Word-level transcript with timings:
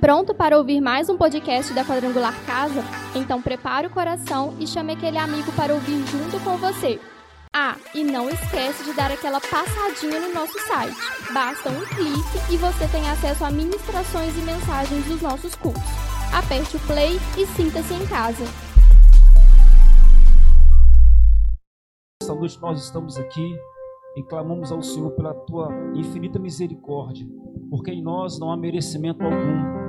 Pronto 0.00 0.34
para 0.34 0.56
ouvir 0.56 0.80
mais 0.80 1.10
um 1.10 1.16
podcast 1.18 1.74
da 1.74 1.84
Quadrangular 1.84 2.34
Casa? 2.46 2.82
Então 3.14 3.42
prepare 3.42 3.86
o 3.86 3.90
coração 3.90 4.54
e 4.58 4.66
chame 4.66 4.94
aquele 4.94 5.18
amigo 5.18 5.52
para 5.52 5.74
ouvir 5.74 6.02
junto 6.06 6.42
com 6.42 6.56
você. 6.56 6.98
Ah, 7.54 7.76
e 7.94 8.02
não 8.02 8.30
esquece 8.30 8.82
de 8.82 8.94
dar 8.94 9.10
aquela 9.10 9.38
passadinha 9.42 10.18
no 10.20 10.32
nosso 10.32 10.58
site. 10.60 10.96
Basta 11.34 11.68
um 11.68 11.80
clique 11.84 12.50
e 12.50 12.56
você 12.56 12.88
tem 12.88 13.10
acesso 13.10 13.44
a 13.44 13.50
ministrações 13.50 14.34
e 14.38 14.40
mensagens 14.40 15.04
dos 15.04 15.20
nossos 15.20 15.54
cultos. 15.54 15.82
Aperte 16.32 16.78
o 16.78 16.80
play 16.86 17.18
e 17.36 17.46
sinta-se 17.48 17.92
em 17.92 18.06
casa. 18.06 18.44
Esta 22.22 22.34
noite 22.34 22.58
nós 22.62 22.82
estamos 22.82 23.18
aqui 23.18 23.54
e 24.16 24.22
clamamos 24.22 24.72
ao 24.72 24.82
Senhor 24.82 25.10
pela 25.10 25.34
tua 25.34 25.68
infinita 25.94 26.38
misericórdia, 26.38 27.28
porque 27.68 27.90
em 27.90 28.02
nós 28.02 28.38
não 28.38 28.50
há 28.50 28.56
merecimento 28.56 29.22
algum, 29.22 29.80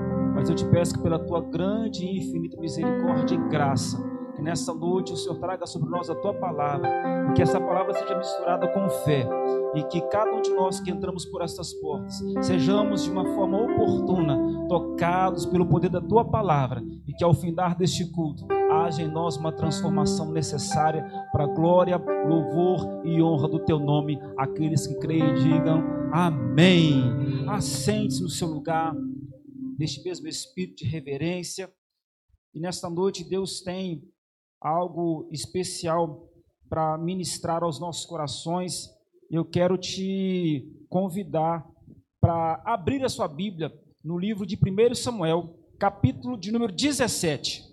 mas 0.42 0.50
eu 0.50 0.56
te 0.56 0.66
peço 0.66 0.96
que 0.96 1.04
pela 1.04 1.20
tua 1.20 1.40
grande 1.40 2.04
e 2.04 2.18
infinita 2.18 2.60
misericórdia 2.60 3.36
e 3.36 3.48
graça, 3.48 4.04
que 4.36 4.42
nessa 4.42 4.74
noite 4.74 5.14
o 5.14 5.16
Senhor 5.16 5.36
traga 5.36 5.68
sobre 5.68 5.88
nós 5.88 6.10
a 6.10 6.16
tua 6.16 6.34
palavra, 6.34 6.90
e 7.30 7.34
que 7.34 7.44
essa 7.44 7.62
palavra 7.62 7.94
seja 7.94 8.18
misturada 8.18 8.68
com 8.70 8.90
fé, 8.90 9.30
e 9.76 9.84
que 9.84 10.02
cada 10.10 10.32
um 10.34 10.42
de 10.42 10.50
nós 10.50 10.80
que 10.80 10.90
entramos 10.90 11.28
por 11.28 11.44
estas 11.44 11.72
portas, 11.76 12.20
sejamos 12.42 13.04
de 13.04 13.12
uma 13.12 13.24
forma 13.36 13.56
oportuna 13.56 14.66
tocados 14.68 15.46
pelo 15.46 15.68
poder 15.68 15.90
da 15.90 16.02
tua 16.02 16.26
palavra, 16.26 16.82
e 17.08 17.14
que 17.14 17.24
ao 17.24 17.36
findar 17.36 17.78
deste 17.78 18.12
culto, 18.12 18.48
haja 18.72 19.04
em 19.04 19.12
nós 19.12 19.38
uma 19.38 19.52
transformação 19.52 20.32
necessária 20.32 21.06
para 21.32 21.46
glória, 21.46 22.02
louvor 22.28 23.02
e 23.04 23.22
honra 23.22 23.48
do 23.48 23.60
teu 23.60 23.78
nome. 23.78 24.20
Aqueles 24.36 24.88
que 24.88 24.96
creem, 24.96 25.36
digam 25.36 25.84
amém. 26.12 27.04
Assente-se 27.48 28.22
no 28.22 28.30
seu 28.30 28.48
lugar, 28.48 28.96
neste 29.82 30.04
mesmo 30.04 30.28
espírito 30.28 30.84
de 30.84 30.86
reverência. 30.86 31.68
E 32.54 32.60
nesta 32.60 32.88
noite, 32.88 33.28
Deus 33.28 33.62
tem 33.62 34.08
algo 34.62 35.28
especial 35.32 36.30
para 36.70 37.00
ministrar 37.00 37.64
aos 37.64 37.80
nossos 37.80 38.06
corações. 38.06 38.92
Eu 39.28 39.44
quero 39.44 39.80
te 39.80 40.72
convidar 40.88 41.68
para 42.20 42.62
abrir 42.64 43.04
a 43.04 43.10
sua 43.10 43.28
Bíblia 43.28 43.74
no 44.04 44.20
livro 44.20 44.46
de 44.46 44.56
1 44.56 44.94
Samuel, 44.94 45.58
capítulo 45.80 46.38
de 46.38 46.52
número 46.52 46.72
17. 46.72 47.64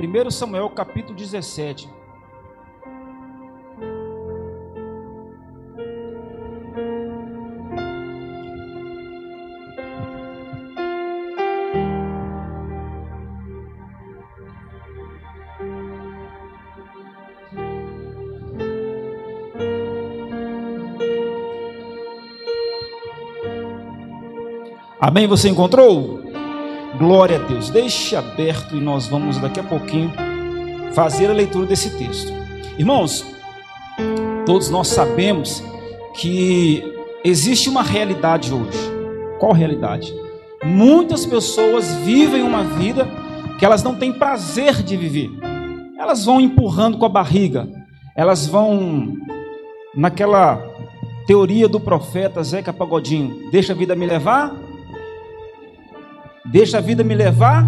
1 0.00 0.30
Samuel 0.30 0.70
capítulo 0.70 1.14
17. 1.14 1.97
Amém? 25.00 25.28
Você 25.28 25.48
encontrou? 25.48 26.20
Glória 26.98 27.36
a 27.36 27.46
Deus. 27.46 27.70
Deixe 27.70 28.16
aberto 28.16 28.76
e 28.76 28.80
nós 28.80 29.06
vamos 29.06 29.38
daqui 29.38 29.60
a 29.60 29.62
pouquinho 29.62 30.12
fazer 30.92 31.30
a 31.30 31.32
leitura 31.32 31.66
desse 31.66 31.96
texto. 31.96 32.32
Irmãos, 32.76 33.24
todos 34.44 34.68
nós 34.70 34.88
sabemos 34.88 35.62
que 36.14 36.82
existe 37.24 37.68
uma 37.68 37.82
realidade 37.82 38.52
hoje. 38.52 38.78
Qual 39.38 39.52
realidade? 39.52 40.12
Muitas 40.64 41.24
pessoas 41.24 41.94
vivem 41.96 42.42
uma 42.42 42.64
vida 42.64 43.08
que 43.56 43.64
elas 43.64 43.84
não 43.84 43.94
têm 43.94 44.12
prazer 44.12 44.82
de 44.82 44.96
viver. 44.96 45.30
Elas 45.96 46.24
vão 46.24 46.40
empurrando 46.40 46.98
com 46.98 47.04
a 47.04 47.08
barriga. 47.08 47.68
Elas 48.16 48.48
vão 48.48 49.16
naquela 49.94 50.60
teoria 51.24 51.68
do 51.68 51.78
profeta 51.78 52.42
Zeca 52.42 52.72
Pagodinho: 52.72 53.48
deixa 53.52 53.72
a 53.72 53.76
vida 53.76 53.94
me 53.94 54.06
levar, 54.06 54.52
Deixa 56.50 56.78
a 56.78 56.80
vida 56.80 57.04
me 57.04 57.14
levar, 57.14 57.66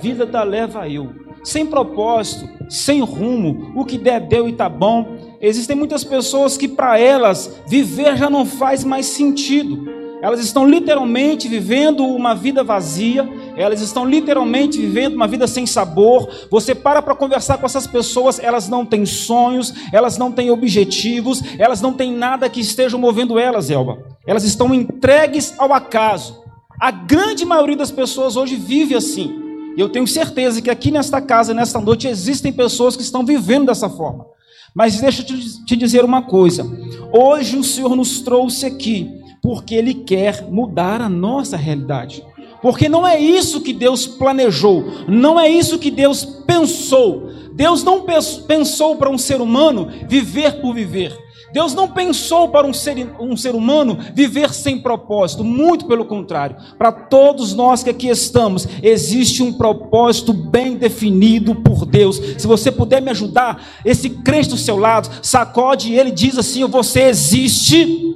vida 0.00 0.26
da 0.26 0.42
leva 0.42 0.88
eu. 0.88 1.14
Sem 1.44 1.64
propósito, 1.64 2.48
sem 2.68 3.00
rumo, 3.00 3.72
o 3.76 3.84
que 3.84 3.96
der 3.96 4.20
deu 4.20 4.48
e 4.48 4.52
tá 4.52 4.68
bom. 4.68 5.16
Existem 5.40 5.76
muitas 5.76 6.02
pessoas 6.02 6.56
que 6.56 6.66
para 6.66 6.98
elas 6.98 7.60
viver 7.68 8.16
já 8.16 8.28
não 8.28 8.44
faz 8.44 8.82
mais 8.82 9.06
sentido. 9.06 9.94
Elas 10.20 10.40
estão 10.40 10.68
literalmente 10.68 11.46
vivendo 11.46 12.04
uma 12.04 12.34
vida 12.34 12.64
vazia, 12.64 13.28
elas 13.56 13.80
estão 13.80 14.04
literalmente 14.04 14.78
vivendo 14.78 15.14
uma 15.14 15.28
vida 15.28 15.46
sem 15.46 15.66
sabor. 15.66 16.28
Você 16.50 16.74
para 16.74 17.00
para 17.00 17.14
conversar 17.14 17.58
com 17.58 17.66
essas 17.66 17.86
pessoas, 17.86 18.40
elas 18.40 18.68
não 18.68 18.84
têm 18.84 19.06
sonhos, 19.06 19.72
elas 19.92 20.18
não 20.18 20.32
têm 20.32 20.50
objetivos, 20.50 21.42
elas 21.58 21.80
não 21.80 21.92
têm 21.92 22.12
nada 22.12 22.48
que 22.48 22.60
esteja 22.60 22.98
movendo 22.98 23.38
elas, 23.38 23.70
Elba. 23.70 23.98
Elas 24.26 24.42
estão 24.42 24.74
entregues 24.74 25.54
ao 25.58 25.72
acaso. 25.72 26.45
A 26.78 26.90
grande 26.90 27.44
maioria 27.44 27.76
das 27.76 27.90
pessoas 27.90 28.36
hoje 28.36 28.56
vive 28.56 28.94
assim. 28.94 29.46
E 29.76 29.80
eu 29.80 29.88
tenho 29.88 30.06
certeza 30.06 30.60
que 30.60 30.70
aqui 30.70 30.90
nesta 30.90 31.20
casa, 31.20 31.52
nesta 31.52 31.80
noite, 31.80 32.08
existem 32.08 32.52
pessoas 32.52 32.96
que 32.96 33.02
estão 33.02 33.24
vivendo 33.24 33.66
dessa 33.66 33.88
forma. 33.88 34.26
Mas 34.74 35.00
deixa 35.00 35.22
eu 35.22 35.26
te 35.64 35.76
dizer 35.76 36.04
uma 36.04 36.22
coisa. 36.22 36.66
Hoje 37.12 37.56
o 37.56 37.64
Senhor 37.64 37.96
nos 37.96 38.20
trouxe 38.20 38.66
aqui 38.66 39.10
porque 39.42 39.74
Ele 39.74 39.94
quer 39.94 40.48
mudar 40.50 41.00
a 41.00 41.08
nossa 41.08 41.56
realidade. 41.56 42.22
Porque 42.60 42.88
não 42.88 43.06
é 43.06 43.18
isso 43.18 43.60
que 43.60 43.72
Deus 43.72 44.06
planejou, 44.06 44.84
não 45.06 45.38
é 45.38 45.48
isso 45.48 45.78
que 45.78 45.90
Deus 45.90 46.24
pensou. 46.24 47.30
Deus 47.52 47.82
não 47.82 48.04
pensou 48.46 48.96
para 48.96 49.10
um 49.10 49.16
ser 49.16 49.40
humano 49.40 49.88
viver 50.08 50.60
por 50.60 50.74
viver. 50.74 51.16
Deus 51.52 51.74
não 51.74 51.88
pensou 51.88 52.48
para 52.48 52.66
um 52.66 52.72
ser, 52.72 53.08
um 53.18 53.36
ser 53.36 53.54
humano 53.54 53.98
viver 54.14 54.52
sem 54.52 54.78
propósito, 54.78 55.44
muito 55.44 55.86
pelo 55.86 56.04
contrário. 56.04 56.56
Para 56.76 56.92
todos 56.92 57.54
nós 57.54 57.82
que 57.82 57.90
aqui 57.90 58.08
estamos, 58.08 58.66
existe 58.82 59.42
um 59.42 59.52
propósito 59.52 60.32
bem 60.32 60.76
definido 60.76 61.54
por 61.54 61.86
Deus. 61.86 62.20
Se 62.38 62.46
você 62.46 62.70
puder 62.70 63.00
me 63.00 63.10
ajudar, 63.10 63.64
esse 63.84 64.10
crente 64.10 64.50
do 64.50 64.56
seu 64.56 64.76
lado, 64.76 65.08
sacode 65.22 65.92
ele 65.94 66.10
diz 66.10 66.36
assim: 66.36 66.64
Você 66.66 67.02
existe 67.02 68.14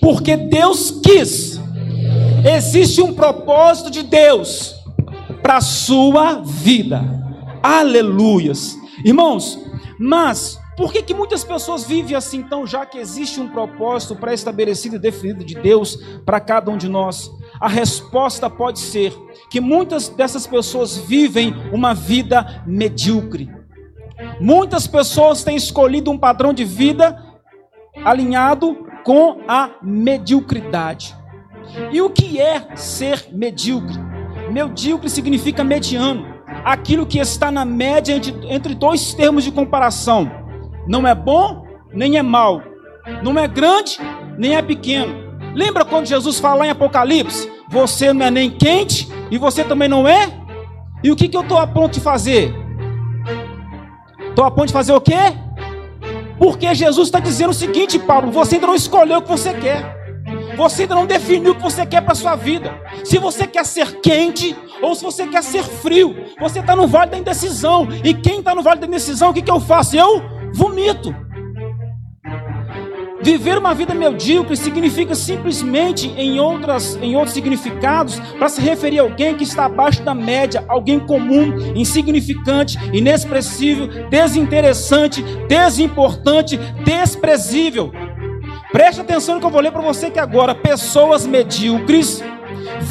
porque 0.00 0.36
Deus 0.36 0.90
quis. 1.02 1.60
Existe 2.44 3.00
um 3.00 3.14
propósito 3.14 3.88
de 3.88 4.02
Deus 4.02 4.74
para 5.42 5.58
a 5.58 5.60
sua 5.60 6.42
vida. 6.44 7.04
Aleluias. 7.62 8.76
Irmãos, 9.04 9.58
mas 9.98 10.58
por 10.82 10.92
que, 10.92 11.00
que 11.00 11.14
muitas 11.14 11.44
pessoas 11.44 11.84
vivem 11.84 12.16
assim, 12.16 12.38
então, 12.38 12.66
já 12.66 12.84
que 12.84 12.98
existe 12.98 13.40
um 13.40 13.46
propósito 13.46 14.16
pré-estabelecido 14.16 14.96
e 14.96 14.98
definido 14.98 15.44
de 15.44 15.54
Deus 15.54 15.94
para 16.26 16.40
cada 16.40 16.72
um 16.72 16.76
de 16.76 16.88
nós? 16.88 17.30
A 17.60 17.68
resposta 17.68 18.50
pode 18.50 18.80
ser 18.80 19.14
que 19.48 19.60
muitas 19.60 20.08
dessas 20.08 20.44
pessoas 20.44 20.96
vivem 20.96 21.54
uma 21.72 21.94
vida 21.94 22.64
medíocre. 22.66 23.48
Muitas 24.40 24.88
pessoas 24.88 25.44
têm 25.44 25.54
escolhido 25.54 26.10
um 26.10 26.18
padrão 26.18 26.52
de 26.52 26.64
vida 26.64 27.16
alinhado 28.04 28.84
com 29.04 29.38
a 29.46 29.70
mediocridade. 29.80 31.14
E 31.92 32.02
o 32.02 32.10
que 32.10 32.40
é 32.40 32.74
ser 32.74 33.28
medíocre? 33.30 34.00
Medíocre 34.50 35.08
significa 35.08 35.62
mediano, 35.62 36.26
aquilo 36.64 37.06
que 37.06 37.20
está 37.20 37.52
na 37.52 37.64
média 37.64 38.14
entre, 38.14 38.34
entre 38.52 38.74
dois 38.74 39.14
termos 39.14 39.44
de 39.44 39.52
comparação 39.52 40.41
não 40.86 41.06
é 41.06 41.14
bom, 41.14 41.64
nem 41.92 42.16
é 42.16 42.22
mal. 42.22 42.62
Não 43.22 43.38
é 43.38 43.48
grande, 43.48 43.98
nem 44.38 44.54
é 44.54 44.62
pequeno. 44.62 45.32
Lembra 45.54 45.84
quando 45.84 46.06
Jesus 46.06 46.38
fala 46.38 46.66
em 46.66 46.70
Apocalipse? 46.70 47.50
Você 47.68 48.12
não 48.12 48.26
é 48.26 48.30
nem 48.30 48.50
quente 48.50 49.08
e 49.30 49.38
você 49.38 49.64
também 49.64 49.88
não 49.88 50.06
é? 50.06 50.28
E 51.02 51.10
o 51.10 51.16
que, 51.16 51.28
que 51.28 51.36
eu 51.36 51.42
estou 51.42 51.58
a 51.58 51.66
ponto 51.66 51.94
de 51.94 52.00
fazer? 52.00 52.54
Estou 54.28 54.44
a 54.44 54.50
ponto 54.50 54.68
de 54.68 54.72
fazer 54.72 54.92
o 54.92 55.00
quê? 55.00 55.14
Porque 56.38 56.74
Jesus 56.74 57.08
está 57.08 57.18
dizendo 57.18 57.50
o 57.50 57.54
seguinte, 57.54 57.98
Paulo: 57.98 58.30
você 58.30 58.56
ainda 58.56 58.66
não 58.66 58.74
escolheu 58.74 59.18
o 59.18 59.22
que 59.22 59.28
você 59.28 59.52
quer. 59.54 60.00
Você 60.56 60.82
ainda 60.82 60.94
não 60.94 61.06
definiu 61.06 61.52
o 61.52 61.54
que 61.54 61.62
você 61.62 61.84
quer 61.84 62.02
para 62.02 62.14
sua 62.14 62.36
vida. 62.36 62.74
Se 63.04 63.18
você 63.18 63.46
quer 63.46 63.64
ser 63.64 64.00
quente 64.00 64.56
ou 64.80 64.94
se 64.94 65.02
você 65.02 65.26
quer 65.26 65.42
ser 65.42 65.64
frio, 65.64 66.14
você 66.38 66.60
está 66.60 66.76
no 66.76 66.86
vale 66.86 67.10
da 67.10 67.18
indecisão. 67.18 67.88
E 68.04 68.14
quem 68.14 68.38
está 68.38 68.54
no 68.54 68.62
vale 68.62 68.80
da 68.80 68.86
indecisão, 68.86 69.30
o 69.30 69.34
que, 69.34 69.42
que 69.42 69.50
eu 69.50 69.60
faço? 69.60 69.96
Eu 69.96 70.22
vomito. 70.54 71.14
Viver 73.22 73.56
uma 73.56 73.72
vida 73.72 73.94
medíocre 73.94 74.56
significa 74.56 75.14
simplesmente, 75.14 76.12
em, 76.16 76.40
outras, 76.40 76.96
em 77.00 77.14
outros 77.14 77.32
significados, 77.32 78.18
para 78.36 78.48
se 78.48 78.60
referir 78.60 78.98
a 78.98 79.02
alguém 79.02 79.36
que 79.36 79.44
está 79.44 79.66
abaixo 79.66 80.02
da 80.02 80.12
média, 80.12 80.64
alguém 80.66 80.98
comum, 80.98 81.72
insignificante, 81.76 82.76
inexpressível, 82.92 83.86
desinteressante, 84.10 85.22
desimportante, 85.48 86.56
desprezível. 86.84 87.92
Preste 88.72 89.02
atenção 89.02 89.36
no 89.36 89.40
que 89.40 89.46
eu 89.46 89.50
vou 89.50 89.60
ler 89.60 89.70
para 89.70 89.82
você 89.82 90.10
que 90.10 90.18
agora 90.18 90.52
pessoas 90.52 91.24
medíocres 91.24 92.24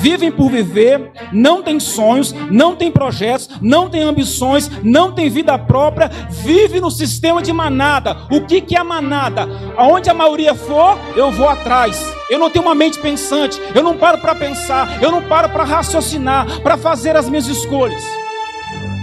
vivem 0.02 0.32
por 0.32 0.50
viver, 0.50 1.12
não 1.32 1.62
têm 1.62 1.80
sonhos, 1.80 2.34
não 2.50 2.76
têm 2.76 2.92
projetos, 2.92 3.48
não 3.62 3.88
têm 3.88 4.02
ambições, 4.02 4.70
não 4.84 5.12
têm 5.12 5.30
vida 5.30 5.58
própria, 5.58 6.10
vive 6.30 6.82
no 6.82 6.90
sistema 6.90 7.42
de 7.42 7.54
manada. 7.54 8.18
O 8.32 8.42
que, 8.42 8.60
que 8.62 8.76
é 8.76 8.84
manada? 8.84 9.48
Aonde 9.78 10.10
a 10.10 10.14
maioria 10.14 10.56
for, 10.56 10.98
eu 11.16 11.32
vou 11.32 11.48
atrás. 11.48 12.04
Eu 12.30 12.40
não 12.40 12.50
tenho 12.50 12.66
uma 12.66 12.74
mente 12.74 13.00
pensante, 13.00 13.62
eu 13.76 13.84
não 13.84 13.96
paro 13.96 14.18
para 14.18 14.34
pensar, 14.34 15.02
eu 15.02 15.12
não 15.12 15.22
paro 15.22 15.50
para 15.50 15.64
raciocinar, 15.64 16.62
para 16.62 16.78
fazer 16.78 17.16
as 17.16 17.30
minhas 17.30 17.48
escolhas. 17.48 18.04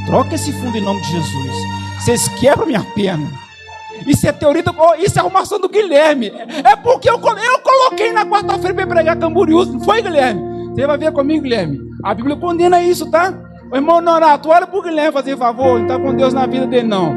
Troca 0.06 0.34
esse 0.34 0.52
fundo 0.52 0.76
em 0.76 0.80
nome 0.80 1.00
de 1.02 1.12
Jesus. 1.12 1.56
Vocês 2.00 2.28
quebram 2.40 2.66
minha 2.66 2.82
perna. 2.94 3.30
Isso 4.06 4.26
é 4.26 4.32
teoria, 4.32 4.62
do, 4.62 4.72
isso 4.98 5.18
é 5.18 5.20
arrumação 5.20 5.60
do 5.60 5.68
Guilherme. 5.68 6.32
É 6.64 6.74
porque 6.76 7.10
eu, 7.10 7.14
eu 7.14 7.58
coloquei 7.60 8.12
na 8.12 8.24
quarta-feira 8.24 8.74
para 8.74 8.86
pregar 8.86 9.18
Camboriú, 9.18 9.64
não 9.66 9.80
foi, 9.80 10.00
Guilherme? 10.00 10.47
Você 10.78 10.86
vai 10.86 10.96
ver 10.96 11.10
comigo, 11.10 11.42
Guilherme. 11.42 11.80
A 12.04 12.14
Bíblia 12.14 12.36
condena 12.36 12.80
isso, 12.80 13.10
tá? 13.10 13.34
O 13.68 13.74
irmão 13.74 14.00
Norato, 14.00 14.48
olha 14.48 14.64
pro 14.64 14.80
Guilherme 14.80 15.10
fazer 15.10 15.36
favor, 15.36 15.74
não 15.74 15.82
está 15.82 15.98
com 15.98 16.14
Deus 16.14 16.32
na 16.32 16.46
vida 16.46 16.68
dele, 16.68 16.86
não. 16.86 17.16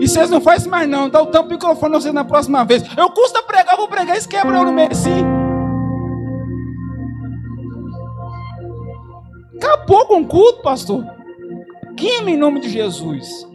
E 0.00 0.08
vocês 0.08 0.28
não 0.28 0.40
fazem 0.40 0.68
mais, 0.68 0.88
não. 0.88 1.08
Dá 1.08 1.22
o 1.22 1.26
tampo 1.26 1.50
microfone 1.50 1.94
vocês 1.94 2.12
na 2.12 2.24
próxima 2.24 2.64
vez. 2.64 2.82
Eu 2.98 3.08
custa 3.10 3.40
pregar, 3.40 3.76
vou 3.76 3.86
pregar, 3.86 4.16
isso 4.16 4.28
quebra 4.28 4.56
eu 4.56 4.64
no 4.64 4.72
meio 4.72 4.90
assim. 4.90 5.24
Acabou 9.62 10.06
com 10.06 10.22
o 10.22 10.26
culto, 10.26 10.60
pastor. 10.60 11.04
Queima 11.96 12.32
em 12.32 12.36
nome 12.36 12.58
de 12.58 12.68
Jesus. 12.68 13.46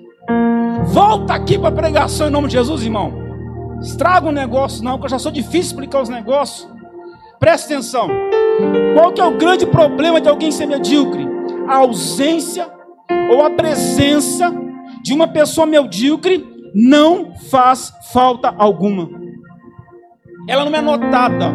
Volta 0.85 1.33
aqui 1.33 1.59
para 1.59 1.67
a 1.67 1.73
pregação 1.73 2.29
em 2.29 2.31
nome 2.31 2.47
de 2.47 2.53
Jesus, 2.53 2.81
irmão. 2.81 3.13
Estraga 3.81 4.29
o 4.29 4.31
negócio, 4.31 4.81
não, 4.81 4.97
que 4.97 5.03
eu 5.03 5.09
já 5.09 5.19
sou 5.19 5.33
difícil 5.33 5.71
explicar 5.71 6.01
os 6.01 6.07
negócios. 6.07 6.65
Presta 7.41 7.73
atenção. 7.73 8.07
Qual 8.93 9.11
que 9.11 9.21
é 9.21 9.25
o 9.25 9.37
grande 9.37 9.65
problema 9.65 10.21
de 10.21 10.29
alguém 10.29 10.51
ser 10.51 10.65
medíocre? 10.65 11.27
A 11.67 11.77
ausência 11.77 12.67
ou 13.31 13.45
a 13.45 13.49
presença 13.49 14.53
de 15.03 15.13
uma 15.13 15.27
pessoa 15.27 15.67
medíocre 15.67 16.45
não 16.73 17.33
faz 17.35 17.93
falta 18.11 18.53
alguma. 18.57 19.09
Ela 20.47 20.65
não 20.65 20.77
é 20.77 20.81
notada, 20.81 21.53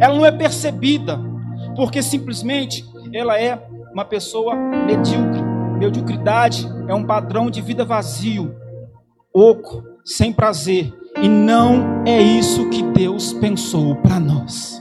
ela 0.00 0.14
não 0.14 0.24
é 0.24 0.32
percebida, 0.32 1.20
porque 1.76 2.02
simplesmente 2.02 2.84
ela 3.12 3.38
é 3.38 3.62
uma 3.92 4.04
pessoa 4.04 4.54
medíocre. 4.54 5.42
Mediocridade 5.78 6.66
é 6.88 6.94
um 6.94 7.04
padrão 7.04 7.50
de 7.50 7.60
vida 7.60 7.84
vazio, 7.84 8.54
oco, 9.32 9.82
sem 10.04 10.32
prazer, 10.32 10.92
e 11.20 11.28
não 11.28 12.02
é 12.06 12.20
isso 12.20 12.68
que 12.70 12.82
Deus 12.82 13.32
pensou 13.32 13.96
para 13.96 14.20
nós. 14.20 14.79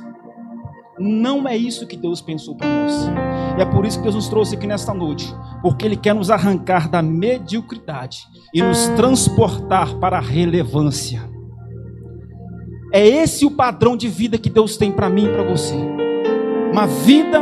Não 0.99 1.47
é 1.47 1.55
isso 1.55 1.87
que 1.87 1.95
Deus 1.95 2.21
pensou 2.21 2.55
para 2.55 2.67
nós. 2.67 3.09
E 3.57 3.61
é 3.61 3.65
por 3.65 3.85
isso 3.85 3.97
que 3.97 4.03
Deus 4.03 4.15
nos 4.15 4.27
trouxe 4.27 4.55
aqui 4.55 4.67
nesta 4.67 4.93
noite, 4.93 5.33
porque 5.61 5.85
Ele 5.85 5.95
quer 5.95 6.13
nos 6.13 6.29
arrancar 6.29 6.89
da 6.89 7.01
mediocridade 7.01 8.27
e 8.53 8.61
nos 8.61 8.87
transportar 8.89 9.95
para 9.95 10.17
a 10.17 10.21
relevância. 10.21 11.21
É 12.93 13.07
esse 13.07 13.45
o 13.45 13.51
padrão 13.51 13.95
de 13.95 14.07
vida 14.07 14.37
que 14.37 14.49
Deus 14.49 14.75
tem 14.75 14.91
para 14.91 15.09
mim 15.09 15.25
e 15.25 15.29
para 15.29 15.43
você. 15.43 15.75
Uma 16.71 16.87
vida 16.87 17.39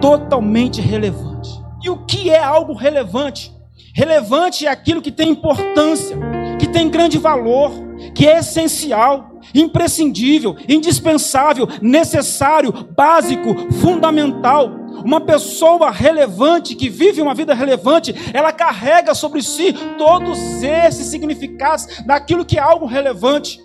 totalmente 0.00 0.80
relevante. 0.80 1.50
E 1.82 1.88
o 1.88 2.04
que 2.04 2.30
é 2.30 2.42
algo 2.42 2.74
relevante? 2.74 3.52
Relevante 3.94 4.66
é 4.66 4.70
aquilo 4.70 5.00
que 5.00 5.12
tem 5.12 5.30
importância, 5.30 6.16
que 6.58 6.68
tem 6.68 6.90
grande 6.90 7.18
valor, 7.18 7.70
que 8.14 8.26
é 8.26 8.38
essencial, 8.38 9.27
imprescindível, 9.54 10.56
indispensável, 10.68 11.68
necessário, 11.80 12.72
básico, 12.96 13.72
fundamental. 13.74 14.70
Uma 15.04 15.20
pessoa 15.20 15.90
relevante, 15.90 16.74
que 16.74 16.88
vive 16.88 17.22
uma 17.22 17.34
vida 17.34 17.54
relevante, 17.54 18.14
ela 18.32 18.52
carrega 18.52 19.14
sobre 19.14 19.42
si 19.42 19.72
todos 19.96 20.38
esses 20.62 21.06
significados 21.06 21.86
daquilo 22.04 22.44
que 22.44 22.58
é 22.58 22.60
algo 22.60 22.86
relevante. 22.86 23.60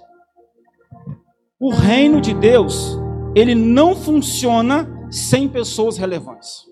O 1.60 1.72
reino 1.72 2.20
de 2.22 2.34
Deus, 2.34 2.98
ele 3.36 3.56
não 3.56 3.96
funciona 3.96 4.88
sem 5.10 5.48
pessoas 5.48 5.98
relevantes. 5.98 6.66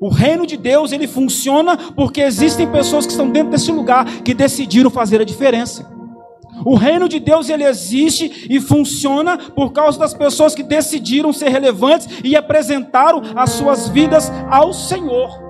O 0.00 0.08
reino 0.08 0.46
de 0.46 0.56
Deus, 0.56 0.92
ele 0.92 1.08
funciona 1.08 1.76
porque 1.92 2.20
existem 2.20 2.70
pessoas 2.70 3.04
que 3.04 3.12
estão 3.12 3.30
dentro 3.30 3.50
desse 3.50 3.72
lugar 3.72 4.04
que 4.22 4.32
decidiram 4.32 4.90
fazer 4.90 5.20
a 5.20 5.24
diferença. 5.24 5.97
O 6.64 6.74
reino 6.74 7.08
de 7.08 7.18
Deus 7.20 7.48
ele 7.48 7.64
existe 7.64 8.46
e 8.48 8.60
funciona 8.60 9.38
por 9.38 9.72
causa 9.72 9.98
das 9.98 10.14
pessoas 10.14 10.54
que 10.54 10.62
decidiram 10.62 11.32
ser 11.32 11.48
relevantes 11.48 12.08
e 12.24 12.36
apresentaram 12.36 13.22
as 13.34 13.50
suas 13.50 13.88
vidas 13.88 14.30
ao 14.50 14.72
Senhor. 14.72 15.48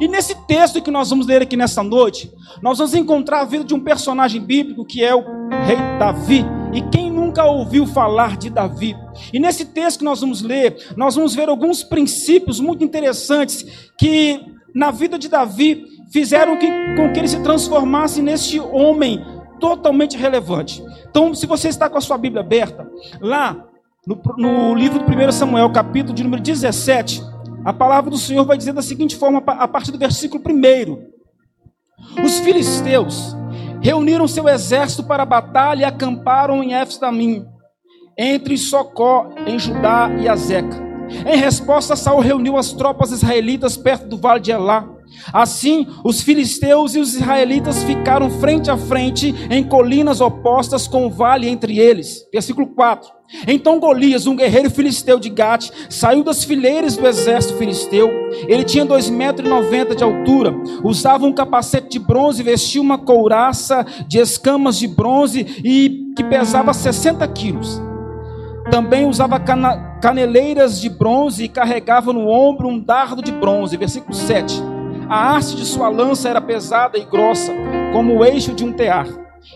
E 0.00 0.06
nesse 0.06 0.34
texto 0.46 0.82
que 0.82 0.90
nós 0.90 1.10
vamos 1.10 1.26
ler 1.26 1.42
aqui 1.42 1.56
nessa 1.56 1.82
noite, 1.82 2.30
nós 2.62 2.78
vamos 2.78 2.94
encontrar 2.94 3.40
a 3.40 3.44
vida 3.44 3.64
de 3.64 3.74
um 3.74 3.80
personagem 3.80 4.40
bíblico 4.40 4.84
que 4.84 5.02
é 5.02 5.14
o 5.14 5.24
rei 5.66 5.78
Davi. 5.98 6.44
E 6.72 6.82
quem 6.82 7.10
nunca 7.10 7.44
ouviu 7.44 7.86
falar 7.86 8.36
de 8.36 8.50
Davi? 8.50 8.94
E 9.32 9.40
nesse 9.40 9.64
texto 9.64 9.98
que 9.98 10.04
nós 10.04 10.20
vamos 10.20 10.42
ler, 10.42 10.76
nós 10.96 11.14
vamos 11.14 11.34
ver 11.34 11.48
alguns 11.48 11.82
princípios 11.82 12.60
muito 12.60 12.84
interessantes 12.84 13.90
que 13.96 14.40
na 14.74 14.90
vida 14.90 15.18
de 15.18 15.28
Davi 15.28 15.84
fizeram 16.12 16.56
que, 16.56 16.68
com 16.94 17.12
que 17.12 17.18
ele 17.18 17.28
se 17.28 17.42
transformasse 17.42 18.22
neste 18.22 18.60
homem 18.60 19.24
totalmente 19.58 20.16
relevante. 20.16 20.82
Então, 21.08 21.34
se 21.34 21.46
você 21.46 21.68
está 21.68 21.88
com 21.88 21.98
a 21.98 22.00
sua 22.00 22.18
Bíblia 22.18 22.40
aberta, 22.40 22.90
lá 23.20 23.64
no, 24.06 24.20
no 24.36 24.74
livro 24.74 24.98
do 24.98 25.04
1 25.04 25.32
Samuel, 25.32 25.70
capítulo 25.70 26.14
de 26.14 26.22
número 26.22 26.42
17, 26.42 27.22
a 27.64 27.72
palavra 27.72 28.10
do 28.10 28.18
Senhor 28.18 28.44
vai 28.44 28.56
dizer 28.56 28.72
da 28.72 28.82
seguinte 28.82 29.16
forma, 29.16 29.42
a 29.46 29.68
partir 29.68 29.92
do 29.92 29.98
versículo 29.98 30.42
1. 30.46 32.24
Os 32.24 32.38
filisteus 32.38 33.36
reuniram 33.80 34.26
seu 34.26 34.48
exército 34.48 35.04
para 35.04 35.22
a 35.22 35.26
batalha 35.26 35.82
e 35.82 35.84
acamparam 35.84 36.62
em 36.62 36.72
Efsdamim, 36.72 37.44
entre 38.16 38.56
Socó, 38.56 39.30
em 39.46 39.58
Judá 39.58 40.10
e 40.18 40.28
Azeca. 40.28 40.88
Em 41.26 41.36
resposta, 41.36 41.96
Saul 41.96 42.20
reuniu 42.20 42.56
as 42.56 42.72
tropas 42.72 43.12
israelitas 43.12 43.76
perto 43.76 44.06
do 44.06 44.16
vale 44.16 44.40
de 44.40 44.50
Elá. 44.50 44.88
Assim, 45.32 45.86
os 46.04 46.22
filisteus 46.22 46.94
e 46.94 46.98
os 46.98 47.14
israelitas 47.14 47.82
ficaram 47.82 48.30
frente 48.30 48.70
a 48.70 48.76
frente 48.76 49.34
em 49.50 49.64
colinas 49.64 50.20
opostas 50.20 50.86
com 50.86 51.06
o 51.06 51.10
vale 51.10 51.48
entre 51.48 51.78
eles. 51.78 52.26
Versículo 52.32 52.66
4. 52.68 53.18
Então 53.46 53.78
Golias, 53.78 54.26
um 54.26 54.34
guerreiro 54.34 54.70
filisteu 54.70 55.18
de 55.18 55.28
Gate, 55.28 55.70
saiu 55.90 56.24
das 56.24 56.44
fileiras 56.44 56.96
do 56.96 57.06
exército 57.06 57.58
filisteu. 57.58 58.08
Ele 58.46 58.64
tinha 58.64 58.84
dois 58.84 59.10
metros 59.10 59.48
noventa 59.48 59.94
de 59.94 60.02
altura, 60.02 60.54
usava 60.82 61.26
um 61.26 61.32
capacete 61.32 61.90
de 61.90 61.98
bronze, 61.98 62.42
vestia 62.42 62.80
uma 62.80 62.96
couraça 62.96 63.84
de 64.06 64.18
escamas 64.18 64.78
de 64.78 64.88
bronze 64.88 65.60
e 65.62 66.12
que 66.16 66.24
pesava 66.24 66.72
60 66.72 67.26
quilos. 67.28 67.80
Também 68.70 69.06
usava 69.06 69.38
cana 69.38 69.88
caneleiras 70.00 70.80
de 70.80 70.88
bronze 70.88 71.44
e 71.44 71.48
carregava 71.48 72.12
no 72.12 72.28
ombro 72.28 72.68
um 72.68 72.78
dardo 72.78 73.22
de 73.22 73.32
bronze. 73.32 73.76
Versículo 73.76 74.14
7. 74.14 74.62
A 75.08 75.34
haste 75.34 75.56
de 75.56 75.64
sua 75.64 75.88
lança 75.88 76.28
era 76.28 76.40
pesada 76.40 76.98
e 76.98 77.04
grossa, 77.04 77.52
como 77.92 78.18
o 78.18 78.24
eixo 78.24 78.52
de 78.52 78.62
um 78.62 78.72
tear. 78.72 79.06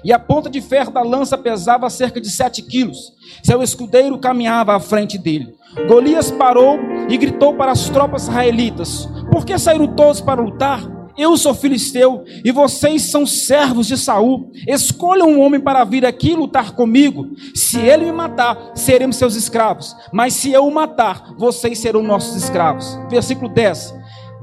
E 0.03 0.11
a 0.11 0.19
ponta 0.19 0.49
de 0.49 0.63
ferro 0.63 0.91
da 0.91 1.03
lança 1.03 1.37
pesava 1.37 1.91
cerca 1.91 2.19
de 2.21 2.31
sete 2.31 2.63
quilos. 2.63 3.13
Seu 3.43 3.63
escudeiro 3.63 4.17
caminhava 4.19 4.75
à 4.75 4.81
frente 4.81 5.19
dele. 5.19 5.55
Golias 5.87 6.31
parou 6.31 6.79
e 7.09 7.19
gritou 7.19 7.55
para 7.55 7.71
as 7.71 7.91
tropas 7.91 8.23
israelitas: 8.23 9.07
Por 9.31 9.45
que 9.45 9.59
saíram 9.59 9.89
todos 9.89 10.23
para 10.23 10.41
lutar? 10.41 10.91
Eu 11.19 11.37
sou 11.37 11.53
filisteu 11.53 12.25
e 12.43 12.51
vocês 12.51 13.03
são 13.03 13.27
servos 13.27 13.87
de 13.87 13.99
Saul. 13.99 14.51
Escolham 14.67 15.29
um 15.29 15.41
homem 15.43 15.61
para 15.61 15.85
vir 15.85 16.07
aqui 16.07 16.35
lutar 16.35 16.73
comigo. 16.73 17.27
Se 17.55 17.79
ele 17.79 18.07
me 18.07 18.13
matar, 18.13 18.73
seremos 18.75 19.17
seus 19.17 19.35
escravos. 19.35 19.95
Mas 20.11 20.33
se 20.33 20.51
eu 20.51 20.67
o 20.67 20.73
matar, 20.73 21.35
vocês 21.37 21.79
serão 21.79 22.03
nossos 22.03 22.43
escravos. 22.43 22.99
Versículo 23.11 23.51
10. 23.53 24.02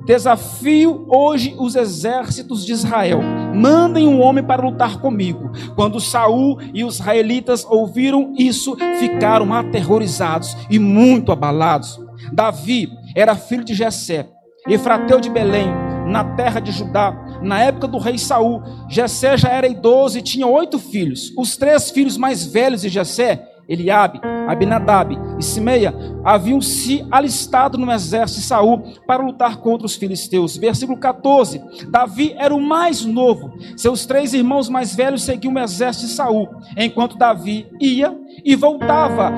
Desafio 0.09 1.05
hoje 1.07 1.53
os 1.59 1.75
exércitos 1.75 2.65
de 2.65 2.71
Israel. 2.71 3.21
Mandem 3.53 4.07
um 4.07 4.19
homem 4.19 4.43
para 4.43 4.65
lutar 4.65 4.99
comigo. 4.99 5.51
Quando 5.75 5.99
Saul 5.99 6.57
e 6.73 6.83
os 6.83 6.95
israelitas 6.95 7.63
ouviram 7.63 8.33
isso, 8.35 8.75
ficaram 8.99 9.53
aterrorizados 9.53 10.57
e 10.67 10.79
muito 10.79 11.31
abalados. 11.31 11.99
Davi 12.33 12.89
era 13.15 13.35
filho 13.35 13.63
de 13.63 13.75
Jessé, 13.75 14.27
efrateu 14.67 15.19
de 15.19 15.29
Belém, 15.29 15.67
na 16.07 16.23
terra 16.23 16.59
de 16.59 16.71
Judá. 16.71 17.15
Na 17.43 17.59
época 17.59 17.87
do 17.87 17.99
rei 17.99 18.17
Saul, 18.17 18.63
Jessé 18.89 19.37
já 19.37 19.49
era 19.49 19.67
idoso 19.67 20.17
e 20.17 20.23
tinha 20.23 20.47
oito 20.47 20.79
filhos. 20.79 21.31
Os 21.37 21.55
três 21.55 21.91
filhos 21.91 22.17
mais 22.17 22.43
velhos 22.43 22.81
de 22.81 22.89
Jessé 22.89 23.47
Eliabe, 23.69 24.19
Abinadab 24.47 25.15
e 25.37 25.43
Simeia 25.43 25.93
haviam 26.25 26.59
se 26.59 27.05
alistado 27.11 27.77
no 27.77 27.91
exército 27.91 28.41
de 28.41 28.47
Saul 28.47 28.81
para 29.05 29.23
lutar 29.23 29.57
contra 29.57 29.85
os 29.85 29.95
filisteus. 29.95 30.57
Versículo 30.57 30.97
14. 30.97 31.61
Davi 31.89 32.33
era 32.35 32.53
o 32.53 32.59
mais 32.59 33.05
novo. 33.05 33.53
Seus 33.77 34.07
três 34.07 34.33
irmãos 34.33 34.67
mais 34.67 34.95
velhos 34.95 35.23
seguiam 35.23 35.53
o 35.53 35.59
exército 35.59 36.07
de 36.07 36.13
Saul, 36.13 36.49
enquanto 36.75 37.17
Davi 37.17 37.67
ia 37.79 38.17
e 38.43 38.55
voltava 38.55 39.31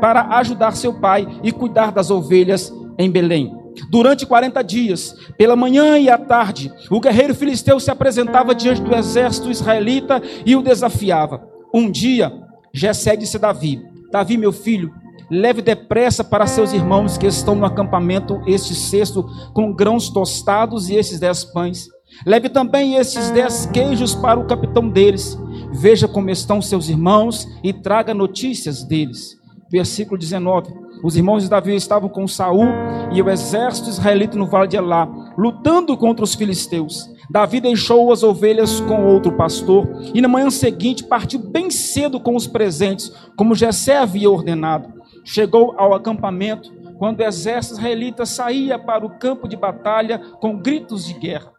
para 0.00 0.36
ajudar 0.38 0.76
seu 0.76 0.94
pai 1.00 1.26
e 1.42 1.50
cuidar 1.50 1.90
das 1.90 2.10
ovelhas 2.10 2.72
em 2.96 3.10
Belém. 3.10 3.52
Durante 3.90 4.26
40 4.26 4.62
dias, 4.62 5.14
pela 5.36 5.56
manhã 5.56 5.98
e 5.98 6.10
à 6.10 6.18
tarde, 6.18 6.72
o 6.90 7.00
guerreiro 7.00 7.34
filisteu 7.34 7.78
se 7.78 7.90
apresentava 7.90 8.54
diante 8.54 8.82
do 8.82 8.94
exército 8.94 9.50
israelita 9.50 10.22
e 10.44 10.56
o 10.56 10.62
desafiava. 10.62 11.42
Um 11.72 11.90
dia, 11.90 12.32
Jessé 12.72 13.16
disse 13.16 13.36
a 13.36 13.40
Davi: 13.40 13.82
Davi, 14.10 14.36
meu 14.36 14.52
filho, 14.52 14.92
leve 15.30 15.62
depressa 15.62 16.24
para 16.24 16.46
seus 16.46 16.72
irmãos 16.72 17.18
que 17.18 17.26
estão 17.26 17.54
no 17.54 17.66
acampamento 17.66 18.40
este 18.46 18.74
cesto 18.74 19.24
com 19.52 19.72
grãos 19.72 20.08
tostados 20.08 20.88
e 20.88 20.94
esses 20.94 21.20
dez 21.20 21.44
pães. 21.44 21.88
Leve 22.26 22.48
também 22.48 22.94
estes 22.94 23.30
dez 23.30 23.66
queijos 23.66 24.14
para 24.14 24.40
o 24.40 24.46
capitão 24.46 24.88
deles. 24.88 25.38
Veja 25.72 26.08
como 26.08 26.30
estão 26.30 26.62
seus 26.62 26.88
irmãos 26.88 27.46
e 27.62 27.72
traga 27.72 28.14
notícias 28.14 28.82
deles. 28.82 29.36
Versículo 29.70 30.18
19. 30.18 30.72
Os 31.04 31.16
irmãos 31.16 31.42
de 31.42 31.50
Davi 31.50 31.76
estavam 31.76 32.08
com 32.08 32.26
Saul 32.26 32.66
e 33.12 33.22
o 33.22 33.30
exército 33.30 33.88
israelita 33.88 34.36
no 34.36 34.46
vale 34.46 34.66
de 34.66 34.76
Elá, 34.76 35.06
lutando 35.38 35.96
contra 35.96 36.24
os 36.24 36.34
filisteus. 36.34 37.08
Davi 37.30 37.60
deixou 37.60 38.12
as 38.12 38.24
ovelhas 38.24 38.80
com 38.80 39.06
outro 39.06 39.30
pastor 39.30 39.86
e 40.12 40.20
na 40.20 40.26
manhã 40.26 40.50
seguinte 40.50 41.04
partiu 41.04 41.38
bem 41.38 41.70
cedo 41.70 42.18
com 42.18 42.34
os 42.34 42.48
presentes, 42.48 43.12
como 43.36 43.54
Jessé 43.54 43.98
havia 43.98 44.28
ordenado. 44.28 44.92
Chegou 45.24 45.74
ao 45.78 45.94
acampamento 45.94 46.72
quando 46.98 47.20
o 47.20 47.22
exército 47.22 47.76
israelita 47.76 48.26
saía 48.26 48.76
para 48.78 49.06
o 49.06 49.18
campo 49.18 49.46
de 49.46 49.56
batalha 49.56 50.18
com 50.40 50.58
gritos 50.58 51.06
de 51.06 51.14
guerra. 51.14 51.52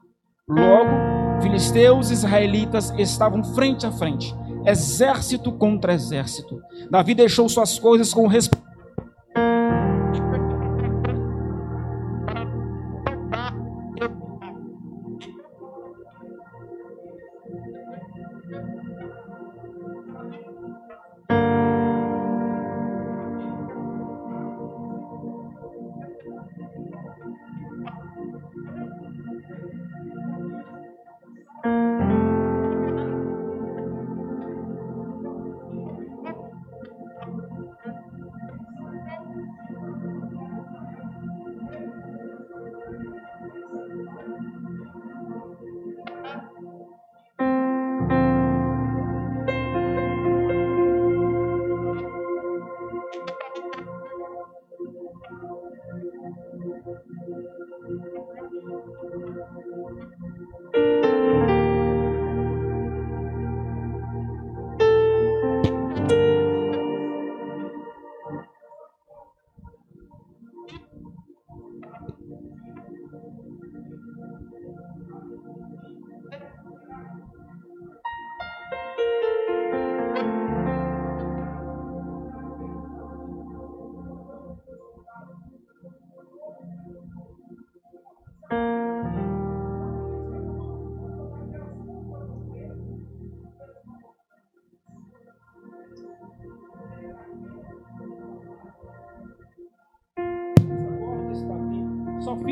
Logo, 0.50 0.90
filisteus 1.42 2.10
e 2.10 2.14
israelitas 2.14 2.94
estavam 2.98 3.42
frente 3.44 3.86
a 3.86 3.92
frente, 3.92 4.36
exército 4.66 5.54
contra 5.54 5.94
exército. 5.94 6.60
Davi 6.92 7.16
deixou 7.16 7.48
suas 7.48 7.80
coisas 7.80 8.14
com 8.14 8.28
respeito 8.28 8.69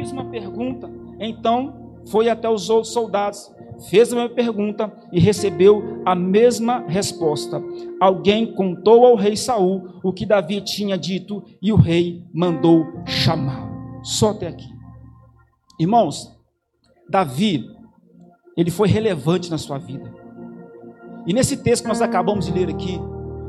fiz 0.08 0.12
uma 0.12 0.26
pergunta. 0.26 0.90
Então 1.20 2.02
foi 2.10 2.30
até 2.30 2.50
os 2.50 2.70
outros 2.70 2.94
soldados, 2.94 3.52
fez 3.90 4.12
a 4.12 4.16
mesma 4.16 4.34
pergunta 4.34 4.92
e 5.12 5.20
recebeu 5.20 6.02
a 6.06 6.16
mesma 6.16 6.86
resposta. 6.88 7.62
Alguém 8.00 8.54
contou 8.54 9.06
ao 9.06 9.16
rei 9.16 9.36
Saul 9.36 10.00
o 10.04 10.14
que 10.14 10.26
Davi 10.26 10.62
tinha 10.62 10.98
dito 10.98 11.44
e 11.62 11.72
o 11.72 11.76
rei 11.76 12.24
mandou 12.34 12.86
chamá-lo. 13.06 13.68
Só 14.04 14.32
até 14.32 14.48
aqui. 14.48 14.70
Irmãos, 15.80 16.32
Davi, 17.10 17.66
ele 18.56 18.72
foi 18.72 18.88
relevante 18.88 19.52
na 19.52 19.58
sua 19.58 19.78
vida. 19.78 20.14
E 21.26 21.34
nesse 21.34 21.58
texto 21.58 21.84
que 21.84 21.90
nós 21.90 22.02
acabamos 22.02 22.46
de 22.46 22.54
ler 22.54 22.70
aqui, 22.70 23.00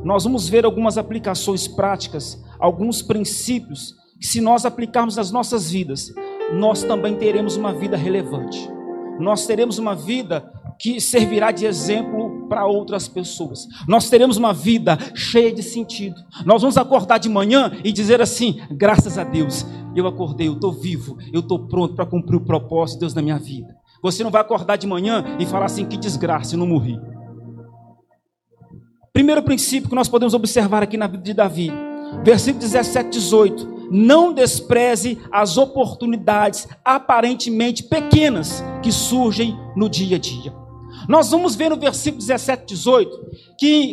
nós 0.04 0.24
vamos 0.24 0.48
ver 0.48 0.64
algumas 0.64 0.98
aplicações 0.98 1.68
práticas, 1.68 2.42
alguns 2.58 3.02
princípios 3.02 3.94
que 4.20 4.26
se 4.26 4.40
nós 4.40 4.64
aplicarmos 4.64 5.16
nas 5.16 5.30
nossas 5.30 5.70
vidas, 5.70 6.12
nós 6.52 6.83
também 6.83 7.17
teremos 7.17 7.57
uma 7.57 7.73
vida 7.73 7.97
relevante. 7.97 8.71
Nós 9.19 9.47
teremos 9.47 9.78
uma 9.78 9.95
vida 9.95 10.52
que 10.78 11.00
servirá 11.00 11.50
de 11.50 11.67
exemplo 11.67 12.47
para 12.49 12.67
outras 12.67 13.09
pessoas. 13.09 13.67
Nós 13.87 14.09
teremos 14.09 14.37
uma 14.37 14.55
vida 14.55 14.97
cheia 15.14 15.52
de 15.52 15.62
sentido. 15.62 16.17
Nós 16.47 16.62
vamos 16.62 16.76
acordar 16.76 17.19
de 17.19 17.28
manhã 17.28 17.73
e 17.85 17.93
dizer 17.93 18.21
assim: 18.21 18.61
graças 18.71 19.19
a 19.19 19.25
Deus, 19.25 19.67
eu 19.95 20.07
acordei, 20.07 20.49
eu 20.49 20.55
estou 20.55 20.73
vivo, 20.73 21.19
eu 21.33 21.40
estou 21.40 21.67
pronto 21.67 21.95
para 21.95 22.07
cumprir 22.07 22.37
o 22.37 22.45
propósito 22.45 22.97
de 22.97 23.00
Deus 23.00 23.14
na 23.14 23.23
minha 23.23 23.38
vida. 23.38 23.76
Você 24.02 24.23
não 24.23 24.31
vai 24.31 24.40
acordar 24.40 24.76
de 24.76 24.87
manhã 24.87 25.25
e 25.38 25.45
falar 25.45 25.67
assim: 25.67 25.85
que 25.85 25.97
desgraça, 25.97 26.55
eu 26.55 26.59
não 26.59 26.67
morri. 26.67 26.99
Primeiro 29.12 29.43
princípio 29.43 29.88
que 29.88 29.97
nós 29.97 30.09
podemos 30.09 30.33
observar 30.33 30.83
aqui 30.83 30.97
na 30.97 31.09
vida 31.09 31.25
de 31.25 31.35
Davi, 31.35 31.73
versículo 32.23 32.61
17, 32.61 33.11
18 33.11 33.77
não 33.90 34.33
despreze 34.33 35.18
as 35.33 35.57
oportunidades 35.57 36.68
aparentemente 36.85 37.83
pequenas 37.83 38.62
que 38.83 38.92
surgem 38.92 39.59
no 39.76 39.88
dia 39.88 40.16
a 40.16 40.21
dia. 40.21 40.52
Nós 41.09 41.30
vamos 41.30 41.54
ver 41.54 41.71
no 41.71 41.76
versículo 41.76 42.21
17, 42.21 42.66
18 42.66 43.18
que 43.59 43.92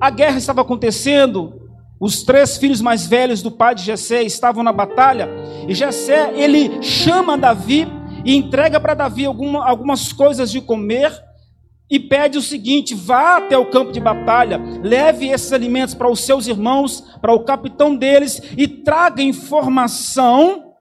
a 0.00 0.10
guerra 0.10 0.38
estava 0.38 0.62
acontecendo, 0.62 1.54
os 2.00 2.24
três 2.24 2.56
filhos 2.56 2.80
mais 2.80 3.06
velhos 3.06 3.42
do 3.42 3.50
pai 3.50 3.74
de 3.74 3.84
Jessé 3.84 4.22
estavam 4.22 4.64
na 4.64 4.72
batalha, 4.72 5.28
e 5.68 5.74
Jessé, 5.74 6.32
ele 6.34 6.82
chama 6.82 7.38
Davi 7.38 7.86
e 8.24 8.34
entrega 8.34 8.80
para 8.80 8.94
Davi 8.94 9.24
alguma, 9.24 9.64
algumas 9.64 10.12
coisas 10.12 10.50
de 10.50 10.60
comer, 10.60 11.12
e 11.90 12.00
pede 12.00 12.38
o 12.38 12.42
seguinte: 12.42 12.94
vá 12.94 13.36
até 13.36 13.56
o 13.56 13.70
campo 13.70 13.92
de 13.92 14.00
batalha, 14.00 14.60
leve 14.82 15.28
esses 15.28 15.52
alimentos 15.52 15.94
para 15.94 16.10
os 16.10 16.20
seus 16.20 16.46
irmãos, 16.46 17.00
para 17.20 17.34
o 17.34 17.44
capitão 17.44 17.94
deles, 17.94 18.40
e 18.56 18.66
traga 18.66 19.22
informação 19.22 20.72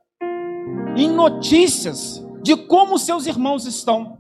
e 0.95 1.07
notícias 1.07 2.23
de 2.41 2.55
como 2.55 2.97
seus 2.97 3.25
irmãos 3.25 3.65
estão. 3.65 4.17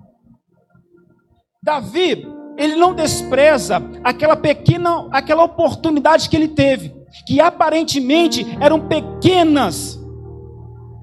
Davi, 1.63 2.27
ele 2.57 2.75
não 2.75 2.93
despreza 2.93 3.81
aquela 4.03 4.35
pequena, 4.35 5.07
aquela 5.11 5.43
oportunidade 5.43 6.29
que 6.29 6.35
ele 6.35 6.47
teve, 6.47 6.93
que 7.25 7.39
aparentemente 7.39 8.45
eram 8.59 8.87
pequenas, 8.87 9.99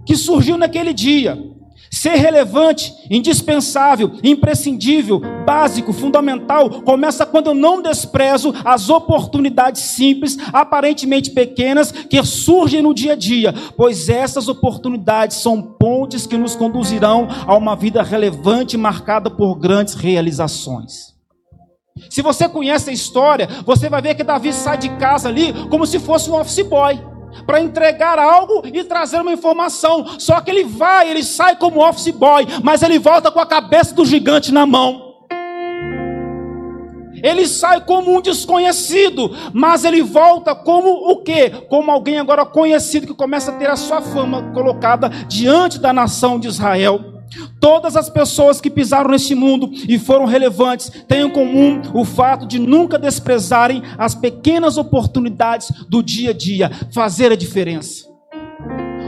que 0.07 0.17
surgiu 0.17 0.57
naquele 0.57 0.93
dia. 0.93 1.48
Ser 1.91 2.17
relevante, 2.17 2.95
indispensável, 3.11 4.13
imprescindível, 4.23 5.21
básico, 5.47 5.93
fundamental, 5.93 6.83
começa 6.83 7.25
quando 7.25 7.49
eu 7.49 7.55
não 7.55 7.81
desprezo 7.81 8.55
as 8.65 8.91
oportunidades 8.91 9.83
simples, 9.83 10.37
aparentemente 10.53 11.31
pequenas, 11.31 11.91
que 11.91 12.23
surgem 12.23 12.83
no 12.83 12.93
dia 12.93 13.13
a 13.13 13.17
dia, 13.17 13.55
pois 13.77 14.09
essas 14.09 14.49
oportunidades 14.49 15.39
são 15.39 15.63
pontes 15.63 16.27
que 16.27 16.37
nos 16.37 16.55
conduzirão 16.55 17.27
a 17.47 17.57
uma 17.57 17.75
vida 17.75 18.03
relevante 18.03 18.77
marcada 18.77 19.31
por 19.31 19.55
grandes 19.55 19.95
realizações. 19.95 21.17
Se 22.11 22.23
você 22.23 22.49
conhece 22.49 22.91
a 22.91 22.93
história, 22.93 23.49
você 23.65 23.89
vai 23.89 24.01
ver 24.01 24.15
que 24.15 24.23
Davi 24.23 24.53
sai 24.53 24.79
de 24.79 24.89
casa 24.91 25.29
ali 25.29 25.53
como 25.69 25.87
se 25.87 25.99
fosse 25.99 26.31
um 26.31 26.39
office 26.39 26.65
boy 26.65 27.08
para 27.47 27.61
entregar 27.61 28.19
algo 28.19 28.63
e 28.67 28.85
trazer 28.85 29.21
uma 29.21 29.33
informação. 29.33 30.19
Só 30.19 30.41
que 30.41 30.51
ele 30.51 30.65
vai, 30.65 31.11
ele 31.11 31.23
sai 31.23 31.57
como 31.57 31.87
office 31.87 32.11
boy, 32.11 32.47
mas 32.63 32.83
ele 32.83 32.99
volta 32.99 33.31
com 33.31 33.41
a 33.41 33.47
cabeça 33.47 33.95
do 33.95 34.05
gigante 34.05 34.53
na 34.53 34.67
mão. 34.67 35.09
Ele 37.23 37.47
sai 37.49 37.81
como 37.81 38.17
um 38.17 38.21
desconhecido, 38.21 39.35
mas 39.53 39.85
ele 39.85 40.03
volta 40.03 40.55
como 40.55 41.11
o 41.11 41.17
quê? 41.17 41.51
Como 41.69 41.91
alguém 41.91 42.19
agora 42.19 42.47
conhecido 42.47 43.09
que 43.09 43.15
começa 43.15 43.51
a 43.51 43.55
ter 43.55 43.69
a 43.69 43.77
sua 43.77 44.01
fama 44.01 44.53
colocada 44.53 45.09
diante 45.27 45.81
da 45.81 45.93
nação 45.93 46.39
de 46.39 46.47
Israel. 46.49 47.18
Todas 47.61 47.97
as 47.97 48.09
pessoas 48.09 48.61
que 48.61 48.71
pisaram 48.71 49.11
neste 49.11 49.35
mundo 49.35 49.71
e 49.89 49.99
foram 49.99 50.25
relevantes 50.25 50.91
têm 51.07 51.27
em 51.27 51.31
comum 51.31 51.81
o 51.95 52.05
fato 52.05 52.47
de 52.47 52.59
nunca 52.59 52.99
desprezarem 52.99 53.83
as 53.97 54.15
pequenas 54.15 54.77
oportunidades 54.77 55.71
do 55.89 56.03
dia 56.03 56.31
a 56.31 56.35
dia, 56.35 56.71
fazer 56.93 57.33
a 57.33 57.37
diferença. 57.37 58.07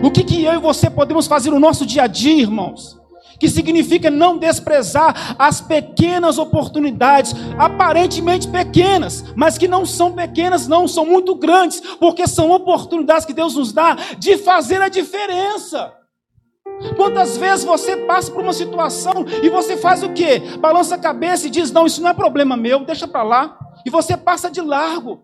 O 0.03 0.11
que, 0.11 0.25
que 0.25 0.43
eu 0.43 0.55
e 0.55 0.59
você 0.59 0.89
podemos 0.89 1.27
fazer 1.27 1.50
no 1.50 1.61
nosso 1.61 1.85
dia 1.85 2.05
a 2.05 2.07
dia, 2.07 2.43
irmãos? 2.43 3.00
que 3.41 3.49
significa 3.49 4.11
não 4.11 4.37
desprezar 4.37 5.35
as 5.39 5.62
pequenas 5.62 6.37
oportunidades, 6.37 7.35
aparentemente 7.59 8.47
pequenas, 8.47 9.25
mas 9.35 9.57
que 9.57 9.67
não 9.67 9.87
são 9.87 10.12
pequenas, 10.12 10.69
não, 10.69 10.87
são 10.87 11.07
muito 11.07 11.35
grandes, 11.35 11.81
porque 11.99 12.29
são 12.29 12.50
oportunidades 12.50 13.25
que 13.25 13.33
Deus 13.33 13.55
nos 13.57 13.73
dá 13.73 13.97
de 14.19 14.37
fazer 14.37 14.83
a 14.83 14.91
diferença. 14.91 15.91
Quantas 16.97 17.37
vezes 17.37 17.65
você 17.65 17.97
passa 17.97 18.31
por 18.33 18.43
uma 18.43 18.53
situação 18.53 19.25
e 19.43 19.49
você 19.49 19.77
faz 19.77 20.03
o 20.03 20.11
quê? 20.11 20.41
Balança 20.59 20.95
a 20.95 20.99
cabeça 20.99 21.47
e 21.47 21.50
diz: 21.50 21.71
Não, 21.71 21.87
isso 21.87 22.03
não 22.03 22.11
é 22.11 22.15
problema 22.15 22.57
meu, 22.57 22.85
deixa 22.85 23.07
para 23.07 23.23
lá. 23.23 23.59
E 23.85 23.91
você 23.91 24.17
passa 24.17 24.50
de 24.50 24.61
largo. 24.61 25.23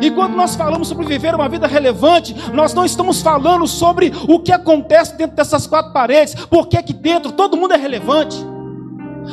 E 0.00 0.10
quando 0.10 0.34
nós 0.34 0.56
falamos 0.56 0.88
sobre 0.88 1.06
viver 1.06 1.34
uma 1.34 1.48
vida 1.48 1.66
relevante, 1.66 2.34
nós 2.52 2.74
não 2.74 2.84
estamos 2.84 3.20
falando 3.20 3.66
sobre 3.66 4.12
o 4.28 4.40
que 4.40 4.50
acontece 4.50 5.16
dentro 5.16 5.36
dessas 5.36 5.66
quatro 5.66 5.92
paredes, 5.92 6.34
porque 6.46 6.76
aqui 6.76 6.92
dentro 6.92 7.32
todo 7.32 7.56
mundo 7.56 7.74
é 7.74 7.76
relevante. 7.76 8.36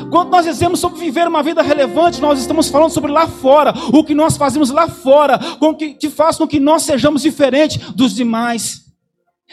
Quando 0.09 0.29
nós 0.29 0.45
dizemos 0.45 0.79
sobre 0.79 1.00
viver 1.00 1.27
uma 1.27 1.43
vida 1.43 1.61
relevante, 1.61 2.21
nós 2.21 2.39
estamos 2.39 2.69
falando 2.69 2.91
sobre 2.91 3.11
lá 3.11 3.27
fora, 3.27 3.73
o 3.91 4.03
que 4.03 4.13
nós 4.13 4.38
fazemos 4.38 4.69
lá 4.69 4.88
fora, 4.88 5.39
com 5.59 5.75
que, 5.75 5.93
que 5.93 6.09
faz 6.09 6.38
com 6.38 6.47
que 6.47 6.59
nós 6.59 6.83
sejamos 6.83 7.21
diferentes 7.21 7.91
dos 7.91 8.13
demais, 8.13 8.80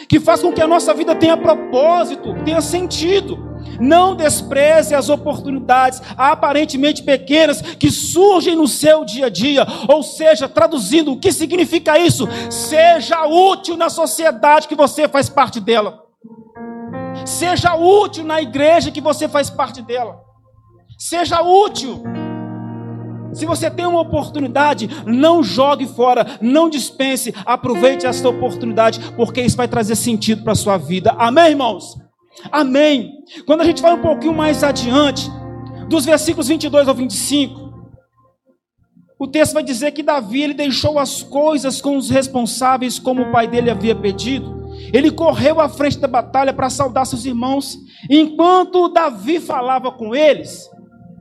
que 0.09 0.21
faz 0.21 0.43
com 0.43 0.53
que 0.53 0.61
a 0.61 0.67
nossa 0.67 0.93
vida 0.93 1.15
tenha 1.15 1.37
propósito, 1.37 2.35
tenha 2.45 2.61
sentido. 2.61 3.49
Não 3.81 4.15
despreze 4.17 4.95
as 4.95 5.09
oportunidades 5.09 6.03
aparentemente 6.17 7.03
pequenas 7.03 7.61
que 7.61 7.91
surgem 7.91 8.57
no 8.57 8.67
seu 8.67 9.05
dia 9.05 9.27
a 9.27 9.31
dia. 9.31 9.67
Ou 9.89 10.03
seja, 10.03 10.49
traduzindo, 10.49 11.13
o 11.13 11.19
que 11.19 11.33
significa 11.33 11.99
isso? 11.99 12.29
Seja 12.51 13.27
útil 13.27 13.77
na 13.77 13.89
sociedade 13.89 14.69
que 14.69 14.75
você 14.75 15.09
faz 15.09 15.29
parte 15.29 15.61
dela. 15.61 16.05
Seja 17.25 17.75
útil 17.75 18.25
na 18.25 18.41
igreja 18.41 18.91
que 18.91 19.01
você 19.01 19.29
faz 19.29 19.51
parte 19.51 19.83
dela. 19.83 20.21
Seja 20.99 21.41
útil. 21.43 22.03
Se 23.33 23.47
você 23.47 23.71
tem 23.71 23.87
uma 23.87 24.01
oportunidade, 24.01 24.89
não 25.07 25.43
jogue 25.43 25.87
fora, 25.87 26.27
não 26.41 26.69
dispense, 26.69 27.35
aproveite 27.45 28.07
essa 28.07 28.29
oportunidade, 28.29 29.01
porque 29.17 29.41
isso 29.41 29.57
vai 29.57 29.69
trazer 29.69 29.97
sentido 29.97 30.43
para 30.43 30.53
a 30.53 30.57
sua 30.57 30.77
vida. 30.77 31.15
Amém, 31.19 31.51
irmãos? 31.51 31.97
Amém. 32.51 33.13
Quando 33.47 33.63
a 33.63 33.65
gente 33.65 33.83
vai 33.83 33.93
um 33.93 34.03
pouquinho 34.03 34.35
mais 34.35 34.63
adiante, 34.63 35.31
dos 35.89 36.05
versículos 36.05 36.49
22 36.49 36.89
ao 36.89 36.95
25, 36.95 37.69
o 39.19 39.27
texto 39.27 39.55
vai 39.55 39.63
dizer 39.63 39.91
que 39.93 40.03
Davi 40.03 40.43
ele 40.43 40.55
deixou 40.55 40.99
as 40.99 41.23
coisas 41.23 41.81
com 41.81 41.97
os 41.97 42.09
responsáveis 42.09 42.99
como 42.99 43.23
o 43.23 43.33
pai 43.33 43.49
dele 43.49 43.71
havia 43.71 43.95
pedido. 43.95 44.69
Ele 44.93 45.11
correu 45.11 45.61
à 45.61 45.69
frente 45.69 45.99
da 45.99 46.07
batalha 46.07 46.53
para 46.53 46.71
saudar 46.71 47.05
seus 47.05 47.25
irmãos. 47.25 47.77
Enquanto 48.09 48.89
Davi 48.89 49.41
falava 49.41 49.91
com 49.91 50.15
eles, 50.15 50.71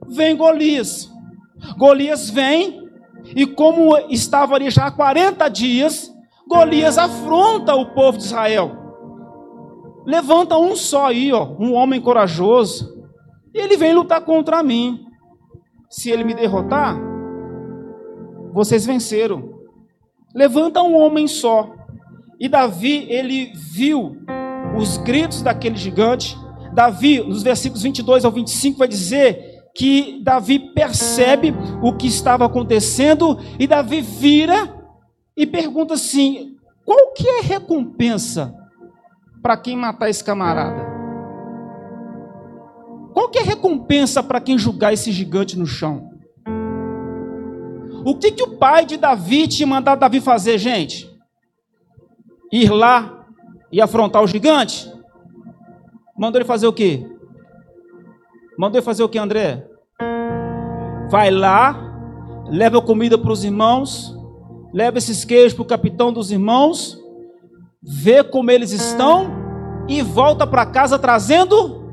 vem 0.07 0.35
Golias. 0.35 1.09
Golias 1.77 2.29
vem 2.29 2.87
e 3.35 3.45
como 3.45 3.97
estava 4.09 4.55
ali 4.55 4.69
já 4.69 4.87
há 4.87 4.91
40 4.91 5.47
dias, 5.49 6.13
Golias 6.47 6.97
afronta 6.97 7.75
o 7.75 7.87
povo 7.87 8.17
de 8.17 8.23
Israel. 8.23 8.71
Levanta 10.05 10.57
um 10.57 10.75
só 10.75 11.07
aí, 11.07 11.33
ó, 11.33 11.45
um 11.59 11.73
homem 11.73 11.99
corajoso, 11.99 12.97
e 13.53 13.59
ele 13.59 13.75
vem 13.75 13.93
lutar 13.93 14.21
contra 14.21 14.63
mim. 14.63 15.03
Se 15.89 16.09
ele 16.09 16.23
me 16.23 16.33
derrotar, 16.33 16.97
vocês 18.53 18.85
venceram. 18.85 19.57
Levanta 20.33 20.81
um 20.81 20.95
homem 20.95 21.27
só. 21.27 21.69
E 22.39 22.47
Davi, 22.47 23.05
ele 23.09 23.51
viu 23.55 24.17
os 24.77 24.97
gritos 24.97 25.41
daquele 25.41 25.75
gigante. 25.75 26.37
Davi, 26.73 27.19
nos 27.21 27.41
versículos 27.41 27.83
22 27.83 28.23
ao 28.23 28.31
25, 28.31 28.77
vai 28.77 28.87
dizer 28.87 29.46
que 29.77 30.19
Davi 30.23 30.57
percebe 30.57 31.53
o 31.83 31.93
que 31.93 32.07
estava 32.07 32.43
acontecendo 32.43 33.37
e 33.59 33.67
Davi 33.67 34.01
vira 34.01 34.75
e 35.35 35.45
pergunta 35.45 35.93
assim: 35.93 36.57
qual 36.83 37.13
que 37.13 37.27
é 37.27 37.39
a 37.39 37.43
recompensa 37.43 38.55
para 39.39 39.55
quem 39.55 39.77
matar 39.77 40.09
esse 40.09 40.23
camarada? 40.23 40.83
Qual 43.13 43.29
que 43.29 43.37
é 43.37 43.41
a 43.43 43.45
recompensa 43.45 44.23
para 44.23 44.41
quem 44.41 44.57
julgar 44.57 44.93
esse 44.93 45.11
gigante 45.11 45.57
no 45.57 45.67
chão? 45.67 46.09
O 48.03 48.15
que, 48.15 48.31
que 48.31 48.43
o 48.43 48.57
pai 48.57 48.83
de 48.83 48.97
Davi 48.97 49.47
tinha 49.47 49.67
mandado 49.67 49.99
Davi 49.99 50.19
fazer, 50.19 50.57
gente? 50.57 51.07
Ir 52.51 52.71
lá 52.71 53.27
e 53.71 53.79
afrontar 53.79 54.23
o 54.23 54.27
gigante? 54.27 54.91
Mandou 56.17 56.39
ele 56.39 56.47
fazer 56.47 56.65
o 56.65 56.73
quê? 56.73 57.16
Mandou 58.57 58.81
fazer 58.81 59.03
o 59.03 59.09
quê, 59.09 59.19
André? 59.19 59.67
Vai 61.11 61.29
lá, 61.29 61.79
leva 62.49 62.81
comida 62.81 63.15
para 63.15 63.31
os 63.31 63.43
irmãos, 63.43 64.17
leva 64.73 64.97
esses 64.97 65.23
queijos 65.23 65.53
para 65.53 65.61
o 65.61 65.65
capitão 65.65 66.11
dos 66.11 66.31
irmãos, 66.31 66.97
vê 67.83 68.23
como 68.23 68.49
eles 68.49 68.71
estão 68.71 69.29
e 69.87 70.01
volta 70.01 70.47
para 70.47 70.65
casa 70.65 70.97
trazendo 70.97 71.85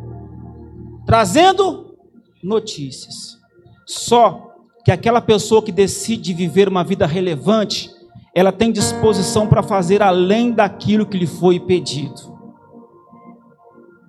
trazendo 1.04 1.94
notícias. 2.42 3.38
Só 3.86 4.54
que 4.84 4.90
aquela 4.90 5.20
pessoa 5.20 5.62
que 5.62 5.70
decide 5.70 6.32
viver 6.32 6.66
uma 6.66 6.82
vida 6.82 7.06
relevante, 7.06 7.90
ela 8.34 8.50
tem 8.50 8.72
disposição 8.72 9.46
para 9.46 9.62
fazer 9.62 10.02
além 10.02 10.50
daquilo 10.50 11.04
que 11.04 11.18
lhe 11.18 11.26
foi 11.26 11.60
pedido. 11.60 12.34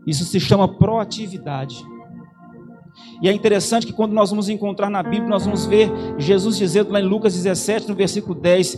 Isso 0.08 0.24
se 0.24 0.39
chama 0.39 0.68
proatividade. 0.68 1.86
E 3.22 3.30
é 3.30 3.34
interessante 3.34 3.88
que 3.88 3.94
quando 3.94 4.14
nós 4.14 4.30
vamos 4.30 4.50
encontrar 4.50 4.90
na 4.90 5.02
Bíblia, 5.02 5.30
nós 5.30 5.46
vamos 5.46 5.66
ver 5.66 5.92
Jesus 6.18 6.58
dizendo 6.58 6.92
lá 6.92 7.00
em 7.00 7.06
Lucas 7.08 7.34
17, 7.34 7.88
no 7.88 7.96
versículo 7.96 8.36
10: 8.36 8.78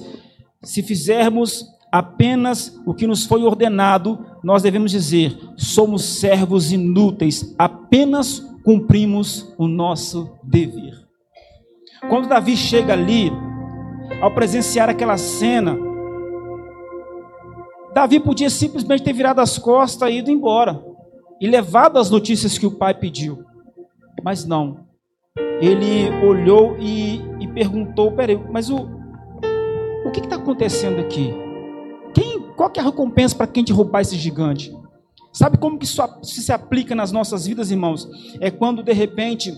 Se 0.64 0.84
fizermos 0.84 1.66
apenas 1.92 2.78
o 2.86 2.94
que 2.94 3.08
nos 3.08 3.26
foi 3.26 3.44
ordenado, 3.44 4.20
nós 4.44 4.64
devemos 4.64 4.92
dizer: 4.92 5.38
somos 5.56 6.04
servos 6.04 6.72
inúteis, 6.72 7.56
apenas 7.58 8.40
cumprimos 8.64 9.54
o 9.58 9.68
nosso 9.68 10.30
dever. 10.44 10.94
Quando 12.10 12.28
Davi 12.28 12.56
chega 12.56 12.94
ali, 12.94 13.32
ao 14.22 14.34
presenciar 14.34 14.90
aquela 14.90 15.18
cena, 15.18 15.78
Davi 17.94 18.20
podia 18.20 18.50
simplesmente 18.50 19.04
ter 19.04 19.14
virado 19.14 19.42
as 19.42 19.58
costas 19.58 20.10
e 20.10 20.18
ido 20.18 20.30
embora 20.30 20.84
e 21.40 21.48
levado 21.48 21.98
as 21.98 22.10
notícias 22.10 22.58
que 22.58 22.66
o 22.66 22.72
pai 22.72 22.94
pediu, 22.94 23.44
mas 24.28 24.44
não. 24.44 24.80
Ele 25.62 26.10
olhou 26.22 26.76
e, 26.78 27.22
e 27.40 27.48
perguntou: 27.48 28.12
peraí, 28.12 28.38
mas 28.52 28.70
o, 28.70 28.90
o 30.06 30.12
que 30.12 30.20
está 30.20 30.36
acontecendo 30.36 31.00
aqui? 31.00 31.34
Qual 32.58 32.70
que 32.70 32.80
é 32.80 32.84
a 32.84 32.86
recompensa 32.86 33.36
para 33.36 33.48
quem 33.48 33.64
derrubar 33.64 34.02
esse 34.02 34.18
gigante? 34.18 34.76
Sabe 35.32 35.58
como 35.58 35.78
que 35.78 35.86
isso 35.86 36.04
se 36.24 36.52
aplica 36.52 36.94
nas 36.94 37.12
nossas 37.12 37.48
vidas, 37.48 37.72
irmãos? 37.72 38.10
É 38.42 38.52
quando 38.52 38.84
de 38.84 38.92
repente 38.92 39.56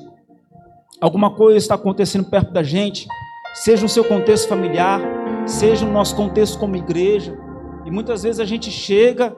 alguma 1.02 1.34
coisa 1.34 1.58
está 1.58 1.74
acontecendo 1.74 2.26
perto 2.30 2.54
da 2.54 2.62
gente, 2.62 3.08
seja 3.56 3.82
no 3.82 3.90
seu 3.90 4.04
contexto 4.04 4.48
familiar, 4.48 5.02
seja 5.48 5.84
no 5.84 5.94
nosso 5.94 6.16
contexto 6.16 6.60
como 6.60 6.76
igreja, 6.76 7.36
e 7.86 7.90
muitas 7.90 8.22
vezes 8.22 8.40
a 8.40 8.46
gente 8.46 8.70
chega, 8.70 9.36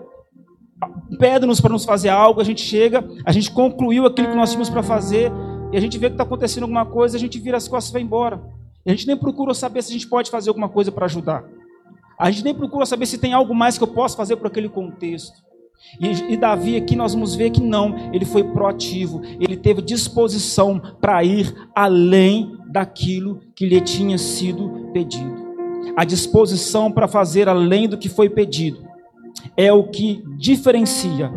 pede-nos 1.18 1.60
para 1.60 1.72
nos 1.72 1.86
fazer 1.86 2.10
algo, 2.10 2.42
a 2.42 2.44
gente 2.44 2.62
chega, 2.62 3.04
a 3.26 3.32
gente 3.32 3.52
concluiu 3.52 4.06
aquilo 4.06 4.30
que 4.30 4.36
nós 4.36 4.50
tínhamos 4.50 4.70
para 4.70 4.84
fazer, 4.84 5.32
e 5.72 5.78
a 5.78 5.80
gente 5.80 5.98
vê 5.98 6.08
que 6.08 6.14
está 6.14 6.24
acontecendo 6.24 6.64
alguma 6.64 6.86
coisa, 6.86 7.18
a 7.18 7.20
gente 7.20 7.40
vira 7.40 7.58
as 7.58 7.68
costas 7.68 7.90
e 7.90 7.94
vai 7.94 8.02
embora. 8.02 8.42
E 8.86 8.92
a 8.92 8.94
gente 8.94 9.08
nem 9.08 9.18
procura 9.18 9.54
saber 9.54 9.82
se 9.82 9.90
a 9.90 9.94
gente 9.94 10.08
pode 10.08 10.30
fazer 10.30 10.50
alguma 10.50 10.68
coisa 10.68 10.92
para 10.92 11.06
ajudar. 11.06 11.44
A 12.20 12.30
gente 12.30 12.44
nem 12.44 12.54
procura 12.54 12.86
saber 12.86 13.06
se 13.06 13.18
tem 13.18 13.34
algo 13.34 13.54
mais 13.56 13.78
que 13.78 13.84
eu 13.84 13.88
possa 13.88 14.18
fazer 14.18 14.36
por 14.36 14.48
aquele 14.48 14.70
contexto. 14.70 15.42
E, 16.00 16.34
e, 16.34 16.38
Davi 16.38 16.76
aqui 16.76 16.96
nós 16.96 17.14
vamos 17.14 17.36
ver 17.36 17.50
que 17.50 17.62
não, 17.62 18.12
ele 18.14 18.24
foi 18.24 18.44
proativo, 18.44 19.22
ele 19.40 19.58
teve 19.58 19.82
disposição 19.82 20.80
para 21.02 21.24
ir 21.24 21.54
além 21.76 22.56
daquilo 22.68 23.42
que 23.56 23.66
lhe 23.66 23.82
tinha 23.82 24.18
sido 24.18 24.92
pedido. 24.94 25.52
A 25.98 26.06
disposição 26.06 26.92
para 26.92 27.08
fazer 27.08 27.50
além 27.50 27.90
do 27.90 27.98
que 27.98 28.08
foi 28.08 28.30
pedido 28.30 28.91
é 29.56 29.72
o 29.72 29.84
que 29.84 30.24
diferencia 30.38 31.32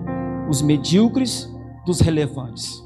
os 0.49 0.63
medíocres 0.63 1.51
dos 1.87 2.01
relevantes. 2.01 2.83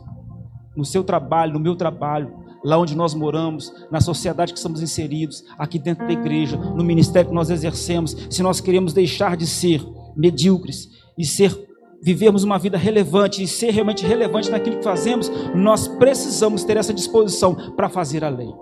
No 0.76 0.84
seu 0.84 1.02
trabalho, 1.02 1.52
no 1.52 1.60
meu 1.60 1.76
trabalho, 1.76 2.32
lá 2.64 2.78
onde 2.78 2.96
nós 2.96 3.14
moramos, 3.14 3.72
na 3.90 4.00
sociedade 4.00 4.52
que 4.52 4.58
estamos 4.58 4.82
inseridos, 4.82 5.44
aqui 5.58 5.78
dentro 5.78 6.06
da 6.06 6.12
igreja, 6.12 6.56
no 6.56 6.84
ministério 6.84 7.28
que 7.28 7.34
nós 7.34 7.50
exercemos, 7.50 8.16
se 8.30 8.42
nós 8.42 8.60
queremos 8.60 8.92
deixar 8.92 9.36
de 9.36 9.46
ser 9.46 9.84
medíocres 10.16 10.88
e 11.16 11.24
ser 11.24 11.68
vivermos 12.02 12.44
uma 12.44 12.58
vida 12.58 12.78
relevante 12.78 13.42
e 13.42 13.48
ser 13.48 13.70
realmente 13.70 14.06
relevante 14.06 14.50
naquilo 14.50 14.78
que 14.78 14.84
fazemos, 14.84 15.30
nós 15.54 15.88
precisamos 15.88 16.64
ter 16.64 16.76
essa 16.76 16.94
disposição 16.94 17.54
para 17.74 17.88
fazer 17.88 18.24
a 18.24 18.28
lei. 18.28 18.52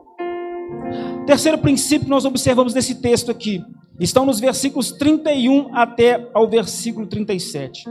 Terceiro 1.26 1.58
princípio 1.58 2.04
que 2.04 2.10
nós 2.10 2.24
observamos 2.24 2.72
nesse 2.72 2.94
texto 2.96 3.30
aqui, 3.30 3.62
estão 3.98 4.26
nos 4.26 4.40
versículos 4.40 4.92
31 4.92 5.74
até 5.74 6.28
ao 6.34 6.48
versículo 6.48 7.06
37. 7.06 7.84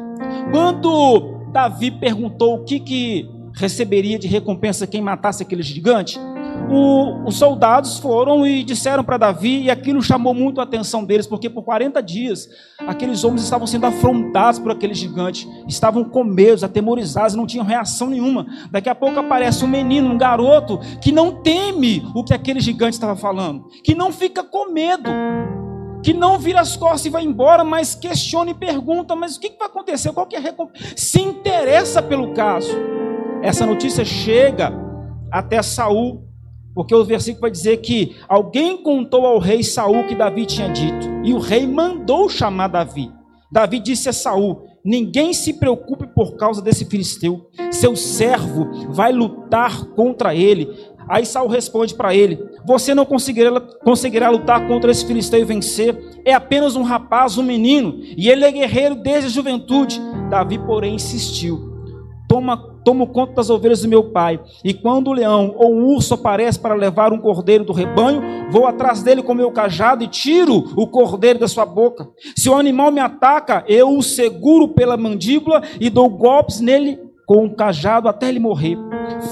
Quando 0.52 1.50
Davi 1.52 1.91
perguntou 1.91 2.56
o 2.56 2.63
que, 2.63 2.80
que 2.80 3.30
receberia 3.54 4.20
de 4.20 4.28
recompensa 4.28 4.86
quem 4.86 5.02
matasse 5.02 5.41
aquele 5.41 5.63
gigante, 5.63 6.20
o, 6.70 7.28
os 7.28 7.36
soldados 7.36 8.00
foram 8.00 8.46
e 8.46 8.63
disseram 8.63 9.04
para 9.04 9.18
Davi, 9.18 9.63
e 9.63 9.72
aquilo 9.72 10.02
chamou 10.02 10.34
muito 10.34 10.60
a 10.60 10.63
atenção 10.63 11.04
deles, 11.04 11.28
porque 11.28 11.50
por 11.50 11.63
40 11.63 12.02
dias 12.02 12.50
aqueles 12.88 13.24
homens 13.24 13.44
estavam 13.44 13.68
sendo 13.68 13.86
afrontados 13.86 14.60
por 14.60 14.72
aquele 14.72 14.94
gigante, 14.94 15.48
estavam 15.68 16.04
com 16.04 16.24
medo, 16.24 16.65
atemorizados, 16.65 17.36
não 17.36 17.46
tinham 17.46 17.65
reação 17.65 18.10
nenhuma. 18.10 18.46
Daqui 18.72 18.89
a 18.89 18.96
pouco 18.96 19.20
aparece 19.20 19.63
um 19.63 19.68
menino, 19.68 20.10
um 20.10 20.18
garoto, 20.18 20.80
que 21.02 21.12
não 21.12 21.41
teme 21.41 22.04
o 22.15 22.24
que 22.24 22.34
aquele 22.34 22.60
gigante 22.60 22.94
estava 22.94 23.15
falando, 23.15 23.68
que 23.84 23.94
não 23.94 24.12
fica 24.12 24.44
com 24.44 24.72
medo, 24.72 25.10
que 26.06 26.13
não 26.13 26.38
vira 26.38 26.62
as 26.62 26.78
costas 26.78 27.08
e 27.08 27.10
vai 27.10 27.24
embora, 27.24 27.63
mas 27.63 27.96
questiona 27.96 28.52
e 28.52 28.54
pergunta: 28.54 29.15
mas 29.15 29.36
o 29.36 29.39
que 29.39 29.50
vai 29.58 29.68
acontecer? 29.68 30.13
Qual 30.13 30.28
que 30.28 30.36
é 30.36 30.39
a 30.39 30.41
recompensa? 30.41 30.94
Se 30.96 31.20
interessa 31.20 32.00
pelo 32.00 32.32
caso. 32.32 32.78
Essa 33.41 33.65
notícia 33.65 34.06
chega 34.06 34.72
até 35.32 35.62
Saul 35.63 36.24
porque 36.76 36.94
o 36.94 37.04
versículo 37.04 37.41
vai 37.41 37.52
dizer 37.52 37.78
que 37.78 38.15
alguém 38.28 38.78
contou 38.78 39.26
ao 39.26 39.39
rei 39.39 39.63
Saul 39.63 40.06
que 40.06 40.13
Davi 40.13 40.46
tinha 40.46 40.68
dito, 40.68 41.08
e 41.24 41.34
o 41.34 41.39
rei 41.39 41.65
mandou 41.65 42.30
chamar 42.30 42.68
Davi. 42.68 43.12
Davi 43.52 43.80
disse 43.80 44.08
a 44.08 44.13
Saul: 44.13 44.62
Ninguém 44.84 45.34
se 45.34 45.54
preocupe 45.54 46.06
por 46.06 46.36
causa 46.36 46.62
desse 46.62 46.86
filisteu. 46.86 47.50
Seu 47.72 47.96
servo 47.96 48.91
vai 48.91 49.12
lutar 49.12 49.86
contra 49.96 50.36
ele. 50.36 50.70
Aí 51.08 51.26
Saul 51.26 51.48
responde 51.48 51.94
para 51.94 52.15
ele: 52.15 52.39
Você 52.65 52.94
não 52.94 53.06
conseguirá, 53.06 53.60
conseguirá 53.60 54.30
lutar 54.30 54.68
contra 54.68 54.91
esse 54.91 55.06
filisteu 55.06 55.39
e 55.39 55.46
vencer. 55.46 56.22
É 56.26 56.34
apenas 56.34 56.76
um 56.76 56.84
rapaz, 56.84 57.38
um 57.38 57.44
menino, 57.44 58.00
e 58.18 58.30
ele 58.30 58.46
é 58.46 58.52
guerreiro 58.52 58.96
desde 58.96 59.28
a 59.28 59.32
juventude. 59.32 60.02
Davi, 60.30 60.58
porém, 60.58 60.96
insistiu: 60.96 61.60
Toma 62.28 62.76
tomo 62.86 63.08
conta 63.08 63.34
das 63.34 63.50
ovelhas 63.50 63.82
do 63.82 63.89
meu 63.89 64.12
pai. 64.12 64.39
E 64.63 64.72
quando 64.72 65.08
o 65.08 65.13
leão 65.13 65.54
ou 65.58 65.74
o 65.74 65.96
urso 65.96 66.13
aparece 66.13 66.60
para 66.60 66.76
levar 66.76 67.12
um 67.12 67.18
cordeiro 67.18 67.65
do 67.65 67.74
rebanho, 67.74 68.22
vou 68.52 68.68
atrás 68.68 69.02
dele 69.02 69.24
com 69.24 69.34
meu 69.34 69.52
cajado 69.52 70.04
e 70.04 70.08
tiro 70.08 70.72
o 70.78 70.88
cordeiro 70.88 71.39
da 71.39 71.48
sua 71.48 71.65
boca. 71.65 72.08
Se 72.38 72.48
o 72.48 72.56
animal 72.56 72.91
me 72.91 73.02
ataca, 73.02 73.65
eu 73.68 73.98
o 73.98 74.04
seguro 74.04 74.68
pela 74.70 74.96
mandíbula 74.96 75.63
e 75.82 75.89
dou 75.89 76.08
golpes 76.08 76.62
nele 76.62 77.00
com 77.26 77.46
o 77.46 77.56
cajado 77.56 78.08
até 78.08 78.30
ele 78.30 78.39
morrer. 78.39 78.78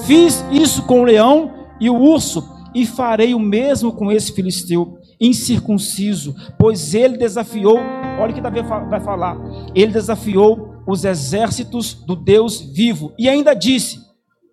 Fiz 0.04 0.44
isso 0.50 0.84
com 0.84 1.02
o 1.02 1.04
leão 1.04 1.63
e 1.80 1.90
o 1.90 1.96
urso, 1.96 2.42
e 2.74 2.84
farei 2.84 3.34
o 3.34 3.38
mesmo 3.38 3.92
com 3.92 4.10
esse 4.10 4.32
filisteu 4.32 4.98
incircunciso, 5.20 6.34
pois 6.58 6.94
ele 6.94 7.16
desafiou, 7.16 7.78
olha 8.18 8.32
o 8.32 8.34
que 8.34 8.40
Davi 8.40 8.60
vai 8.62 9.00
falar, 9.00 9.36
ele 9.74 9.92
desafiou 9.92 10.74
os 10.86 11.04
exércitos 11.04 11.94
do 11.94 12.16
Deus 12.16 12.60
vivo. 12.60 13.12
E 13.18 13.28
ainda 13.28 13.54
disse: 13.54 13.98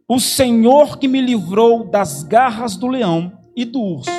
O 0.08 0.20
Senhor 0.20 0.98
que 0.98 1.08
me 1.08 1.22
livrou 1.22 1.90
das 1.90 2.24
garras 2.24 2.76
do 2.76 2.88
leão 2.88 3.32
e 3.56 3.66
do 3.66 3.82
urso, 3.82 4.12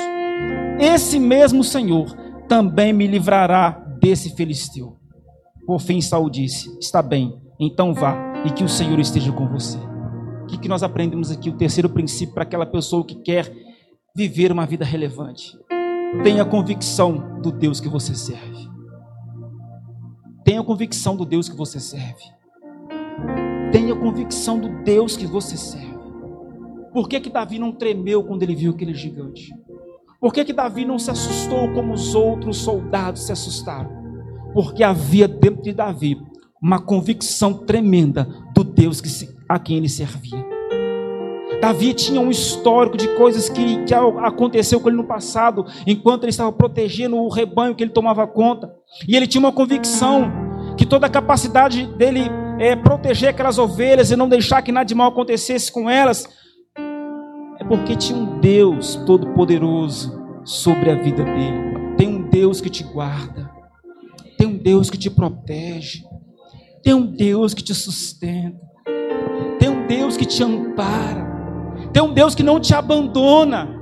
esse 0.79 1.19
mesmo 1.19 1.63
Senhor 1.63 2.15
também 2.47 2.93
me 2.93 3.07
livrará 3.07 3.71
desse 3.99 4.35
filisteu. 4.35 4.97
Por 5.65 5.79
fim, 5.79 6.01
Saul 6.01 6.29
disse: 6.29 6.69
Está 6.79 7.01
bem, 7.01 7.33
então 7.59 7.93
vá 7.93 8.33
e 8.45 8.51
que 8.51 8.63
o 8.63 8.69
Senhor 8.69 8.99
esteja 8.99 9.31
com 9.31 9.47
você. 9.47 9.92
O 10.53 10.55
que, 10.55 10.61
que 10.61 10.69
nós 10.69 10.83
aprendemos 10.83 11.31
aqui? 11.31 11.49
O 11.49 11.57
terceiro 11.57 11.89
princípio 11.89 12.35
para 12.35 12.43
aquela 12.43 12.67
pessoa 12.67 13.03
que 13.03 13.15
quer 13.15 13.51
viver 14.15 14.51
uma 14.51 14.67
vida 14.67 14.85
relevante. 14.85 15.57
Tenha 16.23 16.45
convicção 16.45 17.41
do 17.41 17.51
Deus 17.51 17.79
que 17.79 17.89
você 17.89 18.13
serve. 18.13 18.69
Tenha 20.45 20.63
convicção 20.63 21.15
do 21.15 21.25
Deus 21.25 21.49
que 21.49 21.55
você 21.55 21.79
serve. 21.79 22.23
Tenha 23.71 23.95
convicção 23.95 24.59
do 24.59 24.83
Deus 24.83 25.17
que 25.17 25.25
você 25.25 25.57
serve. 25.57 25.97
Por 26.93 27.09
que, 27.09 27.19
que 27.19 27.31
Davi 27.31 27.57
não 27.57 27.71
tremeu 27.71 28.23
quando 28.23 28.43
ele 28.43 28.55
viu 28.55 28.73
aquele 28.73 28.93
gigante? 28.93 29.51
Por 30.21 30.31
que, 30.31 30.45
que 30.45 30.53
Davi 30.53 30.85
não 30.85 30.99
se 30.99 31.09
assustou 31.09 31.73
como 31.73 31.93
os 31.93 32.13
outros 32.13 32.57
soldados 32.57 33.23
se 33.23 33.31
assustaram? 33.31 33.89
Porque 34.53 34.83
havia 34.83 35.27
dentro 35.27 35.63
de 35.63 35.73
Davi 35.73 36.15
uma 36.61 36.79
convicção 36.79 37.55
tremenda 37.65 38.27
do 38.53 38.63
Deus 38.63 39.01
que 39.01 39.09
se, 39.09 39.32
a 39.53 39.59
quem 39.59 39.77
ele 39.77 39.89
servia. 39.89 40.43
Davi 41.61 41.93
tinha 41.93 42.19
um 42.19 42.29
histórico 42.29 42.97
de 42.97 43.07
coisas 43.15 43.47
que, 43.47 43.85
que 43.85 43.93
aconteceu 43.93 44.81
com 44.81 44.89
ele 44.89 44.97
no 44.97 45.05
passado, 45.05 45.65
enquanto 45.87 46.23
ele 46.23 46.31
estava 46.31 46.51
protegendo 46.51 47.15
o 47.15 47.29
rebanho 47.29 47.73
que 47.73 47.83
ele 47.83 47.91
tomava 47.91 48.27
conta. 48.27 48.69
E 49.07 49.15
ele 49.15 49.27
tinha 49.27 49.39
uma 49.39 49.51
convicção 49.51 50.29
que 50.77 50.85
toda 50.85 51.07
a 51.07 51.09
capacidade 51.09 51.85
dele 51.95 52.29
é 52.59 52.75
proteger 52.75 53.29
aquelas 53.29 53.57
ovelhas 53.57 54.11
e 54.11 54.15
não 54.15 54.27
deixar 54.27 54.61
que 54.61 54.71
nada 54.71 54.85
de 54.85 54.93
mal 54.93 55.09
acontecesse 55.09 55.71
com 55.71 55.89
elas, 55.89 56.27
é 57.59 57.63
porque 57.63 57.95
tinha 57.95 58.17
um 58.17 58.39
Deus 58.39 58.95
todo-poderoso 59.05 60.21
sobre 60.43 60.89
a 60.89 60.95
vida 60.95 61.23
dele. 61.23 61.95
Tem 61.97 62.09
um 62.09 62.29
Deus 62.29 62.59
que 62.59 62.69
te 62.69 62.83
guarda, 62.83 63.49
tem 64.37 64.47
um 64.47 64.57
Deus 64.57 64.89
que 64.89 64.97
te 64.97 65.09
protege, 65.09 66.03
tem 66.83 66.93
um 66.93 67.05
Deus 67.05 67.53
que 67.53 67.63
te 67.63 67.73
sustenta, 67.73 68.62
Deus 69.97 70.17
que 70.17 70.25
te 70.25 70.43
ampara. 70.43 71.31
Tem 71.91 72.01
um 72.01 72.13
Deus 72.13 72.33
que 72.33 72.43
não 72.43 72.59
te 72.59 72.73
abandona. 72.73 73.81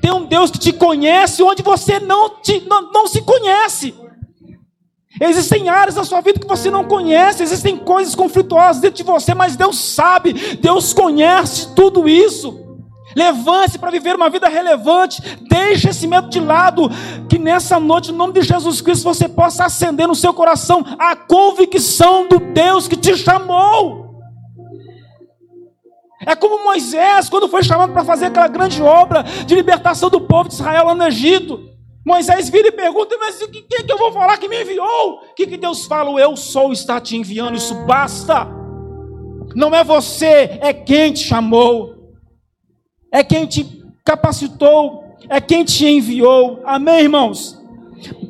Tem 0.00 0.12
um 0.12 0.24
Deus 0.24 0.50
que 0.50 0.58
te 0.58 0.72
conhece 0.72 1.42
onde 1.42 1.62
você 1.62 2.00
não, 2.00 2.30
te, 2.40 2.60
não, 2.68 2.90
não 2.90 3.06
se 3.06 3.22
conhece. 3.22 3.94
Existem 5.20 5.68
áreas 5.68 5.94
da 5.94 6.04
sua 6.04 6.20
vida 6.20 6.40
que 6.40 6.46
você 6.46 6.70
não 6.70 6.84
conhece, 6.84 7.42
existem 7.42 7.76
coisas 7.76 8.14
conflituosas 8.14 8.80
dentro 8.80 8.96
de 8.96 9.02
você, 9.02 9.34
mas 9.34 9.56
Deus 9.56 9.78
sabe, 9.78 10.32
Deus 10.56 10.92
conhece 10.92 11.74
tudo 11.74 12.08
isso. 12.08 12.58
Levante-se 13.14 13.78
para 13.78 13.90
viver 13.90 14.16
uma 14.16 14.30
vida 14.30 14.48
relevante, 14.48 15.22
deixe 15.48 15.90
esse 15.90 16.06
medo 16.06 16.28
de 16.28 16.40
lado, 16.40 16.90
que 17.28 17.38
nessa 17.38 17.78
noite, 17.78 18.10
no 18.10 18.18
nome 18.18 18.32
de 18.32 18.42
Jesus 18.42 18.80
Cristo, 18.80 19.04
você 19.04 19.28
possa 19.28 19.66
acender 19.66 20.08
no 20.08 20.14
seu 20.14 20.32
coração 20.32 20.82
a 20.98 21.14
convicção 21.14 22.26
do 22.26 22.40
Deus 22.40 22.88
que 22.88 22.96
te 22.96 23.14
chamou. 23.16 24.01
É 26.24 26.34
como 26.36 26.62
Moisés, 26.62 27.28
quando 27.28 27.48
foi 27.48 27.62
chamado 27.62 27.92
para 27.92 28.04
fazer 28.04 28.26
aquela 28.26 28.48
grande 28.48 28.80
obra 28.82 29.22
de 29.22 29.54
libertação 29.54 30.08
do 30.08 30.20
povo 30.20 30.48
de 30.48 30.54
Israel 30.54 30.86
lá 30.86 30.94
no 30.94 31.04
Egito. 31.04 31.68
Moisés 32.04 32.48
vira 32.48 32.68
e 32.68 32.72
pergunta: 32.72 33.16
Mas 33.18 33.40
o 33.40 33.48
que, 33.48 33.62
que, 33.62 33.82
que 33.82 33.92
eu 33.92 33.98
vou 33.98 34.12
falar 34.12 34.38
que 34.38 34.48
me 34.48 34.62
enviou? 34.62 35.20
O 35.30 35.34
que, 35.34 35.46
que 35.46 35.56
Deus 35.56 35.86
fala? 35.86 36.20
Eu 36.20 36.36
sou 36.36 36.72
está 36.72 37.00
te 37.00 37.16
enviando, 37.16 37.56
isso 37.56 37.74
basta. 37.86 38.46
Não 39.54 39.74
é 39.74 39.84
você, 39.84 40.58
é 40.60 40.72
quem 40.72 41.12
te 41.12 41.24
chamou, 41.24 42.14
é 43.10 43.22
quem 43.22 43.46
te 43.46 43.84
capacitou, 44.04 45.04
é 45.28 45.40
quem 45.40 45.64
te 45.64 45.86
enviou. 45.86 46.60
Amém, 46.64 47.00
irmãos? 47.00 47.60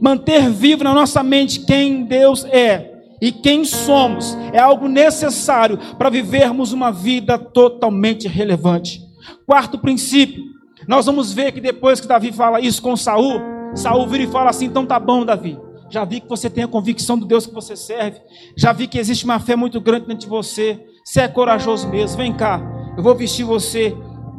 Manter 0.01 0.51
vivo 0.51 0.85
na 0.85 0.93
nossa 0.93 1.23
mente 1.23 1.61
quem 1.61 2.05
Deus 2.05 2.45
é 2.45 2.92
e 3.23 3.31
quem 3.31 3.65
somos 3.65 4.37
é 4.53 4.59
algo 4.59 4.89
necessário 4.89 5.79
para 5.97 6.11
vivermos 6.11 6.73
uma 6.73 6.91
vida 6.91 7.39
totalmente 7.39 8.27
relevante. 8.27 9.01
Quarto 9.47 9.79
princípio, 9.79 10.43
nós 10.89 11.07
vamos 11.07 11.33
ver 11.33 11.53
que 11.53 11.61
depois 11.61 12.01
que 12.01 12.09
Davi 12.09 12.33
fala 12.33 12.59
isso 12.61 12.83
com 12.83 12.97
Saul, 12.97 13.41
Saul 13.77 14.09
vira 14.09 14.25
e 14.25 14.27
fala 14.27 14.51
assim: 14.51 14.65
então 14.65 14.85
tá 14.85 14.99
bom, 14.99 15.25
Davi. 15.25 15.57
Já 15.89 16.05
vi 16.05 16.21
que 16.21 16.29
você 16.29 16.51
tem 16.51 16.65
a 16.65 16.69
convicção 16.69 17.17
do 17.17 17.25
Deus 17.25 17.47
que 17.47 17.55
você 17.55 17.77
serve. 17.77 18.21
Já 18.57 18.73
vi 18.73 18.89
que 18.89 18.99
existe 18.99 19.25
uma 19.25 19.39
fé 19.39 19.55
muito 19.55 19.81
grande 19.81 20.07
dentro 20.07 20.23
de 20.23 20.29
você. 20.29 20.85
Você 21.05 21.21
é 21.21 21.29
corajoso 21.29 21.89
mesmo. 21.89 22.17
Vem 22.17 22.33
cá. 22.33 22.61
Eu 22.97 23.05
vou 23.05 23.15
vestir 23.15 23.45
você 23.45 23.95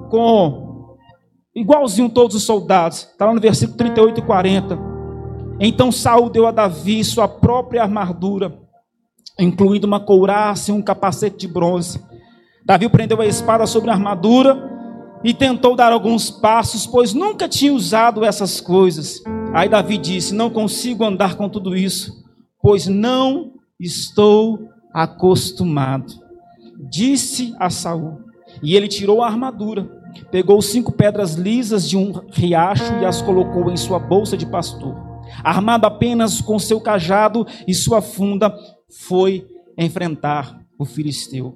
com 0.10 0.98
igualzinho 1.56 2.10
todos 2.10 2.36
os 2.36 2.44
soldados. 2.44 3.04
Está 3.04 3.28
lá 3.28 3.34
no 3.34 3.40
versículo 3.40 3.78
38 3.78 4.20
e 4.20 4.24
40. 4.24 4.80
Então 5.60 5.92
Saul 5.92 6.30
deu 6.30 6.48
a 6.48 6.52
Davi 6.52 7.04
sua 7.04 7.28
própria 7.28 7.84
armadura 7.84 8.63
incluindo 9.40 9.88
uma 9.88 10.00
couraça 10.00 10.72
e 10.72 10.74
um 10.74 10.82
capacete 10.82 11.38
de 11.38 11.48
bronze. 11.48 12.02
Davi 12.66 12.88
prendeu 12.90 13.20
a 13.20 13.26
espada 13.26 13.66
sobre 13.66 13.90
a 13.90 13.94
armadura 13.94 14.72
e 15.24 15.34
tentou 15.34 15.76
dar 15.76 15.92
alguns 15.92 16.30
passos, 16.30 16.86
pois 16.86 17.14
nunca 17.14 17.48
tinha 17.48 17.74
usado 17.74 18.24
essas 18.24 18.60
coisas. 18.60 19.22
Aí 19.54 19.70
Davi 19.70 19.98
disse: 19.98 20.34
Não 20.34 20.50
consigo 20.50 21.04
andar 21.04 21.36
com 21.36 21.50
tudo 21.50 21.76
isso, 21.76 22.12
pois 22.62 22.88
não 22.88 23.54
estou 23.80 24.60
acostumado. 24.94 26.14
Disse 26.90 27.56
a 27.60 27.70
Saul, 27.70 28.20
e 28.62 28.76
ele 28.76 28.88
tirou 28.88 29.22
a 29.22 29.28
armadura, 29.28 29.90
pegou 30.30 30.62
cinco 30.62 30.92
pedras 30.92 31.34
lisas 31.36 31.88
de 31.88 31.98
um 31.98 32.12
riacho 32.32 32.94
e 33.02 33.06
as 33.06 33.22
colocou 33.22 33.72
em 33.72 33.78
sua 33.78 34.00
bolsa 34.00 34.38
de 34.38 34.46
pastor. 34.46 34.96
Armado 35.44 35.88
apenas 35.88 36.42
com 36.42 36.60
seu 36.60 36.80
cajado 36.80 37.48
e 37.68 37.74
sua 37.74 38.02
funda, 38.02 38.54
foi 38.94 39.48
enfrentar 39.78 40.60
o 40.78 40.86
filisteu. 40.86 41.56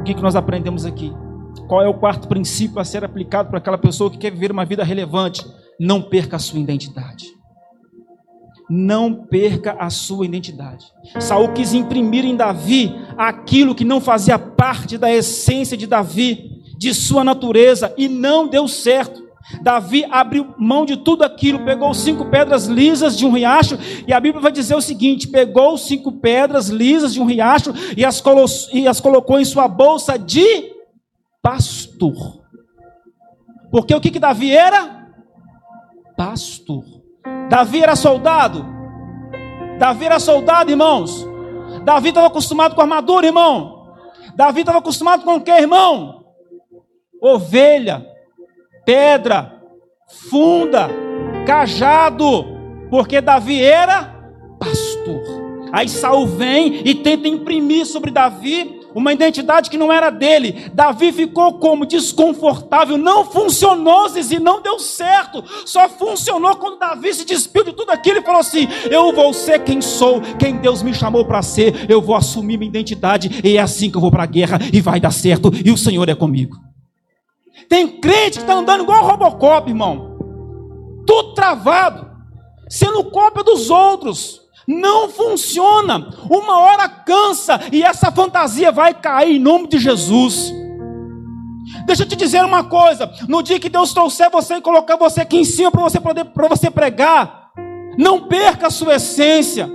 O 0.00 0.04
que, 0.04 0.14
que 0.14 0.22
nós 0.22 0.36
aprendemos 0.36 0.86
aqui? 0.86 1.12
Qual 1.68 1.82
é 1.82 1.88
o 1.88 1.94
quarto 1.94 2.28
princípio 2.28 2.78
a 2.78 2.84
ser 2.84 3.04
aplicado 3.04 3.48
para 3.48 3.58
aquela 3.58 3.78
pessoa 3.78 4.10
que 4.10 4.18
quer 4.18 4.30
viver 4.30 4.52
uma 4.52 4.64
vida 4.64 4.84
relevante? 4.84 5.44
Não 5.78 6.00
perca 6.00 6.36
a 6.36 6.38
sua 6.38 6.60
identidade. 6.60 7.34
Não 8.68 9.26
perca 9.26 9.76
a 9.78 9.90
sua 9.90 10.24
identidade. 10.24 10.86
Saul 11.20 11.52
quis 11.52 11.72
imprimir 11.72 12.24
em 12.24 12.36
Davi 12.36 12.94
aquilo 13.16 13.74
que 13.74 13.84
não 13.84 14.00
fazia 14.00 14.38
parte 14.38 14.98
da 14.98 15.12
essência 15.12 15.76
de 15.76 15.86
Davi, 15.86 16.62
de 16.76 16.92
sua 16.92 17.22
natureza, 17.22 17.92
e 17.96 18.08
não 18.08 18.48
deu 18.48 18.66
certo. 18.66 19.25
Davi 19.60 20.04
abriu 20.10 20.54
mão 20.58 20.84
de 20.84 20.96
tudo 20.96 21.22
aquilo, 21.22 21.64
pegou 21.64 21.94
cinco 21.94 22.26
pedras 22.26 22.66
lisas 22.66 23.16
de 23.16 23.24
um 23.24 23.32
riacho, 23.32 23.78
e 24.06 24.12
a 24.12 24.18
Bíblia 24.18 24.42
vai 24.42 24.50
dizer 24.50 24.74
o 24.74 24.80
seguinte: 24.80 25.28
pegou 25.28 25.78
cinco 25.78 26.12
pedras 26.12 26.68
lisas 26.68 27.14
de 27.14 27.20
um 27.20 27.24
riacho 27.24 27.72
e 27.96 28.04
as, 28.04 28.22
e 28.72 28.88
as 28.88 29.00
colocou 29.00 29.38
em 29.38 29.44
sua 29.44 29.68
bolsa 29.68 30.18
de 30.18 30.72
pastor. 31.40 32.44
Porque 33.70 33.94
o 33.94 34.00
que, 34.00 34.10
que 34.10 34.18
Davi 34.18 34.50
era? 34.50 35.06
Pastor. 36.16 36.84
Davi 37.48 37.82
era 37.82 37.94
soldado. 37.94 38.66
Davi 39.78 40.06
era 40.06 40.18
soldado, 40.18 40.70
irmãos. 40.70 41.26
Davi 41.84 42.08
estava 42.08 42.26
acostumado 42.26 42.74
com 42.74 42.80
armadura, 42.80 43.26
irmão. 43.26 43.86
Davi 44.34 44.60
estava 44.60 44.78
acostumado 44.78 45.24
com 45.24 45.36
o 45.36 45.40
que, 45.40 45.50
irmão? 45.50 46.24
Ovelha, 47.20 48.06
pedra, 48.86 49.60
funda, 50.30 50.88
cajado. 51.44 52.56
Porque 52.88 53.20
Davi 53.20 53.62
era 53.62 54.14
pastor. 54.58 55.20
Aí 55.72 55.88
Saul 55.88 56.26
vem 56.26 56.82
e 56.84 56.94
tenta 56.94 57.28
imprimir 57.28 57.84
sobre 57.84 58.10
Davi 58.10 58.76
uma 58.94 59.12
identidade 59.12 59.68
que 59.68 59.76
não 59.76 59.92
era 59.92 60.08
dele. 60.08 60.70
Davi 60.72 61.12
ficou 61.12 61.58
como 61.58 61.84
desconfortável, 61.84 62.96
não 62.96 63.26
funcionou, 63.26 64.08
Zizi, 64.08 64.38
não 64.38 64.62
deu 64.62 64.78
certo. 64.78 65.44
Só 65.66 65.86
funcionou 65.86 66.56
quando 66.56 66.78
Davi 66.78 67.12
se 67.12 67.26
despiu 67.26 67.62
de 67.62 67.74
tudo 67.74 67.90
aquilo 67.90 68.20
e 68.20 68.22
falou 68.22 68.40
assim: 68.40 68.66
Eu 68.90 69.12
vou 69.12 69.34
ser 69.34 69.62
quem 69.64 69.82
sou, 69.82 70.22
quem 70.38 70.56
Deus 70.56 70.82
me 70.82 70.94
chamou 70.94 71.26
para 71.26 71.42
ser, 71.42 71.90
eu 71.90 72.00
vou 72.00 72.16
assumir 72.16 72.56
minha 72.56 72.70
identidade, 72.70 73.42
e 73.44 73.58
é 73.58 73.60
assim 73.60 73.90
que 73.90 73.98
eu 73.98 74.00
vou 74.00 74.10
para 74.10 74.22
a 74.22 74.26
guerra, 74.26 74.58
e 74.72 74.80
vai 74.80 74.98
dar 74.98 75.10
certo, 75.10 75.52
e 75.62 75.70
o 75.70 75.76
Senhor 75.76 76.08
é 76.08 76.14
comigo. 76.14 76.56
Tem 77.68 78.00
crente 78.00 78.38
que 78.38 78.44
está 78.44 78.54
andando 78.54 78.82
igual 78.82 79.04
Robocop, 79.04 79.68
irmão, 79.68 80.16
tudo 81.06 81.34
travado, 81.34 82.10
sendo 82.68 83.04
cópia 83.04 83.42
dos 83.42 83.70
outros. 83.70 84.44
Não 84.66 85.08
funciona. 85.08 86.10
Uma 86.28 86.58
hora 86.58 86.88
cansa 86.88 87.60
e 87.70 87.84
essa 87.84 88.10
fantasia 88.10 88.72
vai 88.72 88.92
cair 88.92 89.36
em 89.36 89.38
nome 89.38 89.68
de 89.68 89.78
Jesus. 89.78 90.52
Deixa 91.86 92.02
eu 92.02 92.08
te 92.08 92.16
dizer 92.16 92.44
uma 92.44 92.64
coisa: 92.64 93.12
no 93.28 93.42
dia 93.42 93.60
que 93.60 93.68
Deus 93.68 93.92
trouxer 93.92 94.28
você 94.30 94.56
e 94.56 94.60
colocar 94.60 94.96
você 94.96 95.20
aqui 95.20 95.36
em 95.36 95.44
cima 95.44 95.70
para 95.70 95.82
você 95.82 96.00
poder 96.00 96.24
para 96.24 96.48
você 96.48 96.68
pregar, 96.68 97.50
não 97.96 98.26
perca 98.26 98.66
a 98.66 98.70
sua 98.70 98.96
essência, 98.96 99.70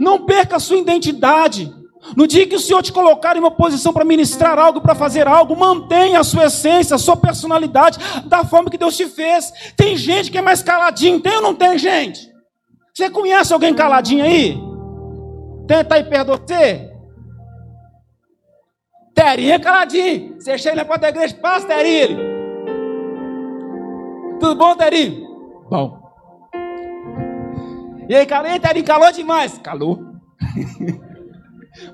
não 0.00 0.24
perca 0.24 0.56
a 0.56 0.60
sua 0.60 0.78
identidade. 0.78 1.72
No 2.16 2.26
dia 2.26 2.46
que 2.46 2.56
o 2.56 2.60
Senhor 2.60 2.82
te 2.82 2.92
colocar 2.92 3.36
em 3.36 3.40
uma 3.40 3.50
posição 3.50 3.92
para 3.92 4.04
ministrar 4.04 4.58
algo, 4.58 4.80
para 4.80 4.94
fazer 4.94 5.26
algo, 5.26 5.56
mantenha 5.56 6.20
a 6.20 6.24
sua 6.24 6.46
essência, 6.46 6.96
a 6.96 6.98
sua 6.98 7.16
personalidade, 7.16 7.98
da 8.26 8.44
forma 8.44 8.70
que 8.70 8.76
Deus 8.76 8.96
te 8.96 9.06
fez. 9.06 9.50
Tem 9.76 9.96
gente 9.96 10.30
que 10.30 10.36
é 10.36 10.42
mais 10.42 10.62
caladinho, 10.62 11.20
tem 11.20 11.36
ou 11.36 11.42
não 11.42 11.54
tem 11.54 11.78
gente? 11.78 12.30
Você 12.92 13.08
conhece 13.08 13.52
alguém 13.52 13.74
caladinho 13.74 14.24
aí? 14.24 14.56
Tenta 15.66 15.94
aí 15.94 16.04
perto 16.04 16.38
de 16.38 16.54
você? 16.54 16.90
Terinho 19.14 19.52
é 19.52 19.58
caladinho. 19.58 20.34
Você 20.38 20.58
chega 20.58 20.76
na 20.76 20.84
porta 20.84 21.02
da 21.02 21.08
igreja, 21.08 21.34
passa, 21.36 21.66
Terinho. 21.66 22.18
Tudo 24.38 24.56
bom, 24.56 24.76
Terinho? 24.76 25.26
Bom. 25.70 26.04
E 28.08 28.14
aí, 28.14 28.26
cara, 28.26 28.58
Terinho, 28.60 28.84
calou 28.84 29.10
demais. 29.10 29.58
Calou. 29.58 30.04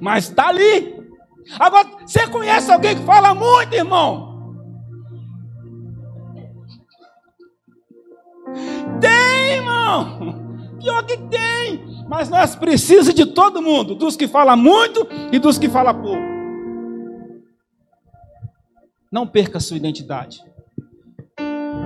Mas 0.00 0.28
tá 0.28 0.48
ali. 0.48 0.98
Agora, 1.58 1.88
você 2.06 2.26
conhece 2.26 2.70
alguém 2.70 2.96
que 2.96 3.04
fala 3.04 3.34
muito, 3.34 3.74
irmão? 3.74 4.30
Tem, 9.00 9.56
irmão. 9.56 10.48
Pior 10.78 11.04
que 11.04 11.16
tem. 11.16 12.04
Mas 12.08 12.28
nós 12.28 12.56
precisamos 12.56 13.14
de 13.14 13.26
todo 13.26 13.62
mundo, 13.62 13.94
dos 13.94 14.16
que 14.16 14.26
falam 14.26 14.56
muito 14.56 15.06
e 15.30 15.38
dos 15.38 15.58
que 15.58 15.68
falam 15.68 16.00
pouco. 16.00 16.30
Não 19.12 19.26
perca 19.26 19.58
a 19.58 19.60
sua 19.60 19.76
identidade. 19.76 20.42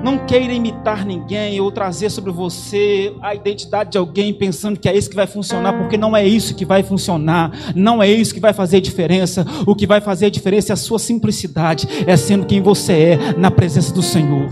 Não 0.04 0.18
queira 0.26 0.52
imitar 0.52 1.06
ninguém 1.06 1.58
ou 1.62 1.72
trazer 1.72 2.10
sobre 2.10 2.30
você 2.30 3.16
a 3.22 3.34
identidade 3.34 3.92
de 3.92 3.96
alguém 3.96 4.34
pensando 4.34 4.78
que 4.78 4.86
é 4.86 4.94
isso 4.94 5.08
que 5.08 5.16
vai 5.16 5.26
funcionar, 5.26 5.72
porque 5.78 5.96
não 5.96 6.14
é 6.14 6.22
isso 6.22 6.54
que 6.54 6.66
vai 6.66 6.82
funcionar, 6.82 7.72
não 7.74 8.02
é 8.02 8.10
isso 8.10 8.34
que 8.34 8.38
vai 8.38 8.52
fazer 8.52 8.82
diferença. 8.82 9.46
O 9.66 9.74
que 9.74 9.86
vai 9.86 10.02
fazer 10.02 10.26
a 10.26 10.30
diferença 10.30 10.72
é 10.72 10.74
a 10.74 10.76
sua 10.76 10.98
simplicidade, 10.98 11.88
é 12.06 12.18
sendo 12.18 12.44
quem 12.44 12.60
você 12.60 12.92
é 12.92 13.18
na 13.38 13.50
presença 13.50 13.94
do 13.94 14.02
Senhor. 14.02 14.50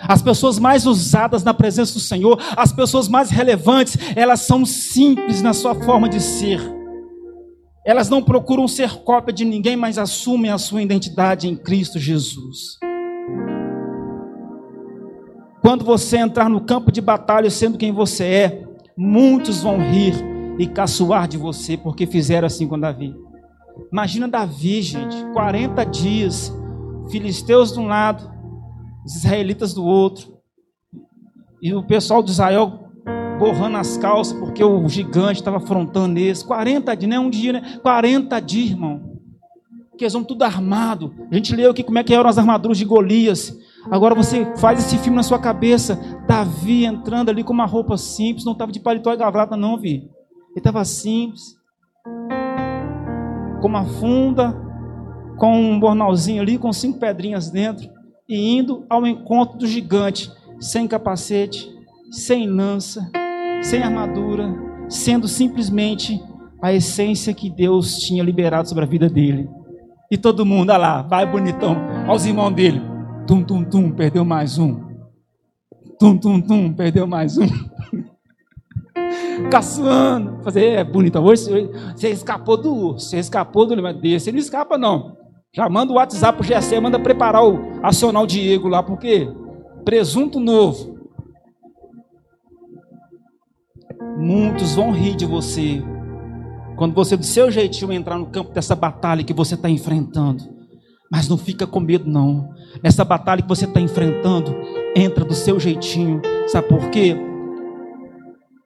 As 0.00 0.20
pessoas 0.20 0.58
mais 0.58 0.84
usadas 0.84 1.44
na 1.44 1.54
presença 1.54 1.94
do 1.94 2.00
Senhor, 2.00 2.36
as 2.56 2.72
pessoas 2.72 3.06
mais 3.06 3.30
relevantes, 3.30 3.96
elas 4.16 4.40
são 4.40 4.66
simples 4.66 5.40
na 5.42 5.52
sua 5.52 5.76
forma 5.76 6.08
de 6.08 6.20
ser. 6.20 6.60
Elas 7.86 8.10
não 8.10 8.20
procuram 8.20 8.66
ser 8.66 8.90
cópia 9.04 9.32
de 9.32 9.44
ninguém, 9.44 9.76
mas 9.76 9.96
assumem 9.96 10.50
a 10.50 10.58
sua 10.58 10.82
identidade 10.82 11.46
em 11.46 11.54
Cristo 11.54 12.00
Jesus. 12.00 12.78
Quando 15.62 15.84
você 15.84 16.16
entrar 16.16 16.50
no 16.50 16.60
campo 16.60 16.90
de 16.90 17.00
batalha 17.00 17.48
sendo 17.48 17.78
quem 17.78 17.92
você 17.92 18.24
é, 18.24 18.64
muitos 18.96 19.62
vão 19.62 19.78
rir 19.78 20.12
e 20.58 20.66
caçoar 20.66 21.28
de 21.28 21.38
você, 21.38 21.76
porque 21.76 22.04
fizeram 22.04 22.46
assim 22.46 22.66
com 22.66 22.78
Davi. 22.78 23.14
Imagina 23.90 24.26
Davi, 24.26 24.82
gente, 24.82 25.24
40 25.32 25.84
dias, 25.84 26.52
filisteus 27.10 27.72
de 27.72 27.78
um 27.78 27.86
lado, 27.86 28.28
os 29.06 29.14
israelitas 29.14 29.72
do 29.72 29.84
outro. 29.84 30.36
E 31.62 31.72
o 31.72 31.84
pessoal 31.84 32.24
de 32.24 32.32
Israel 32.32 32.80
borrando 33.38 33.76
as 33.76 33.96
calças 33.96 34.36
porque 34.38 34.64
o 34.64 34.88
gigante 34.88 35.40
estava 35.40 35.58
afrontando 35.58 36.18
eles. 36.18 36.42
40 36.42 36.96
dias, 36.96 37.08
não 37.08 37.16
é 37.16 37.20
um 37.20 37.30
dia, 37.30 37.52
né? 37.52 37.78
40 37.82 38.40
dias, 38.40 38.70
irmão. 38.70 39.00
Que 39.96 40.04
eles 40.04 40.12
vão 40.12 40.24
tudo 40.24 40.42
armado. 40.42 41.14
A 41.30 41.34
gente 41.36 41.54
leu 41.54 41.70
aqui 41.70 41.84
como 41.84 41.98
é 41.98 42.04
que 42.04 42.12
eram 42.12 42.28
as 42.28 42.36
armaduras 42.36 42.78
de 42.78 42.84
Golias. 42.84 43.56
Agora 43.90 44.14
você 44.14 44.54
faz 44.56 44.78
esse 44.78 44.98
filme 44.98 45.16
na 45.16 45.22
sua 45.22 45.38
cabeça. 45.38 45.98
Davi 46.26 46.84
entrando 46.84 47.30
ali 47.30 47.42
com 47.42 47.52
uma 47.52 47.66
roupa 47.66 47.96
simples, 47.96 48.44
não 48.44 48.52
estava 48.52 48.72
de 48.72 48.80
paletó 48.80 49.12
e 49.12 49.16
gravata, 49.16 49.56
não, 49.56 49.78
vi. 49.78 50.10
Ele 50.50 50.58
estava 50.58 50.84
simples. 50.84 51.56
Com 53.60 53.68
uma 53.68 53.84
funda, 53.84 54.56
com 55.38 55.54
um 55.54 55.80
bornalzinho 55.80 56.42
ali, 56.42 56.58
com 56.58 56.72
cinco 56.72 56.98
pedrinhas 56.98 57.50
dentro 57.50 57.88
e 58.28 58.56
indo 58.56 58.84
ao 58.88 59.06
encontro 59.06 59.58
do 59.58 59.66
gigante, 59.66 60.30
sem 60.60 60.86
capacete, 60.86 61.68
sem 62.10 62.46
lança, 62.46 63.10
sem 63.62 63.82
armadura, 63.82 64.54
sendo 64.88 65.26
simplesmente 65.26 66.22
a 66.62 66.72
essência 66.72 67.34
que 67.34 67.50
Deus 67.50 67.98
tinha 67.98 68.22
liberado 68.22 68.68
sobre 68.68 68.84
a 68.84 68.88
vida 68.88 69.08
dele. 69.08 69.48
E 70.10 70.16
todo 70.16 70.46
mundo, 70.46 70.70
olha 70.70 70.78
lá, 70.78 71.02
vai 71.02 71.26
bonitão, 71.26 71.76
aos 72.06 72.24
irmãos 72.24 72.50
dele. 72.50 72.91
Tum, 73.26 73.44
tum, 73.44 73.64
tum, 73.64 73.90
perdeu 73.92 74.24
mais 74.24 74.58
um. 74.58 74.80
Tum, 75.98 76.18
tum, 76.18 76.40
tum, 76.40 76.72
perdeu 76.72 77.06
mais 77.06 77.38
um. 77.38 77.46
Caçando, 79.50 80.42
fazer, 80.42 80.64
é 80.64 80.84
bonitão. 80.84 81.24
Hoje 81.24 81.44
você 81.94 82.10
escapou 82.10 82.56
do 82.56 82.74
urso, 82.74 83.06
você 83.08 83.18
escapou 83.18 83.66
do 83.66 83.92
desse, 83.94 84.28
ele 84.28 84.38
não 84.38 84.42
escapa 84.42 84.76
não. 84.76 85.16
Já 85.54 85.68
manda 85.68 85.92
o 85.92 85.96
WhatsApp 85.96 86.38
pro 86.38 86.46
GC, 86.46 86.80
manda 86.80 86.98
preparar 86.98 87.44
o 87.44 87.58
acionar 87.82 88.22
o 88.22 88.26
Diego 88.26 88.68
lá, 88.68 88.82
porque 88.82 89.28
presunto 89.84 90.40
novo. 90.40 90.92
Muitos 94.18 94.74
vão 94.74 94.92
rir 94.92 95.14
de 95.14 95.24
você 95.26 95.82
Quando 96.76 96.94
você, 96.94 97.16
do 97.16 97.24
seu 97.24 97.50
jeitinho, 97.50 97.92
entrar 97.92 98.18
no 98.18 98.26
campo 98.26 98.52
dessa 98.52 98.74
batalha 98.74 99.22
que 99.22 99.32
você 99.32 99.54
está 99.54 99.70
enfrentando. 99.70 100.61
Mas 101.12 101.28
não 101.28 101.36
fica 101.36 101.66
com 101.66 101.78
medo, 101.78 102.08
não. 102.08 102.54
Nessa 102.82 103.04
batalha 103.04 103.42
que 103.42 103.48
você 103.48 103.66
está 103.66 103.78
enfrentando, 103.78 104.56
entra 104.96 105.26
do 105.26 105.34
seu 105.34 105.60
jeitinho. 105.60 106.22
Sabe 106.46 106.68
por 106.68 106.88
quê? 106.88 107.14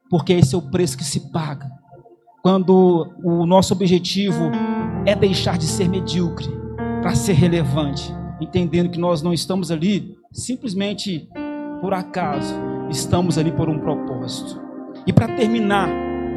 Porque 0.09 0.33
esse 0.33 0.55
é 0.55 0.59
o 0.59 0.63
preço 0.63 0.97
que 0.97 1.03
se 1.03 1.33
paga. 1.33 1.69
Quando 2.45 3.13
o 3.25 3.45
nosso 3.45 3.75
objetivo 3.75 4.53
é 5.05 5.17
deixar 5.17 5.59
de 5.59 5.67
ser 5.67 5.89
medíocre 5.89 6.47
para 7.03 7.17
ser 7.17 7.33
relevante, 7.33 8.15
entendendo 8.41 8.91
que 8.91 8.99
nós 9.01 9.23
não 9.23 9.33
estamos 9.33 9.73
ali 9.73 10.17
simplesmente 10.31 11.29
por 11.81 11.93
acaso, 11.93 12.55
estamos 12.89 13.39
ali 13.39 13.51
por 13.51 13.69
um 13.69 13.81
propósito. 13.81 14.61
E 15.05 15.13
para 15.13 15.35
terminar, 15.35 15.89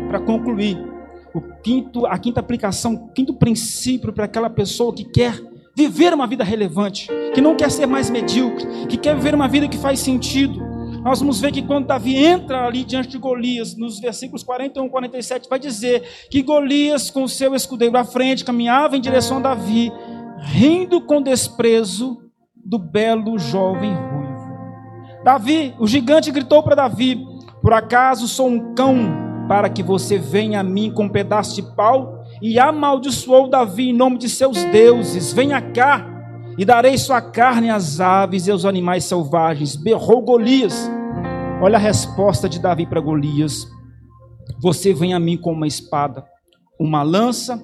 para 0.08 0.20
concluir, 0.20 0.76
o 1.36 1.42
quinto, 1.62 2.08
a 2.08 2.18
quinta 2.18 2.40
aplicação, 2.40 2.96
o 2.96 3.10
quinto 3.10 3.36
princípio 3.36 4.12
para 4.12 4.26
aquela 4.26 4.50
pessoa 4.50 4.92
que 4.92 5.04
quer 5.04 5.49
viver 5.80 6.14
uma 6.14 6.28
vida 6.28 6.44
relevante, 6.44 7.08
que 7.34 7.40
não 7.40 7.56
quer 7.56 7.72
ser 7.72 7.86
mais 7.86 8.10
medíocre, 8.10 8.86
que 8.88 8.98
quer 8.98 9.16
viver 9.16 9.34
uma 9.34 9.48
vida 9.48 9.66
que 9.66 9.78
faz 9.78 10.02
sentido. 10.02 10.60
Nós 11.02 11.20
vamos 11.20 11.40
ver 11.40 11.54
que 11.54 11.62
quando 11.62 11.88
Davi 11.88 12.18
entra 12.18 12.66
ali 12.66 12.84
diante 12.84 13.08
de 13.08 13.18
Golias, 13.18 13.78
nos 13.78 13.98
versículos 13.98 14.44
41 14.44 14.86
e 14.86 14.90
47, 14.90 15.48
vai 15.48 15.58
dizer 15.58 16.04
que 16.30 16.42
Golias, 16.42 17.10
com 17.10 17.26
seu 17.30 17.56
escudeiro 17.56 17.98
à 17.98 18.04
frente, 18.04 18.44
caminhava 18.44 18.98
em 18.98 19.02
direção 19.02 19.38
a 19.38 19.40
Davi, 19.40 19.90
rindo 20.42 21.00
com 21.00 21.22
desprezo 21.22 22.24
do 22.54 22.78
belo 22.78 23.40
jovem 23.40 23.94
ruivo. 23.94 24.50
Davi, 25.24 25.74
o 25.80 25.88
gigante 25.88 26.30
gritou 26.30 26.62
para 26.62 26.76
Davi: 26.76 27.26
Por 27.62 27.72
acaso 27.72 28.28
sou 28.28 28.50
um 28.50 28.74
cão 28.74 29.46
para 29.48 29.70
que 29.70 29.82
você 29.82 30.18
venha 30.18 30.60
a 30.60 30.64
mim 30.64 30.92
com 30.92 31.06
um 31.06 31.10
pedaço 31.10 31.56
de 31.56 31.62
pau? 31.74 32.19
E 32.42 32.58
amaldiçoou 32.58 33.50
Davi 33.50 33.90
em 33.90 33.94
nome 33.94 34.18
de 34.18 34.30
seus 34.30 34.64
deuses: 34.66 35.34
Venha 35.34 35.62
cá, 35.62 36.06
e 36.58 36.66
darei 36.66 36.98
sua 36.98 37.22
carne 37.22 37.70
às 37.70 38.00
aves 38.00 38.48
e 38.48 38.52
aos 38.52 38.66
animais 38.66 39.06
selvagens. 39.06 39.76
Berrou 39.76 40.22
Golias. 40.22 40.90
Olha 41.62 41.78
a 41.78 41.82
resposta 41.82 42.48
de 42.48 42.60
Davi 42.60 42.86
para 42.86 43.02
Golias: 43.02 43.68
Você 44.62 44.94
vem 44.94 45.14
a 45.14 45.20
mim 45.20 45.38
com 45.38 45.52
uma 45.52 45.68
espada, 45.68 46.26
uma 46.80 47.04
lança 47.04 47.62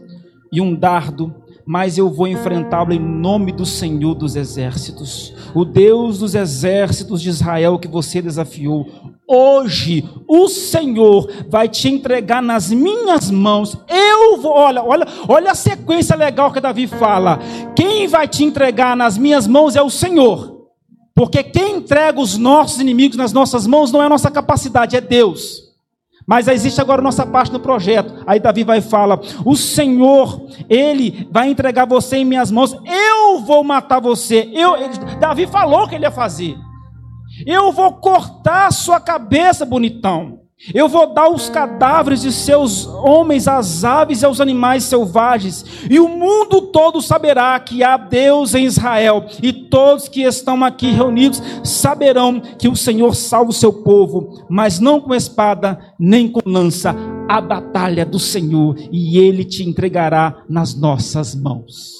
e 0.52 0.60
um 0.60 0.76
dardo 0.76 1.34
mas 1.66 1.98
eu 1.98 2.10
vou 2.10 2.28
enfrentá-lo 2.28 2.94
em 2.94 3.00
nome 3.00 3.52
do 3.52 3.66
Senhor 3.66 4.14
dos 4.14 4.36
exércitos, 4.36 5.34
o 5.54 5.66
Deus 5.66 6.20
dos 6.20 6.36
exércitos 6.36 7.22
de 7.22 7.30
Israel 7.30 7.80
que 7.80 7.88
você 7.88 8.22
desafiou. 8.22 8.86
Hoje 9.28 10.08
o 10.28 10.48
Senhor 10.48 11.28
vai 11.50 11.68
te 11.68 11.90
entregar 11.90 12.44
nas 12.44 12.72
minhas 12.72 13.32
mãos. 13.32 13.76
Eu 13.88 14.38
vou, 14.40 14.52
olha, 14.52 14.84
olha, 14.84 15.08
olha 15.28 15.52
a 15.52 15.56
sequência 15.56 16.16
legal 16.16 16.54
que 16.54 16.62
Davi 16.62 16.86
fala. 16.86 17.40
Quem 17.76 18.08
vai 18.08 18.28
te 18.28 18.44
entregar 18.44 18.96
nas 18.96 19.18
minhas 19.18 19.48
mãos 19.48 19.76
é 19.76 19.82
o 19.82 19.90
Senhor. 19.90 20.56
Porque 21.16 21.42
quem 21.42 21.78
entrega 21.78 22.20
os 22.20 22.38
nossos 22.38 22.80
inimigos 22.80 23.18
nas 23.18 23.34
nossas 23.34 23.66
mãos 23.66 23.92
não 23.92 24.04
é 24.04 24.06
a 24.06 24.10
nossa 24.10 24.30
capacidade, 24.30 24.96
é 24.96 25.02
Deus. 25.02 25.75
Mas 26.28 26.48
existe 26.48 26.82
agora 26.82 27.02
nossa 27.02 27.26
parte 27.26 27.54
no 27.54 27.60
projeto. 27.60 28.24
Aí 28.26 28.40
Davi 28.40 28.64
vai 28.64 28.82
falar: 28.82 29.20
O 29.46 29.56
Senhor, 29.56 30.48
Ele 30.68 31.28
vai 31.32 31.50
entregar 31.50 31.86
você 31.86 32.18
em 32.18 32.26
minhas 32.26 32.50
mãos. 32.50 32.76
Eu 32.84 33.40
vou 33.42 33.64
matar 33.64 34.00
você. 34.00 34.50
Eu, 34.54 34.76
ele, 34.76 34.98
Davi 35.20 35.46
falou 35.46 35.88
que 35.88 35.96
ele 35.96 36.06
ia 36.06 36.12
fazer. 36.12 36.56
Eu 37.46 37.72
vou 37.72 37.94
cortar 37.94 38.72
sua 38.72 39.00
cabeça, 39.00 39.66
bonitão. 39.66 40.45
Eu 40.74 40.88
vou 40.88 41.14
dar 41.14 41.30
os 41.30 41.50
cadáveres 41.50 42.22
de 42.22 42.32
seus 42.32 42.88
homens 42.88 43.46
às 43.48 43.84
aves 43.84 44.22
e 44.22 44.26
aos 44.26 44.40
animais 44.40 44.86
selvagens, 44.86 45.66
e 45.90 46.00
o 46.00 46.08
mundo 46.08 46.62
todo 46.62 47.02
saberá 47.02 47.60
que 47.60 47.84
há 47.84 47.98
Deus 47.98 48.56
em 48.56 48.66
Israel, 48.66 49.26
e 49.44 49.52
todos 49.52 50.08
que 50.08 50.22
estão 50.22 50.64
aqui 50.64 50.92
reunidos 50.92 51.42
saberão 51.64 52.40
que 52.40 52.70
o 52.70 52.76
Senhor 52.76 53.14
salva 53.16 53.50
o 53.50 53.54
seu 53.54 53.72
povo, 53.72 54.46
mas 54.50 54.80
não 54.80 55.02
com 55.02 55.14
espada 55.14 55.94
nem 56.00 56.30
com 56.30 56.40
lança, 56.46 56.96
a 57.28 57.42
batalha 57.42 58.06
do 58.06 58.18
Senhor, 58.18 58.78
e 58.92 59.20
ele 59.20 59.44
te 59.44 59.62
entregará 59.62 60.44
nas 60.48 60.74
nossas 60.74 61.36
mãos. 61.36 61.94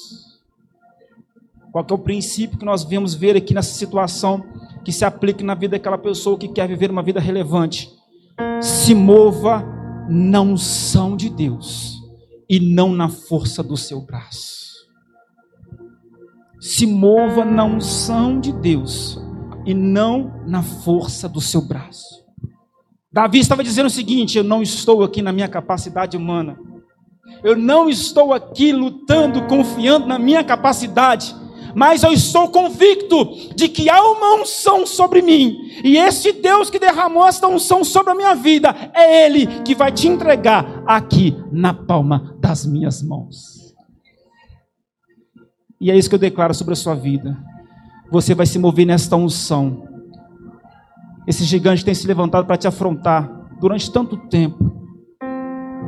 Qual 1.70 1.86
é 1.88 1.92
o 1.92 1.98
princípio 1.98 2.58
que 2.58 2.64
nós 2.64 2.82
vemos 2.84 3.14
ver 3.14 3.36
aqui 3.36 3.52
nessa 3.52 3.74
situação 3.74 4.42
que 4.82 4.90
se 4.90 5.04
aplica 5.04 5.44
na 5.44 5.54
vida 5.54 5.72
daquela 5.72 5.98
pessoa 5.98 6.38
que 6.38 6.48
quer 6.48 6.66
viver 6.66 6.90
uma 6.90 7.02
vida 7.02 7.20
relevante? 7.20 7.95
Se 8.60 8.94
mova 8.94 9.64
na 10.08 10.40
unção 10.40 11.16
de 11.16 11.28
Deus 11.28 11.96
e 12.48 12.60
não 12.60 12.90
na 12.92 13.08
força 13.08 13.62
do 13.62 13.76
seu 13.76 14.00
braço. 14.00 14.66
Se 16.60 16.86
mova 16.86 17.44
na 17.44 17.64
unção 17.64 18.40
de 18.40 18.52
Deus 18.52 19.20
e 19.64 19.74
não 19.74 20.42
na 20.46 20.62
força 20.62 21.28
do 21.28 21.40
seu 21.40 21.60
braço. 21.60 22.24
Davi 23.12 23.38
estava 23.38 23.64
dizendo 23.64 23.86
o 23.86 23.90
seguinte: 23.90 24.38
Eu 24.38 24.44
não 24.44 24.62
estou 24.62 25.02
aqui 25.02 25.22
na 25.22 25.32
minha 25.32 25.48
capacidade 25.48 26.16
humana. 26.16 26.58
Eu 27.42 27.56
não 27.56 27.88
estou 27.88 28.32
aqui 28.32 28.72
lutando, 28.72 29.46
confiando 29.46 30.06
na 30.06 30.18
minha 30.18 30.44
capacidade 30.44 31.34
mas 31.76 32.02
eu 32.02 32.10
estou 32.10 32.48
convicto 32.48 33.54
de 33.54 33.68
que 33.68 33.90
há 33.90 34.02
uma 34.02 34.36
unção 34.40 34.86
sobre 34.86 35.20
mim, 35.20 35.58
e 35.84 35.98
esse 35.98 36.32
Deus 36.32 36.70
que 36.70 36.78
derramou 36.78 37.26
esta 37.26 37.46
unção 37.46 37.84
sobre 37.84 38.12
a 38.12 38.14
minha 38.14 38.34
vida, 38.34 38.74
é 38.94 39.26
Ele 39.26 39.46
que 39.60 39.74
vai 39.74 39.92
te 39.92 40.08
entregar 40.08 40.82
aqui 40.86 41.36
na 41.52 41.74
palma 41.74 42.34
das 42.40 42.64
minhas 42.64 43.02
mãos. 43.02 43.74
E 45.78 45.90
é 45.90 45.96
isso 45.98 46.08
que 46.08 46.14
eu 46.14 46.18
declaro 46.18 46.54
sobre 46.54 46.72
a 46.72 46.76
sua 46.76 46.94
vida. 46.94 47.36
Você 48.10 48.34
vai 48.34 48.46
se 48.46 48.58
mover 48.58 48.86
nesta 48.86 49.14
unção. 49.14 49.86
Esse 51.26 51.44
gigante 51.44 51.84
tem 51.84 51.92
se 51.92 52.06
levantado 52.06 52.46
para 52.46 52.56
te 52.56 52.66
afrontar 52.66 53.30
durante 53.60 53.92
tanto 53.92 54.16
tempo. 54.16 54.88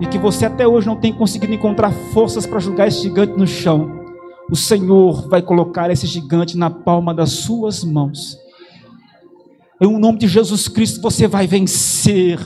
E 0.03 0.07
que 0.07 0.18
você 0.18 0.44
até 0.44 0.68
hoje 0.68 0.87
não 0.87 1.01
tem 1.01 1.14
conseguido 1.14 1.55
encontrar 1.55 1.92
forças 2.12 2.44
para 2.44 2.59
julgar 2.59 2.88
esse 2.88 3.01
gigante 3.01 3.33
no 3.38 3.46
chão 3.46 3.98
o 4.51 4.57
Senhor 4.57 5.29
vai 5.29 5.43
colocar 5.43 5.91
esse 5.91 6.07
gigante 6.07 6.57
na 6.57 6.71
palma 6.71 7.15
das 7.15 7.31
suas 7.31 7.85
mãos. 7.85 8.37
Em 9.81 9.99
nome 9.99 10.19
de 10.19 10.27
Jesus 10.27 10.69
Cristo 10.69 11.01
você 11.01 11.29
vai 11.29 11.47
vencer. 11.47 12.39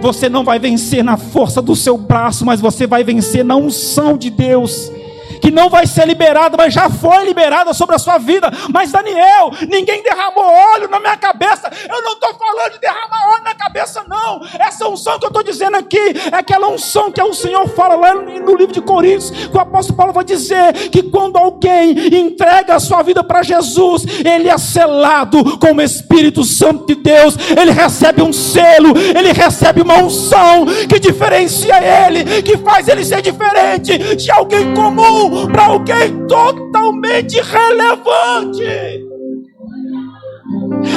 Você 0.00 0.28
não 0.28 0.44
vai 0.44 0.58
vencer 0.58 1.04
na 1.04 1.16
força 1.16 1.60
do 1.60 1.76
seu 1.76 1.96
braço, 1.98 2.44
mas 2.44 2.60
você 2.60 2.86
vai 2.86 3.04
vencer 3.04 3.44
na 3.44 3.56
unção 3.56 4.16
de 4.16 4.30
Deus 4.30 4.90
que 5.40 5.50
não 5.50 5.68
vai 5.68 5.86
ser 5.86 6.06
liberada, 6.06 6.56
mas 6.56 6.72
já 6.72 6.88
foi 6.88 7.24
liberada 7.24 7.72
sobre 7.72 7.96
a 7.96 7.98
sua 7.98 8.18
vida. 8.18 8.50
Mas 8.72 8.92
Daniel, 8.92 9.50
ninguém 9.68 10.02
derramou 10.02 10.44
óleo 10.74 10.88
na 10.88 11.00
minha 11.00 11.16
cabeça. 11.16 11.70
Eu 11.88 12.02
não 12.02 12.12
estou 12.12 12.34
falando 12.34 12.72
de 12.72 12.80
derramar 12.80 13.32
óleo 13.32 13.44
na 13.44 13.54
cabeça, 13.54 14.04
não. 14.08 14.40
Essa 14.58 14.88
unção 14.88 15.18
que 15.18 15.24
eu 15.24 15.28
estou 15.28 15.42
dizendo 15.42 15.76
aqui 15.76 16.14
é 16.32 16.36
aquela 16.36 16.68
unção 16.68 17.10
que 17.10 17.22
o 17.22 17.34
Senhor 17.34 17.68
fala 17.68 17.94
lá 17.96 18.14
no 18.14 18.56
livro 18.56 18.72
de 18.72 18.80
Coríntios, 18.80 19.30
que 19.30 19.56
o 19.56 19.60
apóstolo 19.60 19.96
Paulo 19.96 20.12
vai 20.12 20.24
dizer 20.24 20.72
que 20.90 21.02
quando 21.02 21.36
alguém 21.36 22.14
entrega 22.14 22.74
a 22.74 22.80
sua 22.80 23.02
vida 23.02 23.22
para 23.22 23.42
Jesus, 23.42 24.04
ele 24.24 24.48
é 24.48 24.58
selado 24.58 25.58
com 25.58 25.72
o 25.72 25.82
Espírito 25.82 26.44
Santo 26.44 26.86
de 26.86 26.94
Deus, 26.94 27.36
ele 27.56 27.70
recebe 27.70 28.22
um 28.22 28.32
selo, 28.32 28.96
ele 28.96 29.32
recebe 29.32 29.82
uma 29.82 29.98
unção 29.98 30.66
que 30.88 30.98
diferencia 30.98 31.76
ele, 31.82 32.42
que 32.42 32.56
faz 32.58 32.88
ele 32.88 33.04
ser 33.04 33.22
diferente 33.22 34.16
de 34.16 34.30
alguém 34.30 34.74
comum 34.74 35.25
para 35.52 35.66
alguém 35.66 36.26
totalmente 36.26 37.40
relevante. 37.40 39.06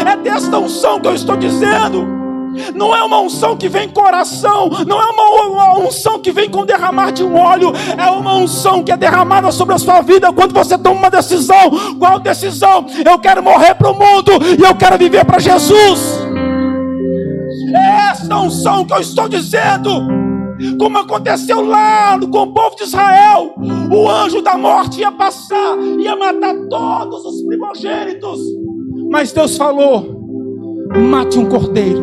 É 0.07 0.17
desta 0.17 0.57
unção 0.57 0.99
que 0.99 1.07
eu 1.07 1.15
estou 1.15 1.35
dizendo. 1.37 2.19
Não 2.73 2.95
é 2.95 3.03
uma 3.03 3.19
unção 3.19 3.55
que 3.55 3.69
vem 3.69 3.87
coração, 3.87 4.69
não 4.85 4.99
é 4.99 5.05
uma, 5.05 5.77
unção 5.79 6.19
que 6.19 6.31
vem 6.31 6.49
com 6.49 6.65
derramar 6.65 7.11
de 7.11 7.23
um 7.23 7.37
óleo, 7.37 7.71
é 7.97 8.09
uma 8.09 8.35
unção 8.35 8.83
que 8.83 8.91
é 8.91 8.97
derramada 8.97 9.51
sobre 9.51 9.75
a 9.75 9.77
sua 9.77 10.01
vida 10.01 10.33
quando 10.33 10.53
você 10.53 10.77
toma 10.77 10.99
uma 10.99 11.09
decisão. 11.09 11.95
Qual 11.97 12.19
decisão? 12.19 12.85
Eu 13.05 13.19
quero 13.19 13.43
morrer 13.43 13.75
para 13.75 13.91
o 13.91 13.93
mundo 13.93 14.31
e 14.57 14.63
eu 14.63 14.75
quero 14.75 14.97
viver 14.97 15.25
para 15.25 15.39
Jesus. 15.39 16.19
É 17.75 18.11
esta 18.11 18.39
unção 18.39 18.83
que 18.83 18.93
eu 18.93 18.99
estou 18.99 19.29
dizendo 19.29 20.07
como 20.77 20.97
aconteceu 20.97 21.65
lá 21.65 22.19
com 22.19 22.39
o 22.39 22.53
povo 22.53 22.75
de 22.75 22.83
Israel. 22.83 23.53
O 23.91 24.09
anjo 24.09 24.41
da 24.41 24.57
morte 24.57 24.99
ia 24.99 25.11
passar, 25.11 25.77
ia 25.99 26.15
matar 26.15 26.55
todos 26.69 27.25
os 27.25 27.41
primogênitos. 27.43 28.39
Mas 29.09 29.31
Deus 29.31 29.57
falou: 29.57 30.19
mate 31.09 31.39
um 31.39 31.47
cordeiro, 31.47 32.01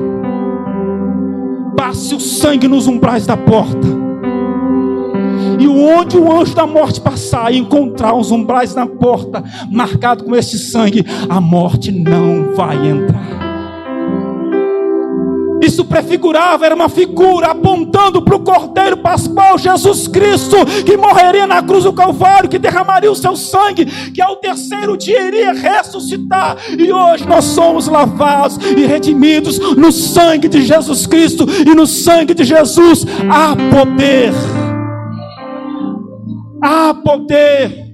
passe 1.76 2.14
o 2.14 2.20
sangue 2.20 2.68
nos 2.68 2.86
umbrais 2.86 3.26
da 3.26 3.36
porta. 3.36 4.06
E 5.58 5.66
onde 5.66 6.18
o 6.18 6.30
anjo 6.30 6.54
da 6.54 6.66
morte 6.66 7.00
passar 7.00 7.52
e 7.52 7.58
encontrar 7.58 8.14
os 8.14 8.30
umbrais 8.30 8.74
na 8.74 8.86
porta, 8.86 9.42
marcado 9.70 10.24
com 10.24 10.36
esse 10.36 10.58
sangue, 10.58 11.04
a 11.28 11.40
morte 11.40 11.90
não 11.90 12.54
vai 12.54 12.76
entrar. 12.88 13.35
Isso 15.66 15.84
prefigurava, 15.84 16.64
era 16.64 16.74
uma 16.74 16.88
figura 16.88 17.48
apontando 17.48 18.22
para 18.22 18.36
o 18.36 18.40
Cordeiro 18.40 18.98
Pascual, 18.98 19.58
Jesus 19.58 20.06
Cristo, 20.06 20.56
que 20.84 20.96
morreria 20.96 21.44
na 21.44 21.60
cruz 21.60 21.82
do 21.82 21.92
Calvário, 21.92 22.48
que 22.48 22.58
derramaria 22.58 23.10
o 23.10 23.16
seu 23.16 23.36
sangue, 23.36 23.84
que 23.84 24.22
ao 24.22 24.36
terceiro 24.36 24.96
dia 24.96 25.26
iria 25.26 25.52
ressuscitar. 25.52 26.56
E 26.78 26.92
hoje 26.92 27.26
nós 27.26 27.44
somos 27.46 27.88
lavados 27.88 28.58
e 28.64 28.86
redimidos 28.86 29.58
no 29.76 29.90
sangue 29.90 30.48
de 30.48 30.62
Jesus 30.62 31.04
Cristo, 31.04 31.44
e 31.66 31.74
no 31.74 31.86
sangue 31.86 32.32
de 32.32 32.44
Jesus 32.44 33.04
há 33.28 33.56
poder. 33.56 34.32
Há 36.62 36.94
poder. 36.94 37.85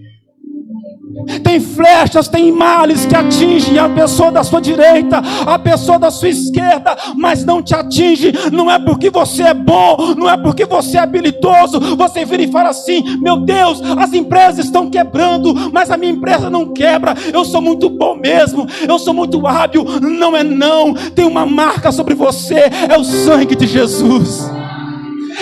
Tem 1.42 1.60
flechas, 1.60 2.28
tem 2.28 2.52
males 2.52 3.06
que 3.06 3.14
atingem 3.14 3.78
a 3.78 3.88
pessoa 3.88 4.30
da 4.30 4.42
sua 4.42 4.60
direita, 4.60 5.22
a 5.46 5.58
pessoa 5.58 5.98
da 5.98 6.10
sua 6.10 6.28
esquerda, 6.28 6.96
mas 7.16 7.44
não 7.44 7.62
te 7.62 7.74
atinge. 7.74 8.32
Não 8.52 8.70
é 8.70 8.78
porque 8.78 9.10
você 9.10 9.42
é 9.42 9.54
bom, 9.54 10.14
não 10.16 10.28
é 10.28 10.36
porque 10.36 10.64
você 10.64 10.96
é 10.96 11.00
habilidoso. 11.00 11.80
Você 11.96 12.24
vira 12.24 12.42
e 12.42 12.52
fala 12.52 12.70
assim: 12.70 13.18
Meu 13.18 13.36
Deus, 13.36 13.80
as 13.98 14.12
empresas 14.12 14.66
estão 14.66 14.90
quebrando, 14.90 15.54
mas 15.72 15.90
a 15.90 15.96
minha 15.96 16.12
empresa 16.12 16.50
não 16.50 16.72
quebra. 16.72 17.14
Eu 17.32 17.44
sou 17.44 17.60
muito 17.60 17.88
bom 17.88 18.14
mesmo, 18.14 18.66
eu 18.88 18.98
sou 18.98 19.14
muito 19.14 19.46
hábil. 19.46 19.84
Não 20.00 20.36
é 20.36 20.42
não, 20.42 20.94
tem 20.94 21.24
uma 21.24 21.46
marca 21.46 21.92
sobre 21.92 22.14
você: 22.14 22.70
é 22.88 22.98
o 22.98 23.04
sangue 23.04 23.56
de 23.56 23.66
Jesus. 23.66 24.50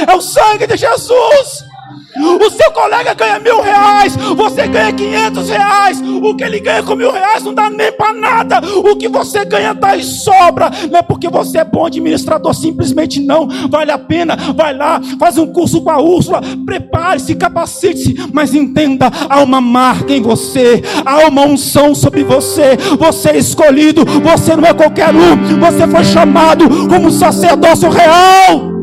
É 0.07 0.15
o 0.15 0.21
sangue 0.21 0.67
de 0.67 0.77
Jesus. 0.77 1.70
O 2.17 2.51
seu 2.51 2.71
colega 2.73 3.15
ganha 3.15 3.39
mil 3.39 3.61
reais, 3.61 4.17
você 4.17 4.67
ganha 4.67 4.93
quinhentos 4.93 5.49
reais. 5.49 6.01
O 6.01 6.35
que 6.35 6.43
ele 6.43 6.59
ganha 6.59 6.83
com 6.83 6.97
mil 6.97 7.13
reais 7.13 7.45
não 7.45 7.55
dá 7.55 7.71
nem 7.71 7.93
para 7.93 8.13
nada. 8.13 8.61
O 8.79 8.97
que 8.97 9.09
você 9.09 9.45
ganha 9.45 9.73
dá 9.73 9.97
e 9.97 10.03
sobra. 10.03 10.71
Não 10.91 10.99
é 10.99 11.03
porque 11.03 11.29
você 11.29 11.59
é 11.59 11.65
bom 11.65 11.87
administrador, 11.87 12.53
simplesmente 12.55 13.21
não. 13.21 13.49
Vale 13.69 13.93
a 13.93 13.99
pena, 13.99 14.37
vai 14.55 14.77
lá, 14.77 15.01
faz 15.19 15.39
um 15.39 15.47
curso 15.47 15.83
com 15.83 15.91
a 15.91 16.01
Úrsula, 16.01 16.41
prepare-se, 16.67 17.35
capacite-se. 17.35 18.31
Mas 18.33 18.55
entenda: 18.55 19.11
há 19.29 19.41
uma 19.43 19.61
marca 19.61 20.13
em 20.13 20.23
você, 20.23 20.83
há 21.05 21.29
uma 21.29 21.43
unção 21.43 21.95
sobre 21.95 22.25
você. 22.25 22.77
Você 22.99 23.31
é 23.31 23.39
escolhido, 23.39 24.05
você 24.05 24.57
não 24.57 24.67
é 24.67 24.75
qualquer 24.75 25.15
um. 25.15 25.61
Você 25.61 25.87
foi 25.87 26.05
chamado 26.05 26.69
como 26.89 27.11
sacerdócio 27.11 27.89
real. 27.89 28.80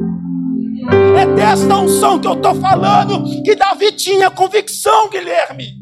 É 1.18 1.26
desta 1.26 1.78
unção 1.78 2.20
que 2.20 2.28
eu 2.28 2.34
estou 2.34 2.56
falando 2.56 3.24
que 3.44 3.56
Davi 3.56 3.92
tinha 3.92 4.30
convicção, 4.30 5.10
Guilherme. 5.10 5.74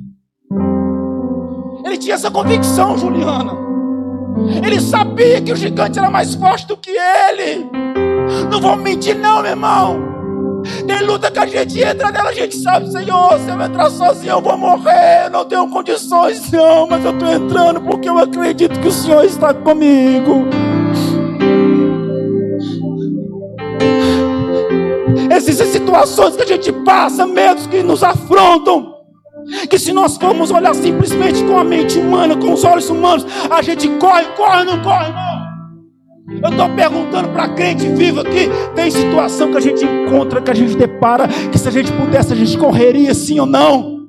Ele 1.85 1.97
tinha 1.97 2.15
essa 2.15 2.31
convicção, 2.31 2.97
Juliana. 2.97 3.53
Ele 4.63 4.79
sabia 4.79 5.41
que 5.41 5.51
o 5.51 5.55
gigante 5.55 5.99
era 5.99 6.09
mais 6.09 6.35
forte 6.35 6.67
do 6.67 6.77
que 6.77 6.91
ele. 6.91 7.69
Não 8.49 8.59
vou 8.59 8.75
mentir, 8.75 9.15
não, 9.15 9.41
meu 9.41 9.51
irmão. 9.51 10.15
Tem 10.87 11.03
luta 11.03 11.29
que 11.29 11.39
a 11.39 11.45
gente 11.45 11.79
entra 11.79 12.11
nela, 12.11 12.29
a 12.29 12.33
gente 12.33 12.55
sabe, 12.57 12.91
Senhor, 12.91 13.39
se 13.39 13.49
eu 13.49 13.61
entrar 13.61 13.89
sozinho 13.91 14.33
eu 14.33 14.41
vou 14.41 14.57
morrer, 14.57 15.29
não 15.31 15.45
tenho 15.45 15.67
condições, 15.69 16.51
não, 16.51 16.87
mas 16.87 17.05
eu 17.05 17.11
estou 17.11 17.31
entrando 17.31 17.81
porque 17.81 18.09
eu 18.09 18.17
acredito 18.17 18.79
que 18.79 18.87
o 18.87 18.91
Senhor 18.91 19.23
está 19.23 19.53
comigo. 19.53 20.45
Existem 25.35 25.67
situações 25.67 26.35
que 26.35 26.43
a 26.43 26.47
gente 26.47 26.71
passa, 26.71 27.27
medos 27.27 27.67
que 27.67 27.83
nos 27.83 28.03
afrontam. 28.03 28.93
Que 29.69 29.77
se 29.77 29.91
nós 29.91 30.17
formos 30.17 30.49
olhar 30.49 30.73
simplesmente 30.73 31.43
com 31.43 31.59
a 31.59 31.63
mente 31.63 31.99
humana, 31.99 32.35
com 32.35 32.53
os 32.53 32.63
olhos 32.63 32.89
humanos, 32.89 33.25
a 33.49 33.61
gente 33.61 33.87
corre, 33.99 34.25
corre, 34.35 34.63
não 34.63 34.81
corre, 34.81 35.09
não. 35.11 35.45
Eu 36.41 36.49
estou 36.49 36.69
perguntando 36.69 37.29
para 37.29 37.49
crente 37.49 37.85
vivo 37.87 38.21
aqui: 38.21 38.49
tem 38.73 38.89
situação 38.89 39.51
que 39.51 39.57
a 39.57 39.61
gente 39.61 39.85
encontra, 39.85 40.41
que 40.41 40.49
a 40.49 40.55
gente 40.55 40.75
depara, 40.75 41.27
que 41.27 41.57
se 41.57 41.67
a 41.67 41.71
gente 41.71 41.91
pudesse, 41.91 42.33
a 42.33 42.35
gente 42.35 42.57
correria 42.57 43.13
sim 43.13 43.39
ou 43.39 43.45
não? 43.45 44.07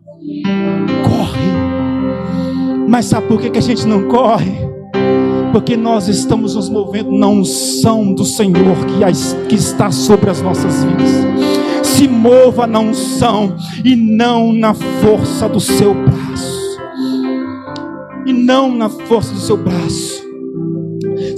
Corre. 1.04 2.86
Mas 2.88 3.06
sabe 3.06 3.26
por 3.26 3.40
que, 3.40 3.50
que 3.50 3.58
a 3.58 3.62
gente 3.62 3.86
não 3.86 4.08
corre? 4.08 4.75
Porque 5.56 5.74
nós 5.74 6.06
estamos 6.06 6.54
nos 6.54 6.68
movendo 6.68 7.10
na 7.12 7.28
unção 7.28 8.12
do 8.12 8.26
Senhor 8.26 8.76
que, 8.84 9.46
que 9.48 9.54
está 9.54 9.90
sobre 9.90 10.28
as 10.28 10.42
nossas 10.42 10.84
vidas. 10.84 11.08
Se 11.82 12.06
mova 12.06 12.66
na 12.66 12.78
unção 12.78 13.56
e 13.82 13.96
não 13.96 14.52
na 14.52 14.74
força 14.74 15.48
do 15.48 15.58
seu 15.58 15.94
braço. 15.94 16.78
E 18.26 18.34
não 18.34 18.70
na 18.70 18.90
força 18.90 19.32
do 19.32 19.40
seu 19.40 19.56
braço. 19.56 20.22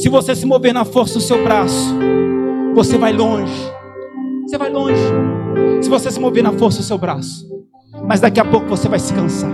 Se 0.01 0.09
você 0.09 0.35
se 0.35 0.45
mover 0.45 0.75
na 0.75 0.85
força 0.85 1.15
do 1.15 1.21
seu 1.21 1.45
braço, 1.45 1.95
você 2.75 2.99
vai 2.99 3.13
longe. 3.13 3.73
Você 4.49 4.59
vai 4.59 4.69
longe. 4.69 5.01
Se 5.81 5.89
você 5.89 6.11
se 6.11 6.19
mover 6.19 6.43
na 6.43 6.51
força 6.51 6.79
do 6.79 6.85
seu 6.85 6.99
braço. 6.99 7.47
Mas 8.05 8.19
daqui 8.19 8.41
a 8.41 8.45
pouco 8.45 8.67
você 8.67 8.89
vai 8.89 8.99
se 8.99 9.15
cansar. 9.15 9.53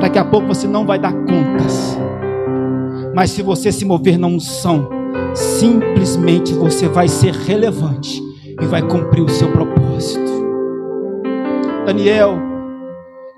Daqui 0.00 0.18
a 0.18 0.24
pouco 0.24 0.46
você 0.46 0.66
não 0.66 0.86
vai 0.86 0.98
dar 0.98 1.12
contas. 1.12 2.07
Mas 3.18 3.32
se 3.32 3.42
você 3.42 3.72
se 3.72 3.84
mover 3.84 4.16
na 4.16 4.28
unção, 4.28 4.88
simplesmente 5.34 6.54
você 6.54 6.86
vai 6.86 7.08
ser 7.08 7.34
relevante 7.34 8.22
e 8.62 8.64
vai 8.64 8.80
cumprir 8.80 9.22
o 9.22 9.28
seu 9.28 9.50
propósito. 9.50 10.30
Daniel, 11.84 12.38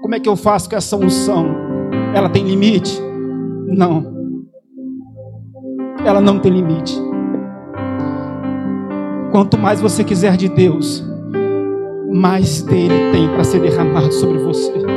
como 0.02 0.14
é 0.14 0.20
que 0.20 0.28
eu 0.28 0.36
faço 0.36 0.68
com 0.68 0.76
essa 0.76 0.94
unção? 0.98 1.46
Ela 2.14 2.28
tem 2.28 2.44
limite? 2.44 3.00
Não. 3.68 4.04
Ela 6.04 6.20
não 6.20 6.38
tem 6.38 6.52
limite. 6.52 7.00
Quanto 9.32 9.56
mais 9.56 9.80
você 9.80 10.04
quiser 10.04 10.36
de 10.36 10.50
Deus, 10.50 11.02
mais 12.12 12.60
dele 12.60 13.12
tem 13.12 13.30
para 13.30 13.44
ser 13.44 13.62
derramado 13.62 14.12
sobre 14.12 14.40
você. 14.40 14.89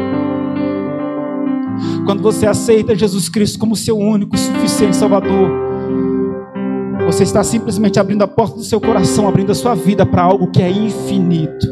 Você 2.23 2.47
aceita 2.47 2.95
Jesus 2.95 3.27
Cristo 3.27 3.59
como 3.59 3.75
seu 3.75 3.97
único 3.97 4.33
e 4.33 4.39
suficiente 4.39 4.95
Salvador, 4.95 5.49
você 7.05 7.23
está 7.23 7.43
simplesmente 7.43 7.99
abrindo 7.99 8.23
a 8.23 8.27
porta 8.27 8.55
do 8.55 8.63
seu 8.63 8.79
coração, 8.79 9.27
abrindo 9.27 9.51
a 9.51 9.55
sua 9.55 9.75
vida 9.75 10.05
para 10.05 10.23
algo 10.23 10.49
que 10.49 10.61
é 10.61 10.71
infinito. 10.71 11.67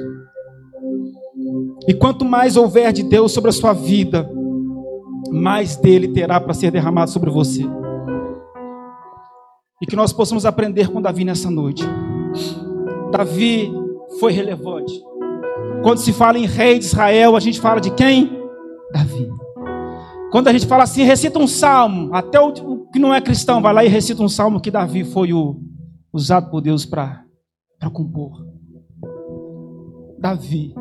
E 1.88 1.93
quanto 1.93 2.26
mais 2.26 2.58
houver 2.58 2.91
de 2.91 3.02
Deus 3.02 3.32
sobre 3.32 3.49
a 3.49 3.54
sua 3.54 3.72
vida, 3.72 4.30
mais 5.32 5.78
dele 5.78 6.10
terá 6.10 6.39
para 6.39 6.54
ser 6.54 6.70
derramado 6.70 7.10
sobre 7.10 7.30
você. 7.30 7.64
E 9.82 9.86
que 9.88 9.95
nós 9.95 10.12
possamos 10.12 10.45
aprender 10.45 10.89
com 10.89 11.02
Davi 11.02 11.24
nessa 11.24 11.49
noite. 11.49 11.84
Davi 13.10 13.72
foi 14.20 14.34
relevante. 14.34 15.02
Quando 15.82 15.99
se 15.99 16.12
fala 16.12 16.38
em 16.38 16.45
rei 16.45 16.78
de 16.78 16.86
Israel, 16.86 17.38
a 17.38 17.39
gente 17.39 17.60
fala 17.60 17.80
de 17.80 17.89
quem? 17.91 18.30
Davi. 18.93 19.40
Quando 20.32 20.47
a 20.47 20.53
gente 20.53 20.65
fala 20.65 20.84
assim, 20.84 21.03
recita 21.03 21.38
um 21.38 21.45
salmo, 21.45 22.09
até 22.15 22.39
o 22.39 22.86
que 22.86 22.97
não 22.97 23.13
é 23.13 23.19
cristão 23.19 23.61
vai 23.61 23.73
lá 23.73 23.84
e 23.84 23.89
recita 23.89 24.23
um 24.23 24.29
salmo 24.29 24.61
que 24.61 24.71
Davi 24.71 25.03
foi 25.03 25.34
o, 25.34 25.59
usado 26.13 26.49
por 26.49 26.61
Deus 26.61 26.86
para 26.86 27.25
compor. 27.93 28.45
Davi, 30.17 30.73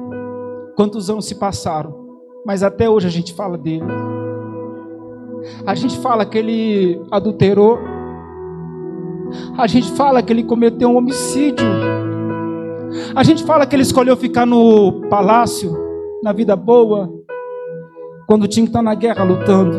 quantos 0.77 1.11
anos 1.11 1.27
se 1.27 1.35
passaram, 1.35 1.93
mas 2.47 2.63
até 2.63 2.89
hoje 2.89 3.09
a 3.09 3.11
gente 3.11 3.35
fala 3.35 3.59
dele. 3.59 3.85
A 5.67 5.75
gente 5.75 5.99
fala 5.99 6.25
que 6.25 6.39
ele 6.39 7.03
adulterou, 7.11 7.77
a 9.59 9.67
gente 9.67 9.91
fala 9.93 10.23
que 10.23 10.33
ele 10.33 10.45
cometeu 10.45 10.91
um 10.91 10.97
homicídio, 10.97 11.67
a 13.17 13.25
gente 13.25 13.43
fala 13.43 13.67
que 13.67 13.75
ele 13.75 13.83
escolheu 13.83 14.17
ficar 14.17 14.47
no 14.47 15.09
palácio, 15.09 15.77
na 16.23 16.33
vida 16.33 16.55
boa, 16.55 17.20
quando 18.31 18.47
tinha 18.47 18.65
que 18.65 18.71
estar 18.71 18.81
na 18.81 18.95
guerra 18.95 19.25
lutando. 19.25 19.77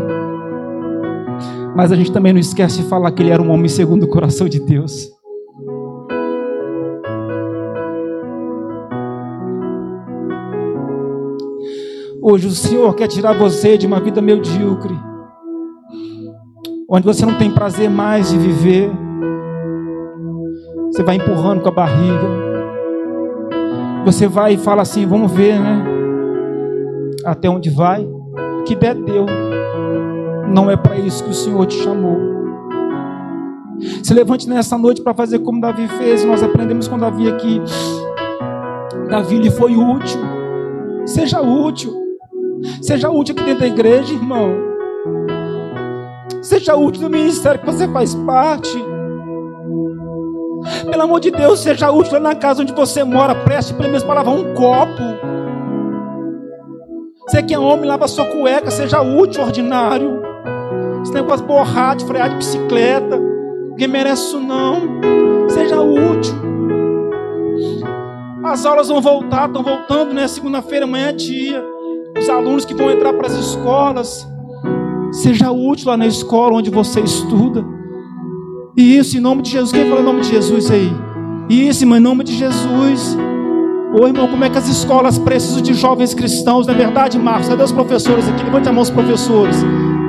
Mas 1.74 1.90
a 1.90 1.96
gente 1.96 2.12
também 2.12 2.34
não 2.34 2.40
esquece 2.42 2.84
de 2.84 2.90
falar 2.90 3.10
que 3.14 3.24
ele 3.24 3.30
era 3.30 3.42
um 3.42 3.50
homem 3.50 3.70
segundo 3.70 4.04
o 4.04 4.10
coração 4.10 4.50
de 4.50 4.60
Deus. 4.60 5.10
Hoje 12.22 12.48
o 12.48 12.52
Senhor 12.52 12.94
quer 12.94 13.08
tirar 13.08 13.38
você 13.38 13.78
de 13.78 13.88
uma 13.88 14.02
vida 14.02 14.22
medíocre, 14.22 15.00
onde 16.90 17.06
você 17.06 17.26
não 17.26 17.38
tem 17.38 17.50
prazer 17.50 17.90
mais 17.90 18.32
de 18.32 18.38
viver. 18.38 18.92
Você 20.92 21.02
vai 21.04 21.16
empurrando 21.16 21.62
com 21.62 21.70
a 21.70 21.72
barriga. 21.72 22.28
Você 24.04 24.28
vai 24.28 24.56
e 24.56 24.58
fala 24.58 24.82
assim: 24.82 25.06
vamos 25.06 25.32
ver, 25.32 25.58
né? 25.58 25.86
Até 27.24 27.50
onde 27.50 27.70
vai 27.70 28.06
que 28.64 28.76
der, 28.76 28.96
deu. 28.96 29.26
Não 30.48 30.70
é 30.70 30.76
para 30.76 30.98
isso 30.98 31.24
que 31.24 31.30
o 31.30 31.34
Senhor 31.34 31.66
te 31.66 31.76
chamou. 31.82 32.18
Se 34.04 34.14
levante 34.14 34.48
nessa 34.48 34.78
noite 34.78 35.02
para 35.02 35.14
fazer 35.14 35.40
como 35.40 35.62
Davi 35.62 35.88
fez. 35.88 36.24
Nós 36.24 36.44
aprendemos 36.44 36.88
com 36.88 36.98
Davi 36.98 37.28
aqui. 37.30 37.62
Davi 39.10 39.40
lhe 39.40 39.50
foi 39.50 39.76
útil. 39.76 40.22
Seja 41.06 41.42
útil. 41.42 41.94
Seja 42.82 43.10
útil 43.10 43.36
aqui 43.36 43.44
dentro 43.44 43.62
da 43.62 43.68
igreja, 43.68 44.14
irmão. 44.14 44.56
Seja 46.42 46.76
útil 46.76 47.04
no 47.04 47.10
ministério 47.10 47.60
que 47.60 47.66
você 47.66 47.88
faz 47.88 48.14
parte. 48.14 48.78
Pelo 50.90 51.04
amor 51.04 51.20
de 51.20 51.32
Deus, 51.32 51.60
seja 51.60 51.92
útil 51.92 52.14
lá 52.14 52.20
na 52.20 52.36
casa 52.36 52.62
onde 52.62 52.74
você 52.74 53.04
mora. 53.04 53.34
Preste 53.36 53.74
pelo 53.74 53.90
menos 53.90 54.04
para 54.04 54.16
lavar 54.16 54.36
um 54.36 54.54
copo. 54.54 55.02
Que 57.44 57.56
é 57.56 57.60
homem, 57.60 57.86
lava 57.86 58.08
sua 58.08 58.26
cueca. 58.26 58.70
Seja 58.72 59.02
útil, 59.02 59.44
ordinário. 59.44 60.22
Esse 61.02 61.14
negócio 61.14 61.46
borrar, 61.46 61.96
de 61.96 62.06
frear 62.06 62.30
de 62.30 62.36
bicicleta. 62.36 63.20
Ninguém 63.72 63.88
merece 63.88 64.28
isso, 64.28 64.40
não. 64.40 65.00
Seja 65.50 65.82
útil. 65.82 66.36
As 68.44 68.66
aulas 68.66 68.90
vão 68.90 69.02
voltar, 69.02 69.48
estão 69.48 69.64
voltando, 69.64 70.14
né? 70.14 70.28
Segunda-feira, 70.28 70.86
amanhã 70.86 71.10
é 71.10 71.14
dia. 71.14 71.64
Os 72.18 72.30
alunos 72.30 72.66
que 72.66 72.74
vão 72.74 72.92
entrar 72.92 73.14
para 73.14 73.28
as 73.28 73.34
escolas. 73.34 74.28
Seja 75.12 75.52
útil 75.52 75.90
lá 75.90 75.98
na 75.98 76.08
escola 76.08 76.56
onde 76.56 76.70
você 76.70 77.02
estuda. 77.02 77.66
E 78.78 78.98
isso 78.98 79.18
em 79.18 79.20
nome 79.20 79.42
de 79.42 79.52
Jesus. 79.52 79.72
Quem 79.72 79.90
fala 79.90 80.02
em 80.02 80.06
nome 80.06 80.22
de 80.22 80.30
Jesus 80.30 80.72
aí? 80.72 80.92
Isso, 81.50 81.84
em 81.84 82.00
nome 82.00 82.24
de 82.24 82.34
Jesus. 82.34 83.18
Ô 83.94 84.08
irmão, 84.08 84.26
como 84.28 84.46
é 84.46 84.50
que 84.50 84.58
as 84.58 84.70
escolas 84.70 85.20
precisam 85.20 85.62
de 85.62 85.74
jovens 85.74 86.14
cristãos? 86.14 86.66
Não 86.66 86.74
é 86.74 86.78
verdade, 86.78 87.20
Marcos? 87.20 87.50
Cadê 87.50 87.62
os 87.62 87.74
professores 87.74 88.28
aqui? 88.30 88.42
Levante 88.44 88.70
a 88.70 88.72
mão 88.72 88.84
os 88.84 88.90
professores 88.90 89.58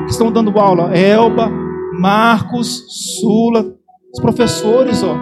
que 0.05 0.13
estão 0.13 0.31
dando 0.31 0.57
aula. 0.57 0.97
Elba, 0.97 1.51
Marcos, 1.99 3.19
Sula, 3.21 3.75
os 4.13 4.21
professores, 4.21 5.03
ó. 5.03 5.17